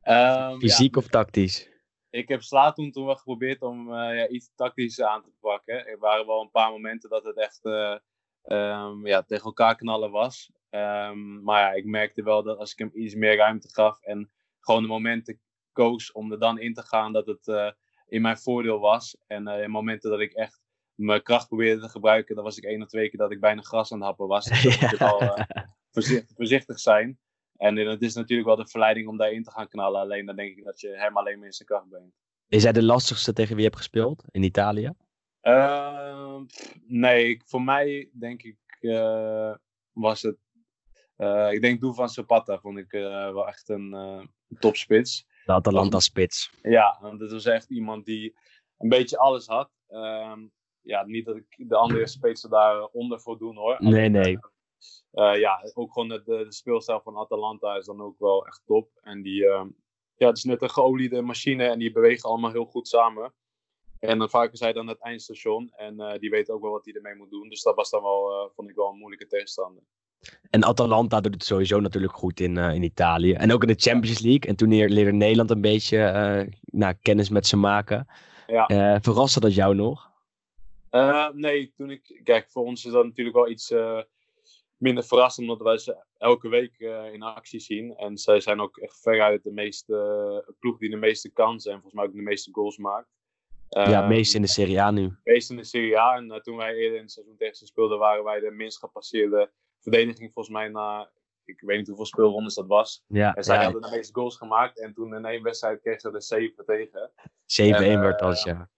Ehm, 0.00 0.58
Fysiek 0.58 0.94
ja, 0.94 1.00
of 1.00 1.08
tactisch? 1.08 1.77
Ik 2.18 2.28
heb 2.28 2.42
Sla 2.42 2.72
toen, 2.72 2.90
toen 2.90 3.04
wel 3.04 3.16
geprobeerd 3.16 3.62
om 3.62 3.94
eh, 3.94 4.16
ja, 4.16 4.28
iets 4.28 4.52
tactisch 4.54 5.02
aan 5.02 5.22
te 5.22 5.30
pakken. 5.40 5.86
Er 5.86 5.98
waren 5.98 6.26
wel 6.26 6.40
een 6.40 6.50
paar 6.50 6.70
momenten 6.70 7.10
dat 7.10 7.24
het 7.24 7.36
echt 7.36 7.64
eh, 7.64 7.96
ehm, 8.42 9.06
ja, 9.06 9.22
tegen 9.22 9.44
elkaar 9.44 9.76
knallen 9.76 10.10
was. 10.10 10.52
Ehm, 10.70 11.42
maar 11.42 11.60
ja, 11.60 11.72
ik 11.72 11.84
merkte 11.84 12.22
wel 12.22 12.42
dat 12.42 12.58
als 12.58 12.72
ik 12.72 12.78
hem 12.78 12.90
iets 12.94 13.14
meer 13.14 13.36
ruimte 13.36 13.68
gaf 13.68 14.02
en 14.02 14.30
gewoon 14.60 14.82
de 14.82 14.88
momenten 14.88 15.40
koos 15.72 16.12
om 16.12 16.32
er 16.32 16.38
dan 16.38 16.58
in 16.58 16.74
te 16.74 16.82
gaan, 16.82 17.12
dat 17.12 17.26
het 17.26 17.48
eh, 17.48 17.70
in 18.06 18.22
mijn 18.22 18.38
voordeel 18.38 18.78
was. 18.78 19.16
En 19.26 19.46
in 19.46 19.70
momenten 19.70 20.10
dat 20.10 20.20
ik 20.20 20.32
echt 20.32 20.60
mijn 20.94 21.22
kracht 21.22 21.48
probeerde 21.48 21.80
te 21.80 21.88
gebruiken, 21.88 22.34
dan 22.34 22.44
was 22.44 22.56
ik 22.56 22.64
één 22.64 22.82
of 22.82 22.88
twee 22.88 23.08
keer 23.08 23.18
dat 23.18 23.32
ik 23.32 23.40
bijna 23.40 23.62
gras 23.62 23.92
aan 23.92 23.98
het 23.98 24.06
happen 24.06 24.26
was. 24.26 24.44
Dus 24.44 24.62
dan 24.62 24.72
moet 24.80 24.90
je 24.90 24.96
wel 25.18 25.44
voorzichtig, 25.90 26.36
voorzichtig 26.36 26.78
zijn. 26.78 27.18
En 27.58 27.76
het 27.76 28.02
is 28.02 28.14
natuurlijk 28.14 28.48
wel 28.48 28.56
de 28.56 28.66
verleiding 28.68 29.08
om 29.08 29.16
daarin 29.16 29.42
te 29.42 29.50
gaan 29.50 29.68
knallen. 29.68 30.00
Alleen 30.00 30.26
dan 30.26 30.36
denk 30.36 30.56
ik 30.56 30.64
dat 30.64 30.80
je 30.80 30.88
hem 30.96 31.16
alleen 31.16 31.38
maar 31.38 31.46
in 31.46 31.52
zijn 31.52 31.68
kracht 31.68 31.88
brengt. 31.88 32.16
Is 32.48 32.62
hij 32.62 32.72
de 32.72 32.82
lastigste 32.82 33.32
tegen 33.32 33.50
wie 33.54 33.58
je 33.64 33.68
hebt 33.68 33.76
gespeeld 33.80 34.24
in 34.30 34.42
Italië? 34.42 34.92
Ehm, 35.40 36.44
nee, 36.86 37.28
ik- 37.28 37.42
voor 37.46 37.62
mij 37.62 38.10
denk 38.12 38.42
ik 38.42 38.56
eh, 38.80 39.54
was 39.92 40.22
het. 40.22 40.36
eh, 41.16 41.52
ik 41.52 41.60
denk 41.60 41.80
Doe 41.80 41.94
van 41.94 42.08
Zapata 42.08 42.58
vond 42.58 42.78
ik 42.78 42.92
eh, 42.92 43.02
wel 43.32 43.46
echt 43.48 43.68
een 43.68 43.96
topspits. 44.58 45.26
De 45.44 45.52
Atalanta-spits. 45.52 46.50
Ja, 46.62 46.98
want 47.00 47.20
het 47.20 47.30
was 47.30 47.44
echt 47.44 47.70
iemand 47.70 48.04
die 48.04 48.36
een 48.78 48.88
beetje 48.88 49.18
alles 49.18 49.46
had. 49.46 49.70
Ehm, 49.88 50.46
ja, 50.80 51.04
niet 51.04 51.24
dat 51.26 51.36
ik 51.36 51.54
de 51.68 51.76
andere 51.76 52.06
spitsen 52.06 52.50
daaronder 52.50 53.20
voor 53.20 53.38
doen 53.38 53.56
hoor. 53.56 53.76
Nee, 53.78 54.08
nee. 54.08 54.38
Eh, 55.10 55.38
ja, 55.38 55.70
ook 55.74 55.92
gewoon 55.92 56.08
de, 56.08 56.22
de, 56.24 56.44
de 56.44 56.52
speelstijl 56.52 57.00
van 57.00 57.16
Atalanta 57.16 57.76
is 57.76 57.86
dan 57.86 58.00
ook 58.00 58.18
wel 58.18 58.46
echt 58.46 58.62
top. 58.66 58.90
En 59.02 59.22
die, 59.22 59.46
ehm, 59.48 59.68
ja, 60.16 60.26
het 60.26 60.36
is 60.36 60.44
net 60.44 60.62
een 60.62 60.70
geoliede 60.70 61.22
machine 61.22 61.64
en 61.64 61.78
die 61.78 61.92
bewegen 61.92 62.28
allemaal 62.28 62.50
heel 62.50 62.64
goed 62.64 62.88
samen. 62.88 63.32
En 63.98 64.18
dan 64.18 64.30
vaak 64.30 64.52
is 64.52 64.60
hij 64.60 64.72
dan 64.72 64.86
het 64.86 64.98
eindstation 65.00 65.70
en 65.76 66.00
eh, 66.00 66.18
die 66.18 66.30
weet 66.30 66.50
ook 66.50 66.62
wel 66.62 66.70
wat 66.70 66.84
hij 66.84 66.94
ermee 66.94 67.14
moet 67.14 67.30
doen. 67.30 67.48
Dus 67.48 67.62
dat 67.62 67.74
was 67.74 67.90
dan 67.90 68.02
wel, 68.02 68.30
eh, 68.30 68.50
vond 68.54 68.68
ik 68.68 68.74
wel 68.76 68.88
een 68.88 68.98
moeilijke 68.98 69.26
tegenstander. 69.26 69.82
En 70.50 70.64
Atalanta 70.64 71.20
doet 71.20 71.34
het 71.34 71.44
sowieso 71.44 71.80
natuurlijk 71.80 72.12
goed 72.12 72.40
in, 72.40 72.56
eh, 72.56 72.74
in 72.74 72.82
Italië. 72.82 73.32
En 73.32 73.52
ook 73.52 73.62
in 73.62 73.68
de 73.68 73.74
Champions 73.90 74.20
League. 74.20 74.50
En 74.50 74.56
toen 74.56 74.68
leer- 74.68 74.88
leerde 74.88 75.12
Nederland 75.12 75.50
een 75.50 75.60
beetje 75.60 75.98
eh, 75.98 76.46
nou, 76.60 76.94
kennis 77.02 77.28
met 77.28 77.46
ze 77.46 77.56
maken. 77.56 78.06
Ja. 78.46 78.66
Eh, 78.66 78.96
verraste 79.00 79.40
dat 79.40 79.54
jou 79.54 79.74
nog? 79.74 80.10
Eh, 80.90 81.28
nee, 81.32 81.72
toen 81.76 81.90
ik, 81.90 82.20
kijk, 82.24 82.50
voor 82.50 82.64
ons 82.64 82.84
is 82.84 82.92
dat 82.92 83.04
natuurlijk 83.04 83.36
wel 83.36 83.48
iets 83.48 83.70
eh, 83.70 84.00
minder 84.78 85.04
verrassend, 85.04 85.48
omdat 85.48 85.66
wij 85.66 85.78
ze 85.78 86.04
elke 86.18 86.48
week 86.48 86.78
eh, 86.78 87.12
in 87.12 87.22
actie 87.22 87.60
zien. 87.60 87.96
En 87.96 88.18
zij 88.18 88.40
zijn 88.40 88.60
ook 88.60 88.76
echt 88.76 89.00
veruit 89.00 89.42
de 89.42 89.52
meeste 89.52 89.94
eh, 90.46 90.54
ploeg 90.58 90.78
die 90.78 90.90
de 90.90 90.96
meeste 90.96 91.30
kansen 91.32 91.72
en 91.72 91.80
volgens 91.80 92.00
mij 92.00 92.04
ook 92.10 92.14
de 92.16 92.22
meeste 92.22 92.50
goals 92.52 92.76
maakt. 92.78 93.08
ja, 93.68 94.02
Eh, 94.02 94.08
meest 94.08 94.34
in 94.34 94.42
de 94.42 94.48
Serie 94.48 94.80
A 94.80 94.90
nu. 94.90 95.16
meest 95.24 95.50
in 95.50 95.56
de 95.56 95.64
Serie 95.64 95.98
A. 95.98 96.16
En 96.16 96.30
eh, 96.30 96.40
toen 96.40 96.56
wij 96.56 96.74
eerder 96.74 96.96
in 96.96 97.02
het 97.02 97.12
seizoen 97.12 97.36
tegen 97.36 97.56
ze 97.56 97.66
speelden, 97.66 97.98
waren 97.98 98.24
wij 98.24 98.40
de 98.40 98.50
minst 98.50 98.78
gepasseerde 98.78 99.50
verdediging 99.80 100.32
volgens 100.32 100.54
mij 100.54 100.68
na, 100.68 101.10
ik 101.44 101.60
weet 101.60 101.76
niet 101.78 101.86
hoeveel 101.86 102.06
speelrondes 102.06 102.54
dat 102.54 102.66
was. 102.66 103.04
Ja, 103.06 103.34
En 103.34 103.44
zij 103.44 103.56
ja, 103.56 103.62
hadden 103.62 103.82
de 103.82 103.90
meeste 103.96 104.14
goals 104.14 104.36
gemaakt 104.36 104.80
en 104.80 104.94
toen 104.94 105.14
in 105.14 105.24
één 105.24 105.42
wedstrijd 105.42 105.80
kregen 105.80 106.00
ze 106.00 106.10
er 106.10 106.22
7 106.22 106.64
tegen. 106.64 107.10
7-1 107.12 107.16
en, 107.46 108.00
werd 108.00 108.20
als 108.22 108.42
ja. 108.42 108.70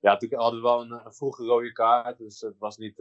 Ja, 0.00 0.16
toen 0.16 0.34
hadden 0.34 0.60
we 0.60 0.66
wel 0.66 0.80
een, 0.80 0.90
een 0.92 1.12
vroege 1.14 1.44
rode 1.44 1.72
kaart, 1.72 2.18
dus 2.18 2.40
het 2.40 2.58
was 2.58 2.76
niet 2.76 2.96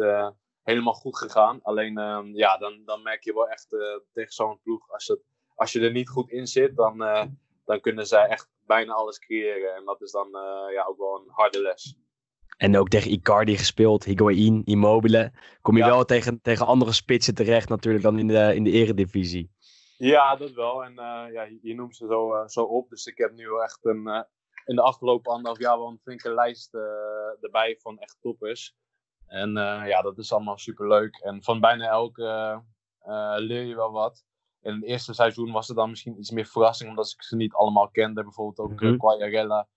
helemaal 0.64 0.94
goed 0.94 1.18
gegaan. 1.18 1.60
Alleen, 1.62 1.98
ehm, 1.98 2.26
ja, 2.36 2.58
dan, 2.58 2.82
dan 2.86 3.02
merk 3.02 3.24
je 3.24 3.34
wel 3.34 3.48
echt 3.50 3.74
eh, 3.74 3.80
tegen 4.14 4.34
zo'n 4.34 4.60
ploeg, 4.64 4.90
als, 4.92 5.08
het, 5.08 5.20
als 5.56 5.72
je 5.72 5.80
er 5.80 5.92
niet 5.92 6.10
goed 6.10 6.30
in 6.30 6.48
zit, 6.48 6.76
dan, 6.76 7.04
eh, 7.04 7.26
dan 7.66 7.80
kunnen 7.80 8.08
zij 8.08 8.28
echt 8.28 8.50
bijna 8.66 8.94
alles 8.94 9.20
creëren. 9.20 9.76
En 9.76 9.86
dat 9.86 10.02
is 10.02 10.12
dan 10.12 10.28
eh, 10.36 10.74
ja, 10.74 10.84
ook 10.86 10.98
wel 10.98 11.16
een 11.16 11.32
harde 11.34 11.62
les. 11.62 11.96
En 12.58 12.78
ook 12.78 12.90
tegen 12.90 13.12
Icardi 13.12 13.58
gespeeld, 13.58 14.04
Higuain, 14.04 14.62
Immobile. 14.66 15.32
Kom 15.62 15.78
je 15.78 15.84
Ja. 15.84 15.90
wel 15.90 16.06
tegen, 16.06 16.42
tegen 16.42 16.66
andere 16.66 16.92
spitsen 16.92 17.36
terecht 17.36 17.70
natuurlijk 17.70 18.04
dan 18.04 18.20
in 18.20 18.28
de, 18.28 18.56
in 18.56 18.64
de 18.64 18.72
eredivisie. 18.72 19.52
Ja, 19.98 20.36
dat 20.36 20.52
wel. 20.52 20.84
En 20.84 20.94
ja, 21.34 21.48
je, 21.62 21.74
noemt 21.76 21.96
ze 21.96 22.06
zo, 22.08 22.44
zo 22.48 22.64
op. 22.64 22.90
Dus 22.90 23.06
ik 23.06 23.18
heb 23.18 23.32
nu 23.32 23.46
echt 23.64 23.86
een, 23.86 24.26
in 24.66 24.76
de 24.76 24.82
afgelopen 24.82 25.32
anderhalf 25.32 25.60
jaar 25.60 25.78
wel 25.78 25.88
een 25.88 26.00
flinke 26.04 26.34
lijst 26.34 26.74
erbij 27.42 27.78
van 27.82 28.00
echt 28.00 28.18
toppers. 28.22 28.76
En 29.32 29.58
eh, 29.58 29.88
ja, 29.88 30.02
dat 30.02 30.18
is 30.18 30.34
allemaal 30.34 30.58
super 30.58 30.88
leuk. 30.88 31.16
En 31.16 31.44
van 31.44 31.60
bijna 31.60 31.88
elke 31.88 32.24
eh, 32.24 32.60
eh, 33.00 33.40
leer 33.40 33.64
je 33.64 33.76
wel 33.76 33.92
wat. 33.92 34.24
In 34.62 34.74
het 34.74 34.84
eerste 34.84 35.14
seizoen 35.14 35.52
was 35.52 35.68
het 35.68 35.78
dan 35.78 35.90
misschien 35.90 36.20
iets 36.20 36.32
meer 36.32 36.46
verrassing, 36.46 36.90
omdat 36.90 37.12
ik 37.12 37.24
ze 37.24 37.36
niet 37.36 37.54
allemaal 37.54 37.90
kende. 37.90 38.24
Bijvoorbeeld 38.24 38.60
ook 38.60 38.82
mm 38.82 38.98
Quagliarella 38.98 39.68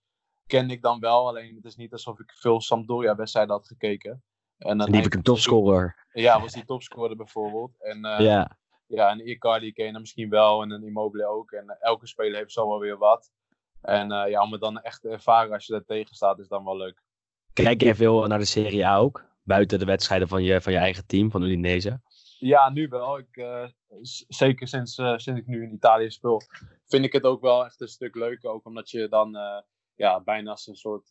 kende 0.45 0.73
ik 0.73 0.81
dan 0.81 0.99
wel. 0.99 1.27
Alleen 1.27 1.55
het 1.55 1.65
is 1.65 1.75
niet 1.75 1.91
alsof 1.91 2.19
ik 2.19 2.31
veel 2.31 2.61
Sampdoria-wedstrijden 2.61 3.55
had 3.55 3.67
gekeken. 3.67 4.23
En, 4.57 4.77
dan 4.77 4.93
heb 4.93 5.05
ik 5.05 5.13
een 5.13 5.21
topscorer. 5.21 6.07
Ja, 6.13 6.41
was 6.41 6.53
die 6.53 6.65
topscorer 6.65 7.15
bijvoorbeeld. 7.15 7.75
En, 7.81 8.05
eh, 8.05 8.19
ja. 8.19 8.57
ja, 8.85 9.09
en 9.09 9.27
Icardi 9.27 9.73
ken 9.73 9.85
je 9.85 9.91
dan 9.91 10.01
misschien 10.01 10.29
wel 10.29 10.61
en 10.61 10.71
een 10.71 10.83
Immobile 10.83 11.25
ook. 11.25 11.51
En 11.51 11.77
elke 11.79 12.07
speler 12.07 12.37
heeft 12.37 12.51
zo 12.51 12.69
wel 12.69 12.79
weer 12.79 12.97
wat. 12.97 13.31
En 13.81 14.09
ja, 14.09 14.41
om 14.41 14.51
het 14.51 14.61
dan 14.61 14.81
echt 14.81 15.01
te 15.01 15.09
ervaren 15.09 15.53
als 15.53 15.65
je 15.65 15.73
er 15.73 15.85
tegen 15.85 16.15
staat, 16.15 16.39
is 16.39 16.47
dan 16.47 16.63
wel 16.63 16.77
leuk. 16.77 17.03
Kijk 17.53 17.81
je 17.81 17.95
veel 17.95 18.27
naar 18.27 18.39
de 18.39 18.45
Serie 18.45 18.85
A 18.85 18.97
ook? 18.97 19.34
Buiten 19.45 19.79
de 19.79 19.85
wedstrijden 19.85 20.27
van 20.27 20.43
je, 20.43 20.61
van 20.61 20.73
je 20.73 20.77
eigen 20.77 21.05
team, 21.05 21.31
van 21.31 21.43
Udinese. 21.43 22.01
Ja, 22.39 22.69
nu 22.69 22.87
wel. 22.87 23.17
Ik, 23.17 23.37
eh, 23.37 23.65
zeker 24.27 24.67
sinds, 24.67 24.97
eh, 24.97 25.17
sinds 25.17 25.39
ik 25.39 25.47
nu 25.47 25.63
in 25.63 25.73
Italië 25.73 26.11
speel, 26.11 26.41
vind 26.85 27.05
ik 27.05 27.13
het 27.13 27.23
ook 27.23 27.41
wel 27.41 27.65
echt 27.65 27.81
een 27.81 27.87
stuk 27.87 28.15
leuker. 28.15 28.49
Ook 28.49 28.65
omdat 28.65 28.89
je 28.89 29.07
dan 29.07 29.35
eh, 29.35 29.61
ja, 29.95 30.21
bijna 30.21 30.51
als 30.51 30.67
een 30.67 30.75
soort 30.75 31.09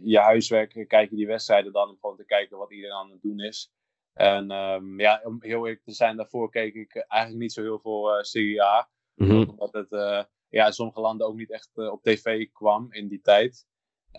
je 0.00 0.18
huiswerk 0.18 0.84
kijk 0.88 1.10
je 1.10 1.16
die 1.16 1.26
wedstrijden 1.26 1.72
dan 1.72 1.88
om 1.88 1.98
gewoon 2.00 2.16
te 2.16 2.24
kijken 2.24 2.58
wat 2.58 2.72
iedereen 2.72 2.96
aan 2.96 3.10
het 3.10 3.22
doen 3.22 3.40
is. 3.40 3.72
En 4.12 4.50
ehm, 4.50 5.00
ja, 5.00 5.20
om 5.24 5.36
heel 5.40 5.66
eerlijk 5.66 5.84
te 5.84 5.92
zijn, 5.92 6.16
daarvoor 6.16 6.50
keek 6.50 6.74
ik 6.74 6.96
eigenlijk 6.96 7.42
niet 7.42 7.52
zo 7.52 7.62
heel 7.62 7.78
veel 7.78 8.24
Serie 8.24 8.62
A. 8.62 8.88
Mhm. 9.14 9.48
Omdat 9.48 9.72
het, 9.72 10.26
ja, 10.48 10.66
in 10.66 10.72
sommige 10.72 11.00
landen 11.00 11.26
ook 11.26 11.36
niet 11.36 11.50
echt 11.50 11.70
op 11.74 12.02
tv 12.02 12.48
kwam 12.52 12.92
in 12.92 13.08
die 13.08 13.20
tijd. 13.20 13.66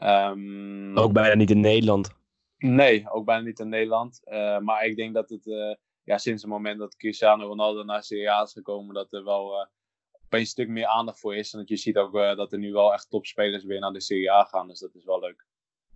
Um, 0.04 0.98
ook 0.98 1.14
bijna 1.14 1.36
niet 1.36 1.50
in 1.50 1.60
Nederland. 1.60 2.19
Nee, 2.60 3.10
ook 3.12 3.26
bijna 3.26 3.44
niet 3.44 3.60
in 3.60 3.70
Nederland. 3.70 4.22
maar 4.62 4.86
ik 4.86 4.96
denk 4.96 5.14
dat 5.14 5.30
het 5.30 5.78
ja, 6.10 6.18
sinds 6.18 6.42
het 6.42 6.52
moment 6.52 6.80
dat 6.80 6.96
Cristiano 6.96 7.48
Ronaldo 7.48 7.84
naar 7.84 8.04
Serie 8.04 8.32
A 8.32 8.42
is 8.42 8.52
gekomen, 8.52 8.94
dat 8.94 9.14
er 9.14 9.24
wel 9.24 9.54
uh, 9.54 9.66
opeens 10.26 10.44
een 10.44 10.46
stuk 10.46 10.68
meer 10.68 10.86
aandacht 10.86 11.20
voor 11.20 11.36
is. 11.36 11.54
En 11.54 11.60
dat 11.60 11.70
je 11.70 11.78
ziet 11.78 11.98
ook 11.98 12.14
dat 12.14 12.52
er 12.52 12.60
nu 12.60 12.72
wel 12.72 12.94
echt 12.94 13.10
topspelers 13.10 13.64
weer 13.64 13.80
naar 13.80 13.92
de 13.92 14.02
Serie 14.02 14.32
A 14.32 14.44
gaan. 14.44 14.68
Dus 14.68 14.80
dat 14.80 14.96
is 14.96 15.06
wel 15.06 15.20
leuk. 15.20 15.48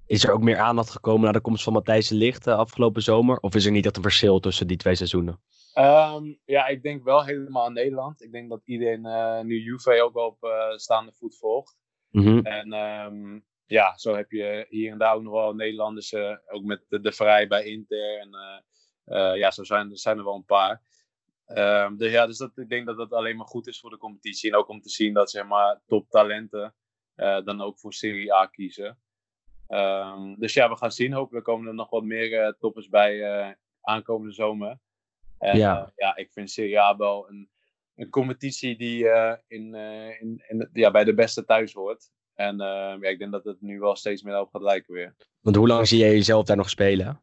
Is 0.06 0.24
er 0.24 0.34
ook 0.34 0.42
meer 0.42 0.58
aandacht 0.58 0.90
gekomen 0.90 1.24
naar 1.24 1.34
de 1.34 1.42
komst 1.42 1.64
van 1.64 1.74
Matthijs 1.74 2.08
de 2.08 2.16
Ligt 2.16 2.48
afgelopen 2.48 3.02
zomer? 3.02 3.38
Of 3.38 3.56
is 3.56 3.66
er 3.66 3.72
niet 3.72 3.86
echt 3.86 3.96
een 3.96 4.02
verschil 4.02 4.40
tussen 4.40 4.68
die 4.68 4.78
twee 4.78 4.96
seizoenen? 4.96 5.42
Um, 5.78 6.40
ja, 6.46 6.68
ik 6.68 6.84
denk 6.84 7.04
wel 7.04 7.24
helemaal 7.24 7.68
in 7.68 7.74
Nederland. 7.74 8.22
Ik 8.22 8.32
denk 8.32 8.50
dat 8.50 8.62
iedereen 8.66 9.02
nu 9.46 9.60
Juve 9.60 10.02
ook 10.04 10.14
wel 10.14 10.26
op 10.26 10.74
staande 10.76 11.12
voet 11.14 11.38
volgt. 11.38 11.78
Mm 12.10 12.24
-hmm. 12.24 12.46
En 12.46 12.74
um, 12.74 13.46
ja, 13.74 13.98
zo 13.98 14.16
heb 14.16 14.32
je 14.32 14.66
hier 14.70 14.92
en 14.92 14.98
daar 14.98 15.16
ook 15.16 15.22
nog 15.22 15.34
wel 15.34 15.54
Nederlanders, 15.54 16.14
ook 16.46 16.64
met 16.64 16.86
de, 16.88 17.00
de 17.00 17.12
Vrij 17.12 17.48
bij 17.48 17.64
Inter 17.64 18.20
en 18.20 18.30
uh, 19.06 19.38
ja, 19.38 19.52
zo 19.52 19.64
zijn, 19.64 19.98
zijn 19.98 20.18
er 20.18 20.24
wel 20.24 20.36
een 20.36 20.46
paar. 20.46 20.82
Um, 21.48 21.98
dus 21.98 22.12
ja, 22.12 22.26
dus 22.26 22.38
dat, 22.38 22.58
ik 22.58 22.70
denk 22.70 22.86
dat 22.86 22.98
dat 22.98 23.14
alleen 23.14 23.38
maar 23.38 23.48
goed 23.48 23.68
is 23.68 23.80
voor 23.80 23.90
de 23.90 23.98
competitie. 23.98 24.52
En 24.52 24.58
ook 24.58 24.68
om 24.68 24.82
te 24.82 24.90
zien 24.90 25.14
dat 25.14 25.32
zeg 25.32 25.46
maar, 25.46 25.82
toptalenten 25.86 26.76
dan 27.16 27.62
ook 27.62 27.80
voor 27.80 27.94
Serie 27.94 28.34
A 28.34 28.46
kiezen. 28.46 29.00
Um, 29.68 30.40
dus 30.40 30.54
ja, 30.54 30.70
we 30.70 30.78
gaan 30.78 30.92
zien. 30.92 31.14
Hopelijk 31.14 31.46
komen 31.46 31.68
er 31.68 31.74
nog 31.74 31.90
wat 31.90 32.04
meer 32.04 32.32
uh, 32.32 32.54
toppers 32.60 32.90
bij 32.90 33.58
aankomende 33.82 34.34
zomer. 34.34 34.80
En 35.38 35.58
ja. 35.58 35.92
ja, 35.96 36.16
ik 36.16 36.32
vind 36.32 36.52
Serie 36.52 36.80
A 36.80 36.98
wel 36.98 37.30
een, 37.30 37.50
een 37.96 38.10
competitie 38.10 38.78
die 38.78 39.08
in, 39.48 39.76
in, 40.20 40.44
in, 40.48 40.70
ja, 40.74 40.92
bij 40.92 41.04
de 41.04 41.14
beste 41.14 41.46
thuis 41.46 41.74
hoort. 41.74 42.12
En 42.36 42.58
ja, 42.58 43.10
ik 43.10 43.20
denk 43.20 43.32
dat 43.32 43.44
het 43.44 43.62
nu 43.62 43.80
wel 43.80 43.96
steeds 43.96 44.22
meer 44.22 44.40
op 44.40 44.50
gaat 44.50 44.62
lijken 44.62 44.94
weer. 44.94 45.16
Want 45.42 45.56
hoe 45.56 45.68
lang 45.68 45.88
zie 45.88 46.00
jij 46.00 46.12
jezelf 46.12 46.46
daar 46.46 46.58
nog 46.58 46.70
spelen? 46.70 47.22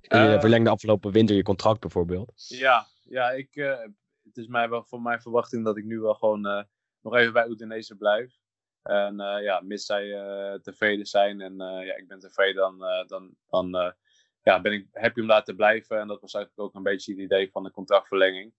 Je 0.00 0.16
uh, 0.16 0.40
verlengde 0.40 0.70
afgelopen 0.70 1.12
winter 1.12 1.36
je 1.36 1.42
contract 1.42 1.80
bijvoorbeeld. 1.80 2.32
Ja, 2.48 2.86
ja 3.02 3.30
ik, 3.30 3.56
uh, 3.56 3.78
het 4.22 4.36
is 4.36 4.46
mij 4.46 4.68
wel 4.68 4.84
voor 4.84 5.02
mijn 5.02 5.20
verwachting 5.20 5.64
dat 5.64 5.76
ik 5.76 5.84
nu 5.84 6.00
wel 6.00 6.14
gewoon 6.14 6.46
uh, 6.46 6.62
nog 7.00 7.16
even 7.16 7.32
bij 7.32 7.46
Udinese 7.46 7.96
blijf. 7.96 8.40
En 8.82 9.16
ja, 9.42 9.60
mis 9.60 9.84
zij 9.84 10.18
tevreden 10.62 11.06
zijn 11.06 11.40
en 11.40 11.56
ja, 11.56 11.96
ik 11.96 12.08
ben 12.08 12.18
tevreden, 12.18 12.54
dan, 12.54 12.78
dan, 13.06 13.36
dan 13.48 13.94
ja, 14.42 14.60
ben 14.60 14.72
ik 14.72 14.86
happy 14.92 15.20
om 15.20 15.26
daar 15.26 15.44
te 15.44 15.54
blijven. 15.54 16.00
En 16.00 16.08
dat 16.08 16.20
was 16.20 16.34
eigenlijk 16.34 16.66
ook 16.66 16.74
een 16.74 16.82
beetje 16.82 17.12
het 17.12 17.20
idee 17.20 17.50
van 17.50 17.62
de 17.62 17.70
contractverlenging. 17.70 18.52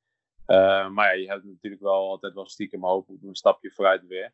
maar 0.45 0.93
ja, 0.93 1.11
je 1.11 1.27
hebt 1.27 1.43
natuurlijk 1.43 1.81
wel 1.81 2.09
altijd 2.09 2.33
wel 2.33 2.47
stiekem 2.47 2.83
hoop 2.83 3.09
op 3.09 3.23
een 3.23 3.35
stapje 3.35 3.71
vooruit 3.71 4.07
weer. 4.07 4.33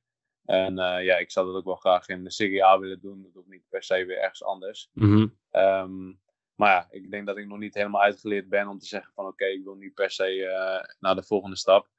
En 0.50 0.76
ja, 0.76 1.18
ik 1.18 1.32
zou 1.32 1.46
dat 1.46 1.56
ook 1.56 1.66
wel 1.66 1.76
graag 1.76 2.08
in 2.08 2.24
de 2.24 2.32
Serie 2.32 2.66
A 2.66 2.80
willen 2.80 3.00
doen. 3.00 3.22
Dat 3.24 3.34
hoeft 3.34 3.48
niet 3.48 3.64
per 3.70 3.84
se 3.84 4.06
weer 4.06 4.20
ergens 4.20 4.44
anders. 4.44 4.90
Mm 4.94 5.12
-hmm. 5.12 5.62
um, 5.62 6.20
maar 6.60 6.70
ja, 6.70 6.88
ik 6.90 7.12
denk 7.12 7.26
dat 7.28 7.38
ik 7.38 7.48
nog 7.48 7.58
niet 7.58 7.74
helemaal 7.74 8.02
uitgeleerd 8.02 8.50
ben 8.50 8.68
om 8.68 8.80
te 8.80 8.86
zeggen 8.86 9.12
van 9.16 9.26
oké, 9.26 9.46
ik 9.46 9.64
wil 9.64 9.76
nu 9.76 9.92
per 9.92 10.12
se 10.12 10.36
uh, 10.36 10.94
naar 11.00 11.16
de 11.16 11.24
volgende 11.24 11.56
stap. 11.56 11.90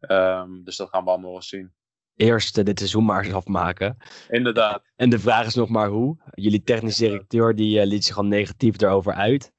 Um, 0.00 0.64
dus 0.64 0.76
dat 0.76 0.88
gaan 0.88 1.04
we 1.04 1.10
allemaal 1.10 1.30
wel 1.30 1.42
zien. 1.42 1.72
Eerst 2.16 2.58
uh, 2.58 2.64
dit 2.64 2.78
seizoen 2.78 3.04
maar 3.04 3.24
eens 3.24 3.34
afmaken. 3.34 3.96
Inderdaad. 4.28 4.92
En 4.96 5.10
de 5.10 5.18
vraag 5.18 5.46
is 5.46 5.54
nog 5.54 5.68
maar 5.68 5.88
hoe. 5.88 6.16
Jullie 6.30 6.62
technisch 6.62 6.96
directeur 6.96 7.54
die 7.54 7.86
liet 7.86 8.04
zich 8.04 8.16
al 8.16 8.24
negatief 8.24 8.80
erover 8.80 9.12
uit. 9.12 9.52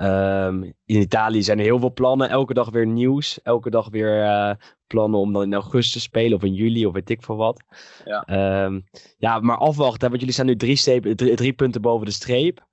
Um, 0.00 0.62
in 0.64 1.00
Italië 1.00 1.42
zijn 1.42 1.58
er 1.58 1.64
heel 1.64 1.78
veel 1.78 1.92
plannen. 1.92 2.28
Elke 2.28 2.54
dag 2.54 2.70
weer 2.70 2.86
nieuws. 2.86 3.42
Elke 3.42 3.70
dag 3.70 3.88
weer 3.88 4.56
plannen 4.86 5.20
om 5.20 5.32
dan 5.32 5.42
in 5.42 5.54
augustus 5.54 5.92
te 5.92 6.00
spelen. 6.00 6.36
Of 6.36 6.42
in 6.42 6.54
juli 6.54 6.86
of 6.86 6.92
weet 6.92 7.10
ik 7.10 7.22
veel 7.22 7.36
wat. 7.36 7.64
Ja, 8.04 8.64
um, 8.64 8.84
ja 9.18 9.40
maar 9.40 9.56
afwachten. 9.56 10.08
Want 10.08 10.18
jullie 10.18 10.34
staan 10.34 10.46
nu 10.46 10.56
drie, 10.56 10.76
streep, 10.76 11.04
drie, 11.04 11.34
drie 11.34 11.52
punten 11.52 11.80
boven 11.80 12.06
de 12.06 12.12
streep. 12.12 12.66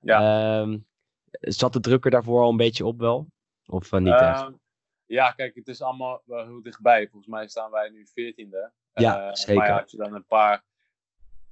Ja. 0.00 0.60
Um, 0.60 0.86
zat 1.40 1.72
de 1.72 1.80
druk 1.80 2.04
er 2.04 2.10
daarvoor 2.10 2.42
al 2.42 2.50
een 2.50 2.56
beetje 2.56 2.86
op 2.86 2.98
wel? 2.98 3.26
Of 3.66 3.92
uh, 3.92 4.00
niet 4.00 4.12
echt? 4.12 4.50
Ja, 5.06 5.30
kijk, 5.30 5.54
het 5.54 5.68
is 5.68 5.82
allemaal 5.82 6.22
wel 6.24 6.44
heel 6.44 6.62
dichtbij. 6.62 7.08
Volgens 7.08 7.32
mij 7.32 7.48
staan 7.48 7.70
wij 7.70 7.88
nu 7.88 8.06
14e. 8.06 8.72
Ja, 8.92 9.26
uh, 9.26 9.34
zeker. 9.34 9.54
Maar 9.54 9.66
ja, 9.66 9.80
als 9.80 9.90
je 9.90 9.96
dan 9.96 10.14
een 10.14 10.26
paar 10.26 10.64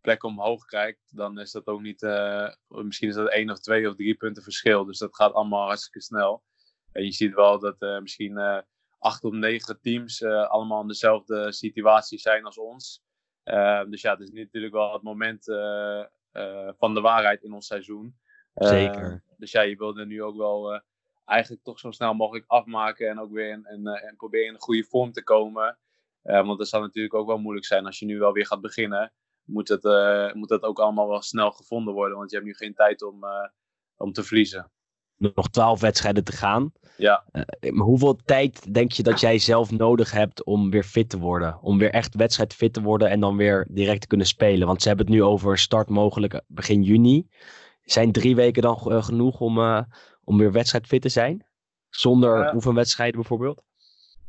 plekken 0.04 0.28
omhoog 0.28 0.64
kijkt, 0.64 1.16
dan 1.16 1.38
is 1.38 1.50
dat 1.50 1.66
ook 1.66 1.80
niet. 1.80 2.02
Uh, 2.02 2.48
misschien 2.68 3.08
is 3.08 3.14
dat 3.14 3.30
één 3.30 3.50
of 3.50 3.58
twee 3.58 3.88
of 3.88 3.94
drie 3.94 4.14
punten 4.14 4.42
verschil. 4.42 4.84
Dus 4.84 4.98
dat 4.98 5.14
gaat 5.14 5.32
allemaal 5.32 5.66
hartstikke 5.66 6.02
snel. 6.02 6.42
En 6.92 7.04
je 7.04 7.12
ziet 7.12 7.34
wel 7.34 7.58
dat 7.58 7.76
uh, 7.78 7.98
misschien 7.98 8.38
uh, 8.38 8.58
acht 8.98 9.24
of 9.24 9.32
negen 9.32 9.80
teams 9.80 10.24
allemaal 10.24 10.80
in 10.80 10.88
dezelfde 10.88 11.52
situatie 11.52 12.18
zijn 12.18 12.44
als 12.44 12.58
ons. 12.58 13.02
dus 13.88 14.00
ja, 14.00 14.10
het 14.10 14.20
is 14.20 14.30
natuurlijk 14.30 14.74
wel 14.74 14.92
het 14.92 15.02
moment 15.02 15.44
van 16.78 16.94
de 16.94 17.00
waarheid 17.00 17.42
in 17.42 17.52
ons 17.52 17.66
seizoen. 17.66 18.16
Zeker. 18.54 19.24
Dus 19.36 19.50
ja, 19.52 19.60
je 19.60 19.76
wilde 19.76 20.06
nu 20.06 20.22
ook 20.22 20.36
wel 20.36 20.82
eigenlijk 21.24 21.62
toch 21.62 21.78
zo 21.78 21.90
snel 21.90 22.14
mogelijk 22.14 22.44
afmaken 22.48 23.08
en 23.08 23.20
ook 23.20 23.32
weer 23.32 23.50
en, 23.50 23.64
en, 23.64 23.86
en 23.86 24.16
proberen 24.16 24.46
in 24.46 24.54
een 24.54 24.60
goede 24.60 24.84
vorm 24.84 25.12
te 25.12 25.22
komen. 25.22 25.78
want 26.22 26.58
dat 26.58 26.68
zal 26.68 26.80
natuurlijk 26.80 27.14
ook 27.14 27.26
wel 27.26 27.38
moeilijk 27.38 27.66
zijn 27.66 27.86
als 27.86 27.98
je 27.98 28.06
nu 28.06 28.18
wel 28.18 28.32
weer 28.32 28.46
gaat 28.46 28.60
beginnen. 28.60 29.12
Moet 29.44 29.68
het, 29.68 29.84
moet 30.34 30.48
dat 30.48 30.62
ook 30.62 30.78
allemaal 30.78 31.08
wel 31.08 31.22
snel 31.22 31.50
gevonden 31.50 31.94
worden, 31.94 32.18
want 32.18 32.30
je 32.30 32.36
hebt 32.36 32.48
nu 32.48 32.54
geen 32.54 32.74
tijd 32.74 33.02
om, 33.02 33.24
om 33.96 34.12
te 34.12 34.22
verliezen. 34.22 34.70
Nog 35.16 35.50
twaalf 35.50 35.80
wedstrijden 35.80 36.24
te 36.24 36.32
gaan. 36.32 36.72
Ja. 36.96 37.24
maar 37.60 37.86
hoeveel 37.86 38.16
tijd 38.16 38.74
denk 38.74 38.92
je 38.92 39.02
dat 39.02 39.20
jij 39.20 39.38
zelf 39.38 39.70
nodig 39.70 40.10
hebt 40.10 40.44
om 40.44 40.70
weer 40.70 40.84
fit 40.84 41.08
te 41.08 41.18
worden? 41.18 41.58
Om 41.62 41.78
weer 41.78 41.90
echt 41.90 42.14
wedstrijdfit 42.14 42.72
te 42.72 42.82
worden 42.82 43.10
en 43.10 43.20
dan 43.20 43.36
weer 43.36 43.66
direct 43.70 44.00
te 44.00 44.06
kunnen 44.06 44.26
spelen? 44.26 44.66
Want 44.66 44.82
ze 44.82 44.88
hebben 44.88 45.06
het 45.06 45.14
nu 45.14 45.22
over 45.22 45.58
start 45.58 45.88
mogelijk 45.88 46.42
begin 46.46 46.82
juni. 46.82 47.28
Zijn 47.84 48.12
drie 48.12 48.36
weken 48.36 48.62
dan 48.62 48.78
genoeg 49.04 49.40
om, 49.40 49.86
om 50.24 50.38
weer 50.38 50.52
wedstrijdfit 50.52 51.02
te 51.02 51.08
zijn? 51.08 51.46
Zonder 51.90 52.54
oefenwedstrijden 52.54 53.20
bijvoorbeeld? 53.20 53.62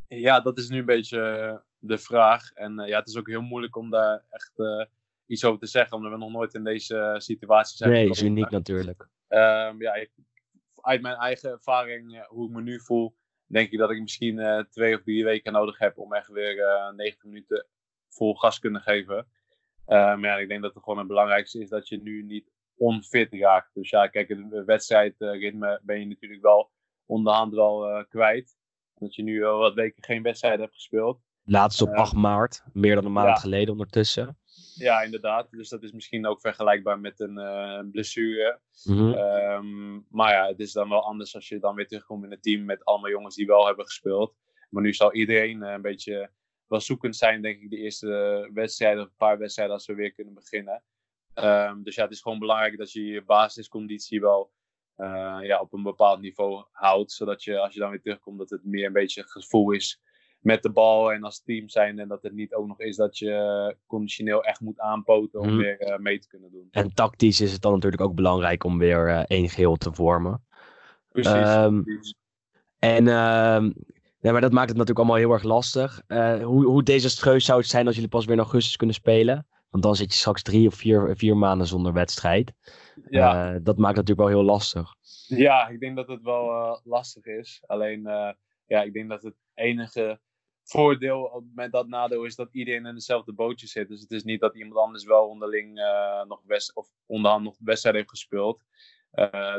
Ja, 0.07 0.39
dat 0.39 0.57
is 0.57 0.69
nu 0.69 0.79
een 0.79 0.85
beetje 0.85 1.61
de 1.79 1.97
vraag. 1.97 2.51
En 2.51 2.75
ja, 2.85 2.99
het 2.99 3.07
is 3.07 3.17
ook 3.17 3.27
heel 3.27 3.41
moeilijk 3.41 3.75
om 3.75 3.89
daar 3.89 4.23
echt 4.29 4.51
iets 5.25 5.43
over 5.43 5.59
te 5.59 5.67
zeggen, 5.67 5.97
omdat 5.97 6.11
we 6.11 6.17
nog 6.17 6.31
nooit 6.31 6.53
in 6.53 6.63
deze 6.63 7.15
situatie 7.17 7.77
zijn. 7.77 7.91
Nee, 7.91 8.09
is 8.09 8.21
uniek 8.21 8.49
natuurlijk. 8.49 9.07
Um, 9.29 9.81
ja, 9.81 9.93
ik, 9.93 10.11
uit 10.81 11.01
mijn 11.01 11.15
eigen 11.15 11.51
ervaring, 11.51 12.25
hoe 12.27 12.47
ik 12.47 12.55
me 12.55 12.61
nu 12.61 12.79
voel, 12.79 13.15
denk 13.45 13.71
ik 13.71 13.79
dat 13.79 13.91
ik 13.91 14.01
misschien 14.01 14.65
twee 14.69 14.95
of 14.95 15.01
drie 15.03 15.23
weken 15.23 15.53
nodig 15.53 15.77
heb 15.77 15.97
om 15.97 16.13
echt 16.13 16.27
weer 16.27 16.55
90 16.95 17.23
minuten 17.23 17.67
vol 18.09 18.33
gas 18.33 18.55
te 18.55 18.61
kunnen 18.61 18.81
geven. 18.81 19.27
maar 19.85 20.19
ja, 20.19 20.37
ik 20.37 20.47
denk 20.47 20.61
dat 20.61 20.73
het 20.73 20.83
gewoon 20.83 20.99
het 20.99 21.07
belangrijkste 21.07 21.61
is 21.61 21.69
dat 21.69 21.87
je 21.87 22.01
nu 22.01 22.23
niet 22.23 22.51
onfit 22.77 23.33
raakt. 23.33 23.73
Dus 23.73 23.89
ja, 23.89 24.07
kijk, 24.07 24.29
het 24.29 24.65
wedstrijdritme 24.65 25.79
ben 25.83 25.99
je 25.99 26.05
natuurlijk 26.05 26.41
wel 26.41 26.71
onderhand 27.05 27.53
wel 27.53 27.89
uh, 27.89 28.03
kwijt. 28.09 28.57
Dat 28.95 29.15
je 29.15 29.23
nu 29.23 29.45
al 29.45 29.59
wat 29.59 29.73
weken 29.73 30.03
geen 30.03 30.23
wedstrijd 30.23 30.59
hebt 30.59 30.73
gespeeld. 30.73 31.21
Laatst 31.43 31.81
op 31.81 31.89
uh, 31.89 31.95
8 31.95 32.13
maart, 32.13 32.63
meer 32.73 32.95
dan 32.95 33.05
een 33.05 33.11
maand 33.11 33.27
ja. 33.27 33.35
geleden 33.35 33.71
ondertussen. 33.71 34.37
Ja, 34.75 35.01
inderdaad. 35.01 35.51
Dus 35.51 35.69
dat 35.69 35.83
is 35.83 35.91
misschien 35.91 36.27
ook 36.27 36.41
vergelijkbaar 36.41 36.99
met 36.99 37.19
een 37.19 37.37
uh, 37.37 37.79
blessure. 37.91 38.59
Mm 38.83 38.97
-hmm. 38.97 39.13
um, 39.13 40.05
maar 40.09 40.31
ja, 40.31 40.47
het 40.47 40.59
is 40.59 40.71
dan 40.71 40.89
wel 40.89 41.03
anders 41.03 41.35
als 41.35 41.47
je 41.47 41.59
dan 41.59 41.75
weer 41.75 41.87
terugkomt 41.87 42.23
in 42.23 42.31
het 42.31 42.43
team 42.43 42.65
met 42.65 42.85
allemaal 42.85 43.09
jongens 43.09 43.35
die 43.35 43.45
wel 43.45 43.65
hebben 43.65 43.85
gespeeld. 43.85 44.35
Maar 44.69 44.83
nu 44.83 44.93
zal 44.93 45.13
iedereen 45.13 45.61
een 45.61 45.81
beetje 45.81 46.29
wel 46.67 46.81
zoekend 46.81 47.15
zijn, 47.15 47.41
denk 47.41 47.61
ik, 47.61 47.69
de 47.69 47.77
eerste 47.77 48.49
wedstrijden, 48.53 49.03
of 49.03 49.09
een 49.09 49.15
paar 49.17 49.37
wedstrijden 49.37 49.75
als 49.75 49.85
we 49.85 49.93
weer 49.93 50.11
kunnen 50.11 50.33
beginnen. 50.33 50.83
Um, 51.35 51.83
dus 51.83 51.95
ja, 51.95 52.03
het 52.03 52.11
is 52.11 52.21
gewoon 52.21 52.39
belangrijk 52.39 52.77
dat 52.77 52.91
je 52.91 53.05
je 53.05 53.23
basisconditie 53.23 54.21
wel 54.21 54.51
uh, 54.97 55.37
ja, 55.41 55.59
op 55.59 55.73
een 55.73 55.83
bepaald 55.83 56.21
niveau 56.21 56.65
houdt. 56.71 57.11
Zodat 57.11 57.43
je 57.43 57.59
als 57.59 57.73
je 57.73 57.79
dan 57.79 57.89
weer 57.89 58.01
terugkomt, 58.01 58.37
dat 58.37 58.49
het 58.49 58.63
meer 58.63 58.85
een 58.85 58.93
beetje 58.93 59.21
het 59.21 59.31
gevoel 59.31 59.71
is 59.71 60.01
met 60.45 60.63
de 60.63 60.71
bal 60.71 61.11
en 61.11 61.23
als 61.23 61.43
team 61.43 61.69
zijn. 61.69 61.99
En 61.99 62.07
dat 62.07 62.23
het 62.23 62.33
niet 62.33 62.53
ook 62.53 62.67
nog 62.67 62.79
is 62.79 62.95
dat 62.95 63.17
je 63.17 63.75
conditioneel 63.87 64.43
echt 64.43 64.59
moet 64.59 64.79
aanpoten 64.79 65.39
om 65.39 65.49
mm. 65.49 65.57
weer 65.57 65.81
uh, 65.81 65.97
mee 65.97 66.19
te 66.19 66.27
kunnen 66.27 66.51
doen. 66.51 66.67
En 66.71 66.93
tactisch 66.93 67.41
is 67.41 67.51
het 67.51 67.61
dan 67.61 67.73
natuurlijk 67.73 68.01
ook 68.01 68.15
belangrijk 68.15 68.63
om 68.63 68.77
weer 68.77 69.09
uh, 69.09 69.23
één 69.27 69.49
geheel 69.49 69.75
te 69.75 69.93
vormen. 69.93 70.45
Precies. 71.11 71.55
Um, 71.55 71.83
precies. 71.83 72.15
En 72.79 73.07
um, 73.07 73.73
ja, 74.19 74.31
maar 74.31 74.41
dat 74.41 74.51
maakt 74.51 74.69
het 74.69 74.77
natuurlijk 74.77 74.99
allemaal 74.99 75.15
heel 75.15 75.31
erg 75.31 75.43
lastig. 75.43 76.01
hoe, 76.41 76.65
hoe 76.65 76.83
desastreus 76.83 77.45
zou 77.45 77.59
het 77.59 77.69
zijn 77.69 77.85
als 77.85 77.95
jullie 77.95 78.09
pas 78.09 78.25
weer 78.25 78.35
in 78.35 78.41
augustus 78.41 78.75
kunnen 78.75 78.95
spelen? 78.95 79.47
Want 79.69 79.83
dan 79.83 79.95
zit 79.95 80.13
je 80.13 80.19
straks 80.19 80.41
drie 80.41 80.67
of 80.67 80.75
vier, 80.75 81.17
vier 81.17 81.37
maanden 81.37 81.67
zonder 81.67 81.93
wedstrijd. 81.93 82.53
Ja. 83.09 83.59
Dat 83.59 83.77
maakt 83.77 83.95
natuurlijk 83.95 84.27
wel 84.29 84.37
heel 84.37 84.51
lastig. 84.51 84.95
Ja, 85.27 85.67
ik 85.67 85.79
denk 85.79 85.95
dat 85.95 86.07
het 86.07 86.21
wel 86.21 86.79
lastig 86.83 87.25
is. 87.25 87.63
Alleen, 87.65 88.01
ja, 88.65 88.81
ik 88.81 88.93
denk 88.93 89.09
dat 89.09 89.23
het 89.23 89.35
enige 89.53 90.19
voordeel 90.65 91.43
met 91.55 91.71
dat 91.71 91.87
nadeel 91.87 92.23
is 92.23 92.35
dat 92.35 92.49
iedereen 92.51 92.85
in 92.85 92.93
dezelfde 92.93 93.33
bootje 93.33 93.67
zit. 93.67 93.87
Dus 93.87 94.01
het 94.01 94.11
is 94.11 94.23
niet 94.23 94.39
dat 94.39 94.55
iemand 94.55 94.77
anders 94.77 95.03
wel 95.03 95.27
onderling 95.27 95.73
nog 96.27 96.41
west 96.45 96.75
of 96.75 96.89
onderhand 97.05 97.43
nog 97.43 97.55
wedstrijd 97.59 97.95
heeft 97.95 98.09
gespeeld. 98.09 98.61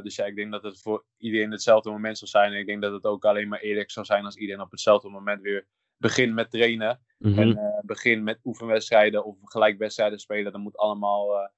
dus 0.02 0.16
ja, 0.16 0.24
ik 0.24 0.36
denk 0.36 0.52
dat 0.52 0.62
het 0.62 0.80
voor 0.80 1.04
iedereen 1.16 1.50
hetzelfde 1.50 1.90
moment 1.90 2.18
zal 2.18 2.28
zijn. 2.28 2.52
En 2.52 2.58
ik 2.58 2.66
denk 2.66 2.82
dat 2.82 2.92
het 2.92 3.04
ook 3.04 3.24
alleen 3.24 3.48
maar 3.48 3.60
eerlijk 3.60 3.90
zal 3.90 4.04
zijn 4.04 4.24
als 4.24 4.36
iedereen 4.36 4.62
op 4.62 4.70
hetzelfde 4.70 5.08
moment 5.08 5.42
weer 5.42 5.66
begin 5.96 6.34
met 6.34 6.50
trainen. 6.50 7.00
Mhm. 7.18 7.38
En 7.38 7.56
eh, 7.56 7.78
begin 7.82 8.22
met 8.22 8.40
oefenwedstrijden 8.44 9.24
of 9.24 9.36
gelijkwedstrijden 9.42 10.18
spelen. 10.18 10.52
Dat 10.52 10.60
moet 10.60 10.76
allemaal 10.76 11.36
eh, 11.36 11.48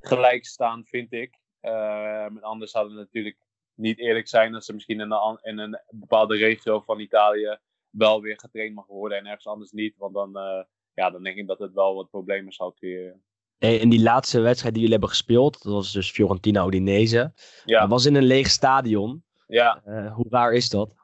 gelijk 0.00 0.44
staan, 0.44 0.84
vind 0.84 1.12
ik. 1.12 1.38
Uh, 1.62 2.26
anders 2.40 2.72
hadden 2.72 2.92
we 2.92 2.98
natuurlijk 2.98 3.36
niet 3.74 3.98
eerlijk 3.98 4.28
zijn 4.28 4.52
dat 4.52 4.64
ze 4.64 4.72
misschien 4.72 5.00
in 5.00 5.10
een, 5.10 5.38
in 5.42 5.58
een 5.58 5.80
bepaalde 5.90 6.36
regio 6.36 6.80
van 6.80 7.00
Italië 7.00 7.58
wel 7.96 8.20
weer 8.20 8.38
getraind 8.38 8.74
mag 8.74 8.86
worden 8.86 9.18
en 9.18 9.26
ergens 9.26 9.46
anders 9.46 9.72
niet. 9.72 9.94
Want 9.96 10.14
dan, 10.14 10.36
uh, 10.36 10.62
ja, 10.94 11.10
dan 11.10 11.22
denk 11.22 11.36
ik 11.36 11.46
dat 11.46 11.58
het 11.58 11.72
wel 11.72 11.94
wat 11.94 12.10
problemen 12.10 12.52
zou 12.52 12.74
creëren. 12.74 13.22
In 13.58 13.88
die 13.88 14.02
laatste 14.02 14.40
wedstrijd 14.40 14.74
die 14.74 14.82
jullie 14.82 14.98
hebben 14.98 15.16
gespeeld, 15.16 15.62
dat 15.62 15.72
was 15.72 15.92
dus 15.92 16.10
Fiorentina 16.10 16.66
Udinese. 16.66 17.32
Ja. 17.64 17.80
Dat 17.80 17.88
was 17.88 18.04
in 18.04 18.14
een 18.14 18.24
leeg 18.24 18.48
stadion. 18.48 19.24
Ja. 19.46 19.82
Uh, 19.86 20.14
hoe 20.14 20.26
raar 20.28 20.52
is 20.52 20.68
dat? 20.68 20.94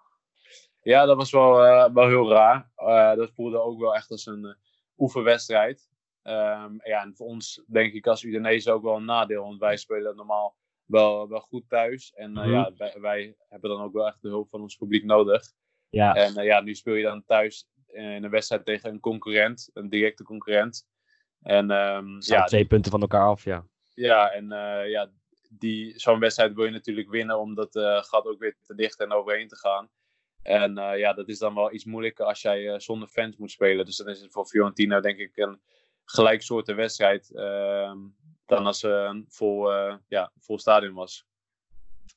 Ja, 0.83 1.05
dat 1.05 1.17
was 1.17 1.31
wel, 1.31 1.65
uh, 1.65 1.93
wel 1.95 2.09
heel 2.09 2.31
raar. 2.31 2.71
Uh, 2.77 3.15
dat 3.15 3.31
voelde 3.35 3.59
ook 3.59 3.81
wel 3.81 3.95
echt 3.95 4.11
als 4.11 4.27
een 4.27 4.57
oefenwedstrijd. 4.99 5.91
Um, 6.23 6.81
ja, 6.85 7.03
en 7.03 7.13
voor 7.15 7.27
ons 7.27 7.63
denk 7.67 7.93
ik 7.93 8.07
als 8.07 8.23
Udinese 8.23 8.73
ook 8.73 8.83
wel 8.83 8.97
een 8.97 9.05
nadeel. 9.05 9.43
Want 9.43 9.59
wij 9.59 9.77
spelen 9.77 10.17
normaal 10.17 10.57
wel, 10.85 11.29
wel 11.29 11.41
goed 11.41 11.69
thuis. 11.69 12.13
En 12.15 12.35
ja, 12.35 12.73
wij, 12.77 12.97
wij, 13.01 13.37
hebben 13.49 13.71
dan 13.71 13.83
ook 13.83 13.93
wel 13.93 14.07
echt 14.07 14.23
de 14.23 14.29
hulp 14.29 14.49
van 14.49 14.61
ons 14.61 14.77
publiek 14.77 15.05
nodig. 15.05 15.53
Ja. 15.93 16.15
En 16.15 16.39
uh, 16.39 16.45
ja, 16.45 16.61
nu 16.61 16.75
speel 16.75 16.95
je 16.95 17.03
dan 17.03 17.25
thuis 17.25 17.69
in 17.87 18.25
een 18.25 18.31
wedstrijd 18.31 18.65
tegen 18.65 18.91
een 18.91 19.01
concurrent, 19.01 19.71
een 19.73 19.89
directe 19.89 20.25
concurrent. 20.25 20.87
En 21.43 21.71
um, 21.71 22.17
ja, 22.21 22.45
twee 22.45 22.67
punten 22.67 22.91
van 22.91 23.01
elkaar 23.01 23.27
af, 23.27 23.45
ja. 23.45 23.67
Ja, 23.95 24.31
en 24.31 24.45
uh, 24.45 24.91
ja, 24.91 25.11
die, 25.51 25.99
zo'n 25.99 26.19
wedstrijd 26.19 26.55
wil 26.55 26.65
je 26.65 26.71
natuurlijk 26.71 27.11
winnen 27.11 27.39
om 27.39 27.55
dat 27.55 27.79
gat 28.07 28.27
ook 28.27 28.39
weer 28.39 28.57
te 28.63 28.75
dicht 28.75 29.01
en 29.01 29.13
overheen 29.13 29.49
te 29.49 29.57
gaan. 29.57 29.89
En 30.43 30.75
ja, 30.75 31.13
dat 31.13 31.29
is 31.29 31.39
dan 31.39 31.55
wel 31.55 31.73
iets 31.73 31.85
moeilijker 31.85 32.25
als 32.25 32.43
jij 32.43 32.81
zonder 32.81 33.09
fans 33.09 33.37
moet 33.37 33.51
spelen. 33.51 33.85
Dus 33.85 33.97
dan 33.97 34.09
is 34.09 34.21
het 34.21 34.33
voor 34.33 34.47
Fiorentina 34.47 35.01
denk 35.01 35.19
ik 35.19 35.37
een 35.37 35.61
gelijksoorten 36.05 36.77
wedstrijd 36.77 37.31
uh, 37.35 37.93
dan 38.47 38.67
als 38.67 38.83
uh, 38.83 39.03
een 39.03 39.25
vol, 39.29 39.71
ja, 40.09 40.33
vol 40.39 40.59
stadion 40.59 40.95
was. 40.95 41.27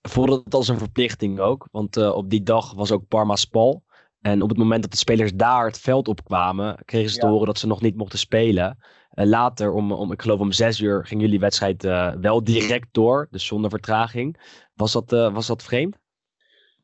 Voelde 0.02 0.42
het 0.44 0.54
als 0.54 0.68
een 0.68 0.78
verplichting 0.78 1.40
ook? 1.40 1.68
Want 1.72 1.98
uh, 1.98 2.16
op 2.16 2.30
die 2.30 2.44
dag 2.44 2.74
was 2.74 2.92
ook 2.92 3.08
Parma 3.08 3.36
Spal. 3.36 3.84
En 4.22 4.42
op 4.42 4.50
het 4.50 4.58
moment 4.58 4.82
dat 4.82 4.92
de 4.92 4.98
spelers 4.98 5.34
daar 5.34 5.66
het 5.66 5.80
veld 5.80 6.08
opkwamen, 6.08 6.86
kregen 6.86 7.10
ze 7.10 7.20
te 7.20 7.28
horen 7.28 7.46
dat 7.46 7.60
ze 7.60 7.68
nog 7.68 7.82
niet 7.82 7.96
mochten 7.96 8.20
spelen. 8.20 8.78
En 9.10 9.28
later, 9.28 9.72
om, 9.72 9.92
om, 9.92 10.12
ik 10.12 10.22
geloof 10.22 10.40
om 10.40 10.52
zes 10.52 10.80
uur, 10.80 11.06
ging 11.06 11.22
jullie 11.22 11.40
wedstrijd 11.40 11.84
eh, 11.84 12.14
wel 12.14 12.44
direct 12.44 12.88
door, 12.92 13.28
dus 13.32 13.46
zonder 13.46 13.70
vertraging. 13.70 14.40
Was 14.74 14.92
dat, 14.92 15.14
eh, 15.14 15.34
was 15.34 15.48
dat 15.48 15.64
vreemd? 15.64 15.98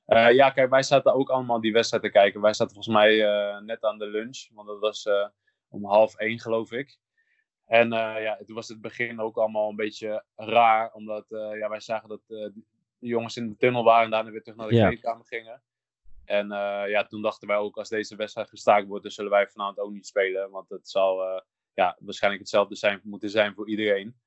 Uh, 0.07 0.31
ja, 0.31 0.49
kijk, 0.49 0.69
wij 0.69 0.83
zaten 0.83 1.13
ook 1.13 1.29
allemaal 1.29 1.61
die 1.61 1.73
wedstrijd 1.73 2.03
te 2.03 2.09
kijken. 2.09 2.41
Wij 2.41 2.53
zaten 2.53 2.73
volgens 2.73 2.95
mij 2.95 3.13
uh, 3.13 3.61
net 3.61 3.83
aan 3.83 3.97
de 3.97 4.07
lunch, 4.07 4.47
want 4.53 4.67
dat 4.67 4.79
was 4.79 5.05
uh, 5.05 5.27
om 5.69 5.85
half 5.85 6.15
één, 6.15 6.39
geloof 6.39 6.71
ik. 6.71 6.99
En 7.65 7.93
uh, 7.93 8.21
ja, 8.21 8.37
toen 8.45 8.55
was 8.55 8.67
het 8.67 8.81
begin 8.81 9.19
ook 9.19 9.37
allemaal 9.37 9.69
een 9.69 9.75
beetje 9.75 10.23
raar, 10.35 10.91
omdat 10.93 11.25
ja, 11.29 11.69
wij 11.69 11.79
zagen 11.79 12.09
dat 12.09 12.51
de 13.01 13.07
jongens 13.07 13.37
in 13.37 13.49
de 13.49 13.57
tunnel 13.57 13.83
waren 13.83 14.03
en 14.03 14.11
daarna 14.11 14.31
weer 14.31 14.41
terug 14.41 14.57
naar 14.57 14.67
de 14.67 14.75
kleedkamer 14.75 15.25
gingen. 15.25 15.61
En 16.25 16.47
ja, 16.87 17.05
toen 17.05 17.21
dachten 17.21 17.47
wij 17.47 17.57
ook, 17.57 17.77
als 17.77 17.89
deze 17.89 18.15
wedstrijd 18.15 18.49
gestaakt 18.49 18.87
wordt, 18.87 19.03
dan 19.03 19.11
zullen 19.11 19.31
wij 19.31 19.47
vanavond 19.47 19.79
ook 19.79 19.91
niet 19.91 20.07
spelen. 20.07 20.49
Want 20.49 20.69
het 20.69 20.89
zal 20.89 21.43
ja, 21.73 21.97
waarschijnlijk 21.99 22.43
hetzelfde 22.43 22.75
zijn, 22.75 22.99
moeten 23.03 23.29
zijn 23.29 23.53
voor 23.53 23.69
iedereen. 23.69 24.19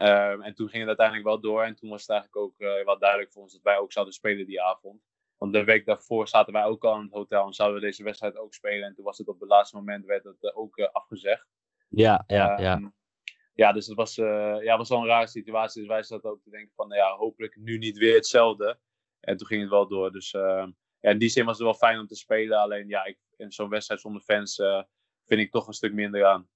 Um, 0.00 0.42
en 0.42 0.54
toen 0.54 0.68
ging 0.68 0.78
het 0.78 0.86
uiteindelijk 0.86 1.26
wel 1.26 1.40
door. 1.40 1.62
En 1.62 1.74
toen 1.74 1.90
was 1.90 2.00
het 2.00 2.10
eigenlijk 2.10 2.42
ook 2.42 2.54
uh, 2.58 2.84
wel 2.84 2.98
duidelijk 2.98 3.32
voor 3.32 3.42
ons 3.42 3.52
dat 3.52 3.62
wij 3.62 3.78
ook 3.78 3.92
zouden 3.92 4.14
spelen 4.14 4.46
die 4.46 4.62
avond. 4.62 5.02
Want 5.36 5.52
de 5.52 5.64
week 5.64 5.86
daarvoor 5.86 6.28
zaten 6.28 6.52
wij 6.52 6.64
ook 6.64 6.84
al 6.84 6.94
in 6.94 7.02
het 7.02 7.12
hotel 7.12 7.46
en 7.46 7.52
zouden 7.52 7.80
we 7.80 7.86
deze 7.86 8.02
wedstrijd 8.02 8.36
ook 8.36 8.54
spelen. 8.54 8.86
En 8.88 8.94
toen 8.94 9.04
was 9.04 9.18
het 9.18 9.28
op 9.28 9.40
het 9.40 9.48
laatste 9.48 9.76
moment 9.76 10.04
werd 10.04 10.24
het 10.24 10.54
ook 10.54 10.80
afgezegd. 10.80 11.46
Ja, 11.88 12.24
ja, 12.26 12.60
ja. 12.60 12.76
Um, 12.76 12.82
ja, 12.82 12.92
dus 13.72 13.86
het 13.86 13.96
was, 13.96 14.14
ja, 14.14 14.76
was 14.76 14.88
wel 14.88 14.98
een 14.98 15.06
rare 15.06 15.26
situatie. 15.26 15.80
Dus 15.80 15.90
wij 15.90 16.02
zaten 16.02 16.30
ook 16.30 16.42
te 16.42 16.50
denken 16.50 16.72
van, 16.74 16.88
nou 16.88 17.00
ja, 17.00 17.16
hopelijk 17.16 17.56
nu 17.56 17.78
niet 17.78 17.98
weer 17.98 18.14
hetzelfde. 18.14 18.78
En 19.20 19.36
toen 19.36 19.46
ging 19.46 19.60
het 19.60 19.70
wel 19.70 19.88
door. 19.88 20.12
Dus 20.12 20.30
ja, 20.30 21.10
in 21.10 21.18
die 21.18 21.28
zin 21.28 21.44
was 21.44 21.56
het 21.56 21.66
wel 21.66 21.74
fijn 21.74 21.98
om 21.98 22.06
te 22.06 22.16
spelen. 22.16 22.58
Alleen 22.58 22.88
ja, 22.88 23.04
ik, 23.04 23.18
in 23.36 23.52
zo'n 23.52 23.68
wedstrijd 23.68 24.00
zonder 24.00 24.22
fans 24.22 24.62
vind 25.24 25.40
ik 25.40 25.50
toch 25.50 25.66
een 25.66 25.72
stuk 25.72 25.92
minder 25.92 26.26
aan. 26.26 26.48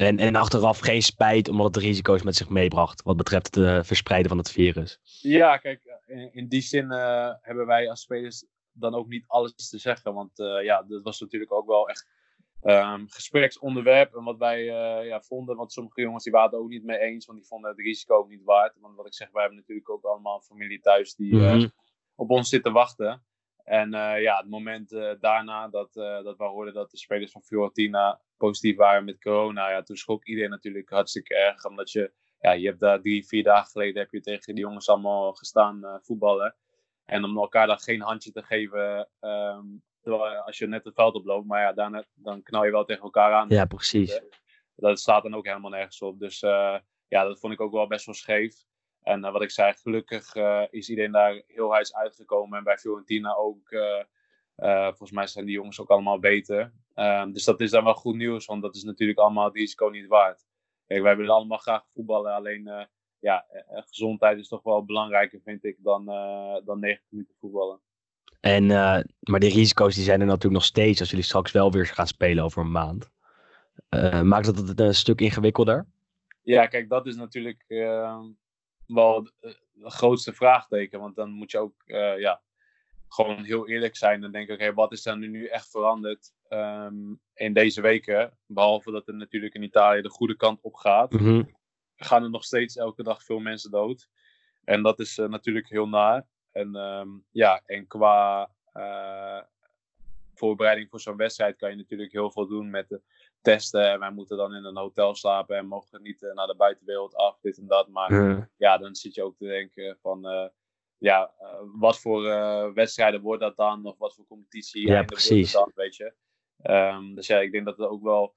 En, 0.00 0.18
en 0.18 0.34
achteraf 0.34 0.78
geen 0.78 1.02
spijt 1.02 1.48
omdat 1.48 1.64
het 1.64 1.74
de 1.74 1.80
risico's 1.80 2.22
met 2.22 2.36
zich 2.36 2.48
meebracht. 2.48 3.02
Wat 3.02 3.16
betreft 3.16 3.46
het 3.46 3.56
uh, 3.56 3.82
verspreiden 3.82 4.28
van 4.28 4.38
het 4.38 4.50
virus. 4.50 4.98
Ja, 5.20 5.56
kijk, 5.56 6.00
in, 6.06 6.32
in 6.32 6.48
die 6.48 6.60
zin 6.60 6.92
uh, 6.92 7.30
hebben 7.40 7.66
wij 7.66 7.90
als 7.90 8.00
spelers 8.00 8.44
dan 8.72 8.94
ook 8.94 9.08
niet 9.08 9.24
alles 9.26 9.68
te 9.68 9.78
zeggen. 9.78 10.14
Want 10.14 10.38
uh, 10.38 10.64
ja, 10.64 10.82
dat 10.82 11.02
was 11.02 11.20
natuurlijk 11.20 11.52
ook 11.52 11.66
wel 11.66 11.88
echt 11.88 12.08
um, 12.62 13.08
gespreksonderwerp. 13.08 14.14
En 14.14 14.24
wat 14.24 14.38
wij 14.38 14.64
ja, 15.04 15.20
vonden. 15.20 15.56
Want 15.56 15.72
sommige 15.72 16.00
jongens 16.00 16.24
die 16.24 16.32
waren 16.32 16.50
het 16.50 16.58
ook 16.58 16.68
niet 16.68 16.84
mee 16.84 16.98
eens. 16.98 17.26
Want 17.26 17.38
die 17.38 17.48
vonden 17.48 17.70
het 17.70 17.80
risico 17.80 18.16
ook 18.16 18.28
niet 18.28 18.44
waard. 18.44 18.76
Want 18.80 18.96
wat 18.96 19.06
ik 19.06 19.14
zeg, 19.14 19.30
wij 19.30 19.40
hebben 19.42 19.58
natuurlijk 19.60 19.90
ook 19.90 20.04
allemaal 20.04 20.40
familie 20.40 20.80
thuis 20.80 21.14
die 21.14 21.34
Mhm. 21.34 21.44
mm-hmm. 21.44 21.72
op 22.14 22.30
ons 22.30 22.48
zitten 22.48 22.72
wachten. 22.72 23.24
En 23.64 23.90
ja, 24.20 24.36
het 24.36 24.48
moment 24.48 24.90
daarna 25.20 25.68
dat, 25.68 25.92
dat 25.94 26.36
we 26.36 26.44
hoorden 26.44 26.74
dat 26.74 26.90
de 26.90 26.98
spelers 26.98 27.32
van 27.32 27.42
Fiorentina 27.42 28.20
positief 28.36 28.76
waren 28.76 29.04
met 29.04 29.20
corona, 29.20 29.70
ja, 29.70 29.82
toen 29.82 29.96
schrok 29.96 30.24
iedereen 30.24 30.50
natuurlijk 30.50 30.90
hartstikke 30.90 31.36
erg. 31.36 31.64
Omdat 31.64 31.90
je, 31.90 32.12
ja, 32.40 32.52
je 32.52 32.66
hebt 32.66 32.80
daar 32.80 33.00
drie, 33.00 33.26
vier 33.26 33.42
dagen 33.42 33.70
geleden 33.70 34.02
heb 34.02 34.10
je 34.10 34.20
tegen 34.20 34.54
die 34.54 34.64
jongens 34.64 34.88
allemaal 34.88 35.32
gestaan 35.32 35.78
uh, 35.82 35.94
voetballen. 36.00 36.56
En 37.04 37.24
om 37.24 37.38
elkaar 37.38 37.66
dan 37.66 37.78
geen 37.78 38.00
handje 38.00 38.32
te 38.32 38.42
geven, 38.42 39.08
um, 39.20 39.82
als 40.44 40.58
je 40.58 40.66
net 40.66 40.84
het 40.84 40.94
veld 40.94 41.14
oploopt. 41.14 41.46
Maar 41.46 41.60
ja, 41.60 41.72
daarna, 41.72 42.04
dan 42.14 42.42
knal 42.42 42.64
je 42.64 42.70
wel 42.70 42.84
tegen 42.84 43.02
elkaar 43.02 43.32
aan. 43.32 43.48
Ja, 43.48 43.64
precies. 43.64 44.20
Dat 44.76 45.00
staat 45.00 45.22
dan 45.22 45.34
ook 45.34 45.46
helemaal 45.46 45.70
nergens 45.70 46.02
op. 46.02 46.18
Dus 46.18 46.42
uh, 46.42 46.78
ja, 47.08 47.24
dat 47.24 47.40
vond 47.40 47.52
ik 47.52 47.60
ook 47.60 47.72
wel 47.72 47.86
best 47.86 48.06
wel 48.06 48.14
scheef. 48.14 48.54
En 49.02 49.20
wat 49.20 49.42
ik 49.42 49.50
zei, 49.50 49.72
gelukkig 49.72 50.34
is 50.70 50.88
iedereen 50.88 51.12
daar 51.12 51.42
heel 51.46 51.72
huis 51.72 51.94
uitgekomen. 51.94 52.58
En 52.58 52.64
bij 52.64 52.78
Fiorentina 52.78 53.34
ook. 53.34 53.72
Uh, 54.60 54.86
volgens 54.86 55.10
mij 55.10 55.26
zijn 55.26 55.44
die 55.44 55.54
jongens 55.54 55.80
ook 55.80 55.90
allemaal 55.90 56.18
beter. 56.18 56.72
Uh, 56.94 57.24
dus 57.32 57.44
dat 57.44 57.60
is 57.60 57.70
dan 57.70 57.84
wel 57.84 57.94
goed 57.94 58.16
nieuws, 58.16 58.46
want 58.46 58.62
dat 58.62 58.74
is 58.74 58.82
natuurlijk 58.82 59.18
allemaal 59.18 59.44
het 59.44 59.54
risico 59.54 59.88
niet 59.88 60.06
waard. 60.06 60.46
Kijk, 60.86 61.02
wij 61.02 61.16
willen 61.16 61.34
allemaal 61.34 61.58
graag 61.58 61.86
voetballen, 61.94 62.32
alleen 62.32 62.66
uh, 62.66 62.84
ja, 63.18 63.46
gezondheid 63.66 64.38
is 64.38 64.48
toch 64.48 64.62
wel 64.62 64.84
belangrijker, 64.84 65.40
vind 65.40 65.64
ik, 65.64 65.76
dan, 65.78 66.04
dan 66.64 66.80
90 66.80 67.06
minuten 67.10 67.34
voetballen. 67.38 67.80
En, 68.40 68.66
maar 69.20 69.40
die 69.40 69.52
risico's 69.52 69.94
die 69.94 70.04
zijn 70.04 70.20
er 70.20 70.26
natuurlijk 70.26 70.54
nog 70.54 70.64
steeds 70.64 71.00
als 71.00 71.10
jullie 71.10 71.24
straks 71.24 71.52
wel 71.52 71.72
weer 71.72 71.86
gaan 71.86 72.06
spelen 72.06 72.44
over 72.44 72.62
een 72.62 72.70
maand. 72.70 73.10
Eh, 73.88 74.22
maakt 74.22 74.46
dat 74.46 74.68
het 74.68 74.80
een 74.80 74.94
stuk 74.94 75.20
ingewikkelder? 75.20 75.86
Ja, 76.42 76.66
kijk, 76.66 76.88
dat 76.88 77.06
is 77.06 77.16
natuurlijk 77.16 77.64
wel 78.86 79.30
het 79.42 79.58
grootste 79.92 80.32
vraagteken, 80.32 81.00
want 81.00 81.16
dan 81.16 81.30
moet 81.30 81.50
je 81.50 81.58
ook 81.58 81.74
ja, 82.18 82.40
gewoon 83.08 83.44
heel 83.44 83.68
eerlijk 83.68 83.96
zijn 83.96 84.24
en 84.24 84.32
denken, 84.32 84.54
oké, 84.54 84.62
okay, 84.62 84.74
wat 84.74 84.92
is 84.92 85.06
er 85.06 85.16
nu 85.16 85.46
echt 85.46 85.70
veranderd 85.70 86.32
um, 86.48 87.20
in 87.34 87.52
deze 87.52 87.80
weken? 87.80 88.38
Behalve 88.46 88.90
dat 88.90 89.08
er 89.08 89.14
natuurlijk 89.14 89.54
in 89.54 89.62
Italië 89.62 90.02
de 90.02 90.08
goede 90.08 90.36
kant 90.36 90.60
op 90.62 90.74
gaat, 90.74 91.12
mm-hmm. 91.12 91.56
gaan 91.96 92.22
er 92.22 92.30
nog 92.30 92.44
steeds 92.44 92.76
elke 92.76 93.02
dag 93.02 93.24
veel 93.24 93.38
mensen 93.38 93.70
dood. 93.70 94.08
En 94.64 94.82
dat 94.82 95.00
is 95.00 95.16
natuurlijk 95.16 95.68
heel 95.68 95.88
naar. 95.88 96.26
En 96.52 96.74
um, 96.76 97.24
ja, 97.30 97.62
en 97.66 97.86
qua 97.86 98.50
uh, 98.74 99.40
voorbereiding 100.34 100.90
voor 100.90 101.00
zo'n 101.00 101.16
wedstrijd 101.16 101.56
kan 101.56 101.70
je 101.70 101.76
natuurlijk 101.76 102.12
heel 102.12 102.30
veel 102.30 102.46
doen 102.46 102.70
met 102.70 102.88
de 102.88 103.00
testen. 103.40 103.90
En 103.90 103.98
wij 103.98 104.10
moeten 104.10 104.36
dan 104.36 104.54
in 104.54 104.64
een 104.64 104.76
hotel 104.76 105.14
slapen 105.14 105.56
en 105.56 105.66
mogen 105.66 106.02
niet 106.02 106.22
uh, 106.22 106.32
naar 106.32 106.46
de 106.46 106.56
buitenwereld 106.56 107.14
af, 107.14 107.38
dit 107.40 107.58
en 107.58 107.66
dat. 107.66 107.88
Maar 107.88 108.48
ja, 108.56 108.78
dan 108.78 108.94
zit 108.94 109.14
je 109.14 109.22
ook 109.22 109.36
te 109.36 109.46
denken 109.46 109.98
van 110.00 110.50
ja, 110.98 111.32
uh, 111.40 111.60
wat 111.74 112.00
voor 112.00 112.22
wedstrijden 112.74 113.20
wordt 113.20 113.42
dat 113.42 113.56
dan? 113.56 113.86
Of 113.86 113.98
wat 113.98 114.14
voor 114.14 114.26
competitie 114.26 114.86
ja, 114.86 115.02
precies. 115.02 115.52
dan, 115.52 115.72
weet 115.74 115.96
je? 115.96 116.14
Um, 116.62 117.14
dus 117.14 117.26
ja, 117.26 117.38
ik 117.38 117.52
denk 117.52 117.64
dat 117.64 117.78
er 117.78 117.88
ook 117.88 118.02
wel 118.02 118.34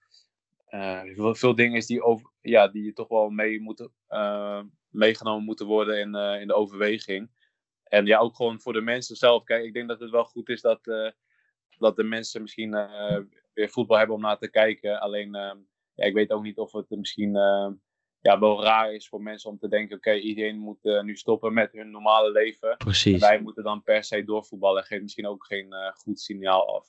veel, 1.13 1.35
veel, 1.35 1.55
dingen 1.55 1.77
is 1.77 1.85
die, 1.85 2.03
over, 2.03 2.31
ja, 2.41 2.67
die 2.67 2.93
toch 2.93 3.07
wel 3.07 3.29
mee 3.29 3.61
moeten, 3.61 3.91
meegenomen 4.89 5.43
moeten 5.43 5.65
worden 5.65 5.99
in, 5.99 6.15
in 6.15 6.47
de 6.47 6.53
overweging. 6.53 7.29
En 7.93 8.05
ja, 8.05 8.17
ook 8.17 8.35
gewoon 8.35 8.59
voor 8.59 8.73
de 8.73 8.81
mensen 8.81 9.15
zelf. 9.15 9.43
Kijk, 9.43 9.63
ik 9.63 9.73
denk 9.73 9.87
dat 9.87 9.99
het 9.99 10.09
wel 10.09 10.25
goed 10.25 10.49
is 10.49 10.61
dat, 10.61 10.79
dat 11.77 11.95
de 11.95 12.03
mensen 12.03 12.41
misschien 12.41 12.71
weer 13.53 13.69
voetbal 13.69 13.97
hebben 13.97 14.15
om 14.15 14.21
naar 14.21 14.37
te 14.37 14.49
kijken. 14.49 14.99
Alleen, 14.99 15.31
ja, 15.93 16.05
ik 16.05 16.13
weet 16.13 16.31
ook 16.31 16.43
niet 16.43 16.57
of 16.57 16.71
het 16.71 16.89
misschien 16.89 17.35
ja, 18.23 18.39
wel 18.39 18.63
raar 18.63 18.93
is 18.93 19.07
voor 19.07 19.21
mensen 19.21 19.49
om 19.49 19.57
te 19.57 19.67
denken: 19.67 19.97
oké, 19.97 20.09
okay, 20.09 20.21
iedereen 20.21 20.57
moet 20.57 20.85
uh, 20.85 21.01
nu 21.01 21.15
stoppen 21.15 21.53
met 21.53 21.71
hun 21.71 21.91
normale 21.91 22.31
leven. 22.31 22.77
Precies. 22.77 23.13
En 23.13 23.19
wij 23.19 23.41
moeten 23.41 23.63
dan 23.63 23.83
per 23.83 24.03
se 24.03 24.23
doorvoetballen. 24.23 24.83
Geeft 24.83 25.01
misschien 25.01 25.27
ook 25.27 25.45
geen 25.45 25.67
uh, 25.69 25.91
goed 25.93 26.19
signaal 26.19 26.75
af. 26.75 26.87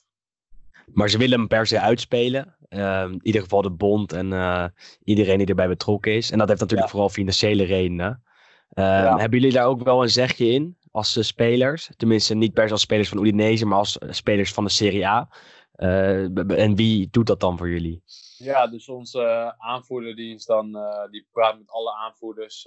Maar 0.85 1.09
ze 1.09 1.17
willen 1.17 1.39
hem 1.39 1.47
per 1.47 1.67
se 1.67 1.79
uitspelen. 1.79 2.55
Uh, 2.69 3.07
in 3.11 3.19
ieder 3.23 3.41
geval 3.41 3.61
de 3.61 3.71
bond 3.71 4.13
en 4.13 4.73
iedereen 5.03 5.37
die 5.37 5.47
erbij 5.47 5.67
betrokken 5.67 6.13
is. 6.13 6.31
En 6.31 6.37
dat 6.37 6.47
heeft 6.47 6.59
natuurlijk 6.59 6.87
Ja. 6.87 6.93
vooral 6.93 7.13
financiële 7.13 7.63
redenen. 7.63 8.23
Ehm, 8.69 8.85
Ja. 8.87 9.17
Hebben 9.17 9.39
jullie 9.39 9.55
daar 9.55 9.67
ook 9.67 9.83
wel 9.83 10.01
een 10.01 10.09
zegje 10.09 10.45
in 10.45 10.77
als 10.95 11.17
uh, 11.17 11.23
spelers? 11.23 11.89
Tenminste, 11.97 12.35
niet 12.35 12.53
per 12.53 12.67
se 12.67 12.71
als 12.71 12.81
spelers 12.81 13.09
van 13.09 13.19
Udinese, 13.19 13.65
maar 13.65 13.77
als 13.77 13.97
uh, 13.97 14.11
spelers 14.11 14.53
van 14.53 14.63
de 14.63 14.69
Serie 14.69 15.07
A. 15.07 15.29
en 15.75 16.75
wie 16.75 17.07
doet 17.11 17.27
dat 17.27 17.39
dan 17.39 17.57
voor 17.57 17.69
jullie? 17.69 18.03
Ja, 18.37 18.67
dus 18.67 18.89
onze 18.89 19.55
aanvoerder 19.57 20.15
die 20.15 20.33
is 20.33 20.45
dan, 20.45 20.77
die 21.11 21.27
praat 21.31 21.57
met 21.57 21.69
alle 21.69 21.95
aanvoerders 21.95 22.61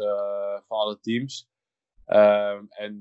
van 0.67 0.79
alle 0.79 1.01
teams. 1.01 1.49
Ehm, 2.05 2.65
en 2.69 2.99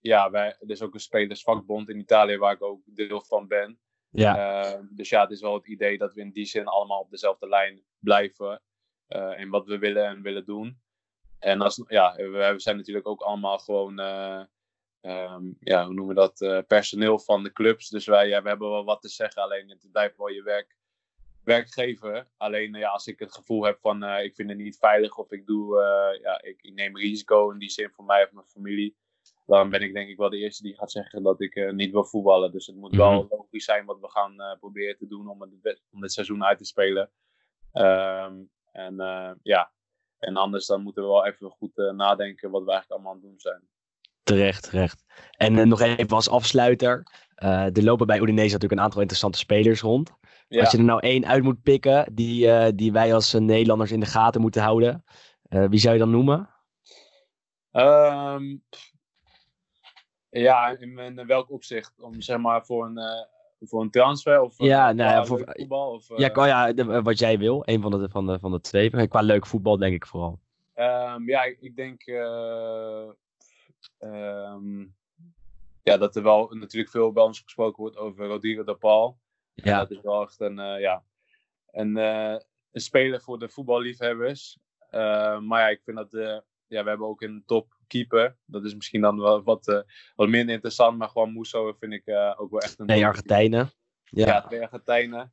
ja, 0.00 0.30
wij, 0.30 0.46
er 0.46 0.70
is 0.70 0.82
ook 0.82 0.94
een 0.94 1.00
spelersvakbond 1.00 1.88
in 1.88 1.98
Italië 1.98 2.36
waar 2.36 2.52
ik 2.52 2.62
ook 2.62 2.80
deel 2.84 3.22
van 3.22 3.46
ben. 3.46 3.78
Ja. 4.10 4.62
Ehm, 4.62 4.84
dus 4.90 5.08
ja, 5.08 5.20
het 5.20 5.30
is 5.30 5.40
wel 5.40 5.54
het 5.54 5.68
idee 5.68 5.98
dat 5.98 6.14
we 6.14 6.20
in 6.20 6.30
die 6.30 6.46
zin 6.46 6.66
allemaal 6.66 7.00
op 7.00 7.10
dezelfde 7.10 7.48
lijn 7.48 7.82
blijven. 7.98 8.62
Uh, 9.08 9.38
in 9.38 9.50
wat 9.50 9.66
we 9.66 9.78
willen 9.78 10.06
en 10.06 10.22
willen 10.22 10.44
doen. 10.44 10.80
En 11.38 11.60
als, 11.60 11.84
ja, 11.88 12.14
we 12.16 12.54
zijn 12.56 12.76
natuurlijk 12.76 13.06
ook 13.06 13.20
allemaal 13.20 13.58
gewoon, 13.58 14.00
uh, 14.00 14.42
um, 15.00 15.56
ja, 15.60 15.84
hoe 15.84 15.94
noemen 15.94 16.14
we 16.14 16.20
dat, 16.20 16.40
uh, 16.40 16.58
personeel 16.66 17.18
van 17.18 17.42
de 17.42 17.52
clubs. 17.52 17.88
Dus 17.88 18.06
wij 18.06 18.28
ja, 18.28 18.42
we 18.42 18.48
hebben 18.48 18.70
wel 18.70 18.84
wat 18.84 19.00
te 19.00 19.08
zeggen, 19.08 19.42
alleen 19.42 19.68
het 19.68 19.88
blijft 19.92 20.16
wel 20.16 20.28
je 20.28 20.42
werk, 20.42 20.76
werkgever. 21.44 22.28
Alleen 22.36 22.74
ja, 22.74 22.88
als 22.88 23.06
ik 23.06 23.18
het 23.18 23.34
gevoel 23.34 23.64
heb 23.64 23.78
van 23.80 24.04
ik 24.04 24.34
vind 24.34 24.48
het 24.48 24.58
niet 24.58 24.78
veilig 24.78 25.16
of 25.16 25.32
ik, 25.32 25.46
doe, 25.46 25.76
ja, 26.22 26.42
ik, 26.42 26.62
ik 26.62 26.74
neem 26.74 26.96
risico 26.96 27.50
in 27.50 27.58
die 27.58 27.70
zin 27.70 27.90
voor 27.90 28.04
mij 28.04 28.24
of 28.24 28.32
mijn 28.32 28.46
familie 28.46 28.96
dan 29.46 29.70
ben 29.70 29.82
ik 29.82 29.94
denk 29.94 30.08
ik 30.08 30.16
wel 30.16 30.30
de 30.30 30.38
eerste 30.38 30.62
die 30.62 30.76
gaat 30.76 30.90
zeggen 30.90 31.22
dat 31.22 31.40
ik 31.40 31.72
niet 31.72 31.90
wil 31.90 32.04
voetballen. 32.04 32.52
Dus 32.52 32.66
het 32.66 32.76
moet 32.76 32.96
wel 32.96 33.12
mhm. 33.22 33.34
logisch 33.34 33.64
zijn 33.64 33.84
wat 33.84 34.00
we 34.00 34.10
gaan 34.10 34.56
proberen 34.58 34.96
te 34.96 35.06
doen 35.06 35.28
om 35.28 35.40
het, 35.40 35.82
om 35.90 36.00
dit 36.00 36.12
seizoen 36.12 36.44
uit 36.44 36.58
te 36.58 36.64
spelen. 36.64 37.10
Um, 37.72 38.50
en 38.72 38.96
ja, 39.42 39.72
en 40.18 40.36
anders 40.36 40.66
dan 40.66 40.82
moeten 40.82 41.02
we 41.02 41.08
wel 41.08 41.26
even 41.26 41.50
goed 41.50 41.76
nadenken 41.76 42.50
wat 42.50 42.64
we 42.64 42.70
eigenlijk 42.70 42.90
allemaal 42.90 43.12
aan 43.12 43.18
het 43.18 43.28
doen 43.28 43.40
zijn. 43.40 43.62
Terecht, 44.22 44.62
terecht. 44.62 45.04
En 45.36 45.68
nog 45.68 45.80
even 45.80 46.16
als 46.16 46.28
afsluiter. 46.28 47.06
er 47.34 47.82
lopen 47.82 48.06
bij 48.06 48.20
Udinese 48.20 48.52
natuurlijk 48.52 48.72
een 48.72 48.80
aantal 48.80 49.00
interessante 49.00 49.38
spelers 49.38 49.80
rond. 49.80 50.10
Ja. 50.48 50.60
Als 50.60 50.70
je 50.70 50.78
er 50.78 50.84
nou 50.84 51.00
één 51.00 51.26
uit 51.26 51.42
moet 51.42 51.62
pikken 51.62 52.14
die, 52.14 52.74
die 52.74 52.92
wij 52.92 53.14
als 53.14 53.32
Nederlanders 53.32 53.92
in 53.92 54.00
de 54.00 54.06
gaten 54.06 54.40
moeten 54.40 54.62
houden. 54.62 55.04
wie 55.48 55.80
zou 55.80 55.94
je 55.94 56.00
dan 56.00 56.10
noemen? 56.10 56.50
Um, 57.72 58.64
ja, 60.30 60.68
in, 60.68 60.98
in 60.98 61.26
welk 61.26 61.50
opzicht? 61.50 62.00
Om 62.00 62.20
zeg 62.20 62.38
maar 62.38 62.64
voor 62.64 62.86
een, 62.86 62.98
voor 63.60 63.82
een 63.82 63.90
transfer 63.90 64.40
of 64.40 64.54
ja, 64.58 64.92
nou, 64.92 65.10
ja, 65.10 65.24
voor 65.24 65.42
voetbal? 65.44 65.92
Of, 65.92 66.08
ja, 66.16 66.30
oh 66.34 66.46
ja 66.46 66.72
de, 66.72 67.02
wat 67.02 67.18
jij 67.18 67.38
wil. 67.38 67.62
Een 67.64 67.80
van 67.80 67.90
de, 67.90 68.08
van 68.08 68.26
de, 68.26 68.38
van 68.38 68.50
de 68.50 68.60
twee. 68.60 69.08
Qua 69.08 69.20
leuk 69.20 69.46
voetbal 69.46 69.78
denk 69.78 69.94
ik 69.94 70.06
vooral. 70.06 70.40
Um, 70.74 71.28
ja, 71.28 71.42
ik 71.60 71.76
denk 71.76 72.06
um, 73.98 74.94
ja, 75.82 75.96
dat 75.96 76.16
er 76.16 76.22
wel 76.22 76.48
natuurlijk 76.50 76.90
veel 76.90 77.12
bij 77.12 77.22
ons 77.22 77.40
gesproken 77.40 77.82
wordt 77.82 77.96
over 77.96 78.26
Rodrigo 78.26 78.64
de 78.64 78.74
Paul. 78.74 79.18
Ja. 79.54 79.78
dat 79.78 79.90
is 79.90 80.00
wel 80.00 80.22
echt 80.22 80.40
een, 80.40 80.56
ja, 80.80 81.02
een, 81.70 81.96
een 81.96 82.40
speler 82.72 83.20
voor 83.20 83.38
de 83.38 83.48
voetballiefhebbers. 83.48 84.58
maar 85.40 85.60
ja, 85.60 85.68
ik 85.68 85.80
vind 85.84 85.96
dat 85.96 86.42
ja, 86.68 86.82
we 86.82 86.88
hebben 86.88 87.06
ook 87.06 87.22
een 87.22 87.42
top 87.46 87.77
keeper. 87.88 88.36
Dat 88.44 88.64
is 88.64 88.74
misschien 88.74 89.00
dan 89.00 89.20
wel 89.20 89.42
wat, 89.42 89.68
uh, 89.68 89.80
wat 90.14 90.28
minder 90.28 90.54
interessant, 90.54 90.98
maar 90.98 91.08
gewoon 91.08 91.32
Musso 91.32 91.72
vind 91.72 91.92
ik 91.92 92.06
uh, 92.06 92.34
ook 92.36 92.50
wel 92.50 92.60
echt 92.60 92.78
een... 92.78 92.86
Twee 92.86 93.06
Argentijnen. 93.06 93.70
Ja, 94.04 94.26
ja 94.26 94.42
twee 94.42 94.62
Argentijnen. 94.62 95.32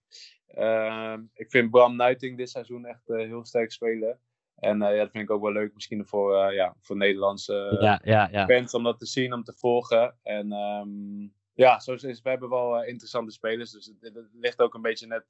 Uh, 0.57 1.17
ik 1.33 1.49
vind 1.49 1.71
Bram 1.71 1.95
Nuiting 1.95 2.37
dit 2.37 2.49
seizoen 2.49 2.85
echt 2.85 3.09
uh, 3.09 3.17
heel 3.17 3.45
sterk 3.45 3.71
spelen. 3.71 4.19
En 4.55 4.77
ja, 4.79 4.95
dat 4.95 5.11
vind 5.11 5.23
ik 5.23 5.29
ook 5.29 5.41
wel 5.41 5.51
leuk 5.51 5.73
misschien 5.73 6.05
voor, 6.05 6.53
ja, 6.53 6.75
voor 6.79 6.97
Nederlandse 6.97 7.77
ja, 7.79 8.01
ja, 8.03 8.27
ja. 8.31 8.45
fans 8.45 8.73
om 8.73 8.83
dat 8.83 8.99
te 8.99 9.05
zien, 9.05 9.33
om 9.33 9.43
te 9.43 9.53
volgen. 9.53 10.15
En 10.23 10.51
um, 10.51 11.33
ja, 11.53 11.79
zo 11.79 11.93
is, 11.93 12.21
we 12.21 12.29
hebben 12.29 12.49
wel 12.49 12.83
interessante 12.83 13.31
spelers. 13.31 13.71
Dus 13.71 13.85
het, 13.85 14.13
het, 14.13 14.27
ligt 14.33 14.59
ook 14.59 14.73
een 14.73 14.81
beetje 14.81 15.07
net 15.07 15.25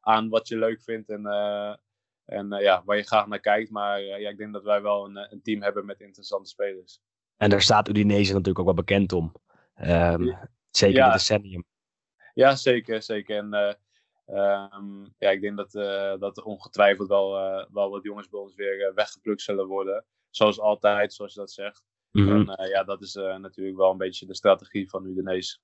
aan 0.00 0.28
wat 0.28 0.48
je 0.48 0.58
leuk 0.58 0.82
vindt 0.82 1.08
en 1.08 1.22
en 2.24 2.52
uh, 2.52 2.60
ja, 2.60 2.82
waar 2.84 2.96
je 2.96 3.02
graag 3.02 3.26
naar 3.26 3.40
kijkt. 3.40 3.70
Maar 3.70 4.02
uh, 4.02 4.20
ja, 4.20 4.28
ik 4.28 4.36
denk 4.36 4.52
dat 4.52 4.62
wij 4.62 4.82
wel 4.82 5.04
een, 5.04 5.32
een, 5.32 5.42
team 5.42 5.62
hebben 5.62 5.86
met 5.86 6.00
interessante 6.00 6.48
spelers. 6.48 7.00
En 7.36 7.50
daar 7.50 7.62
staat 7.62 7.88
Udinese 7.88 8.32
natuurlijk 8.32 8.58
ook 8.58 8.64
wel 8.64 8.74
bekend 8.74 9.12
om. 9.12 9.32
Um, 9.80 10.36
zeker 10.70 10.96
ja. 10.96 11.06
de 11.06 11.12
decennium. 11.12 11.64
Ja, 12.34 12.56
zeker. 12.56 13.02
zeker. 13.02 13.36
En 13.36 13.76
uh, 14.26 14.68
um, 14.78 15.14
ja, 15.18 15.30
ik 15.30 15.40
denk 15.40 15.56
dat, 15.56 15.72
dat 16.20 16.36
er 16.36 16.44
ongetwijfeld 16.44 17.08
wel, 17.08 17.30
wel 17.72 17.90
wat 17.90 18.02
jongens 18.02 18.28
bij 18.28 18.40
ons 18.40 18.54
weer 18.54 18.92
weggeplukt 18.94 19.42
zullen 19.42 19.66
worden. 19.66 20.04
Zoals 20.30 20.60
altijd, 20.60 21.12
zoals 21.12 21.34
je 21.34 21.40
dat 21.40 21.52
zegt. 21.52 21.82
Mm 22.10 22.28
-hmm. 22.28 22.50
En 22.50 22.68
ja, 22.68 22.84
dat 22.84 23.02
is 23.02 23.14
natuurlijk 23.14 23.76
wel 23.76 23.90
een 23.90 23.96
beetje 23.96 24.26
de 24.26 24.34
strategie 24.34 24.88
van 24.88 25.06
Udinese. 25.06 25.58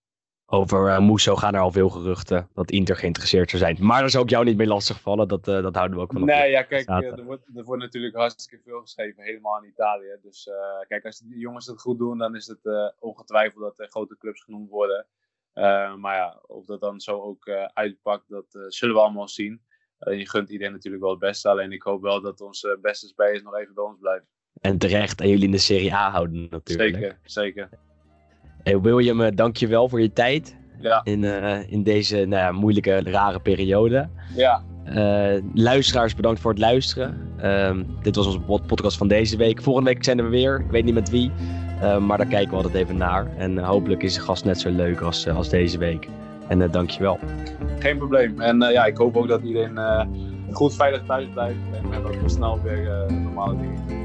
Over 0.53 0.89
uh, 0.89 1.07
Musso 1.07 1.37
gaan 1.37 1.55
er 1.55 1.61
al 1.61 1.73
veel 1.73 1.89
geruchten 1.89 2.49
dat 2.55 2.71
Inter 2.71 2.97
geïnteresseerd 2.97 3.51
zou 3.51 3.63
zijn. 3.63 3.77
Maar 3.81 4.03
dat 4.03 4.11
zou 4.11 4.23
ook 4.23 4.31
jou 4.31 4.45
niet 4.45 4.57
meer 4.57 4.67
lastig 4.67 5.01
vallen. 5.01 5.29
Dat, 5.29 5.49
uh, 5.49 5.63
dat 5.63 5.75
houden 5.75 5.97
we 5.97 6.03
ook 6.03 6.13
van. 6.13 6.25
Nee, 6.25 6.51
ja, 6.51 6.63
kijk, 6.63 6.89
uh, 6.89 6.97
er, 6.97 7.25
wordt, 7.25 7.47
er 7.55 7.65
wordt 7.65 7.83
natuurlijk 7.83 8.17
hartstikke 8.17 8.65
veel 8.65 8.81
geschreven, 8.81 9.23
helemaal 9.23 9.63
in 9.63 9.69
Italië. 9.69 10.17
Dus 10.23 10.51
kijk, 10.89 11.05
als 11.05 11.19
de 11.19 11.39
jongens 11.39 11.67
het 11.67 11.81
goed 11.81 11.99
doen, 11.99 12.19
dan 12.19 12.37
is 12.37 12.47
het 12.47 12.95
ongetwijfeld 12.99 13.63
dat 13.63 13.79
er 13.79 13.89
grote 13.89 14.17
clubs 14.19 14.43
genoemd 14.43 14.71
worden. 14.71 15.07
maar 15.99 16.17
ja, 16.17 16.41
of 16.47 16.67
dat 16.67 16.81
dan 16.81 17.01
zo 17.01 17.21
ook 17.21 17.49
uitpakt, 17.75 18.29
dat 18.29 18.47
zullen 18.69 18.95
we 18.95 19.01
allemaal 19.01 19.29
zien. 19.29 19.63
je 19.99 20.29
gunt 20.29 20.51
iedereen 20.51 20.73
natuurlijk 20.73 21.03
wel 21.03 21.13
het 21.13 21.21
beste. 21.21 21.49
Alleen 21.49 21.73
ik 21.73 21.83
hoop 21.83 22.03
wel 22.03 22.21
dat 22.21 22.41
onze 22.41 22.79
beste 22.83 23.07
spelers 23.07 23.43
nog 23.43 23.57
even 23.57 23.75
bij 23.75 23.85
ons 23.85 23.99
blijven. 24.01 24.29
En 24.61 24.79
terecht, 24.79 25.21
en 25.21 25.29
jullie 25.29 25.45
in 25.45 25.51
de 25.51 25.59
Serie 25.59 25.95
A 25.95 26.11
houden 26.11 26.47
natuurlijk. 26.51 26.95
Zeker, 26.95 27.19
zeker. 27.23 27.69
Hey 28.63 28.81
William, 28.81 29.21
uh, 29.21 29.29
dank 29.35 29.57
je 29.57 29.67
wel 29.67 29.89
voor 29.89 30.01
je 30.01 30.13
tijd. 30.13 30.57
Ja. 30.81 31.01
In, 31.05 31.23
uh, 31.23 31.73
in 31.73 31.83
deze 31.83 32.17
nou 32.17 32.43
ja, 32.43 32.53
moeilijke, 32.53 33.03
rare 33.03 33.41
periode. 33.41 34.09
Ja. 34.35 34.63
Uh, 34.85 35.43
luisteraars, 35.55 36.15
bedankt 36.15 36.41
voor 36.41 36.51
het 36.51 36.61
luisteren. 36.61 37.33
Uh, 37.43 37.77
dit 38.03 38.17
was 38.17 38.27
onze 38.27 38.41
podcast 38.67 38.97
van 38.97 39.09
deze 39.09 39.37
week. 39.37 39.63
Volgende 39.63 39.91
week 39.91 40.05
zijn 40.05 40.17
we 40.17 40.29
weer. 40.29 40.61
Ik 40.61 40.71
weet 40.71 40.85
niet 40.85 40.95
met 40.95 41.11
wie. 41.11 41.31
maar 42.01 42.19
daar 42.19 42.27
kijken 42.27 42.51
we 42.51 42.57
altijd 42.57 42.75
even 42.75 42.97
naar. 42.97 43.37
En 43.37 43.59
hopelijk 43.59 44.03
is 44.03 44.15
de 44.15 44.21
gast 44.21 44.45
net 44.45 44.61
zo 44.61 44.71
leuk 44.71 45.01
als, 45.01 45.29
als 45.29 45.49
deze 45.49 45.79
week. 45.79 46.09
En 46.49 46.71
dankjewel. 46.71 47.19
Geen 47.79 47.99
probleem. 47.99 48.41
En 48.41 48.61
ja, 48.61 48.85
ik 48.85 48.97
hoop 48.97 49.17
ook 49.17 49.29
dat 49.29 49.43
iedereen 49.43 49.79
goed 50.53 50.75
veilig 50.75 51.03
thuis 51.07 51.27
blijft. 51.33 51.59
En 51.73 51.89
we 51.89 51.95
hebben 51.95 52.23
ook 52.23 52.31
snel 52.31 52.61
weer 52.63 53.13
normale 53.13 53.57
dingen. 53.57 54.00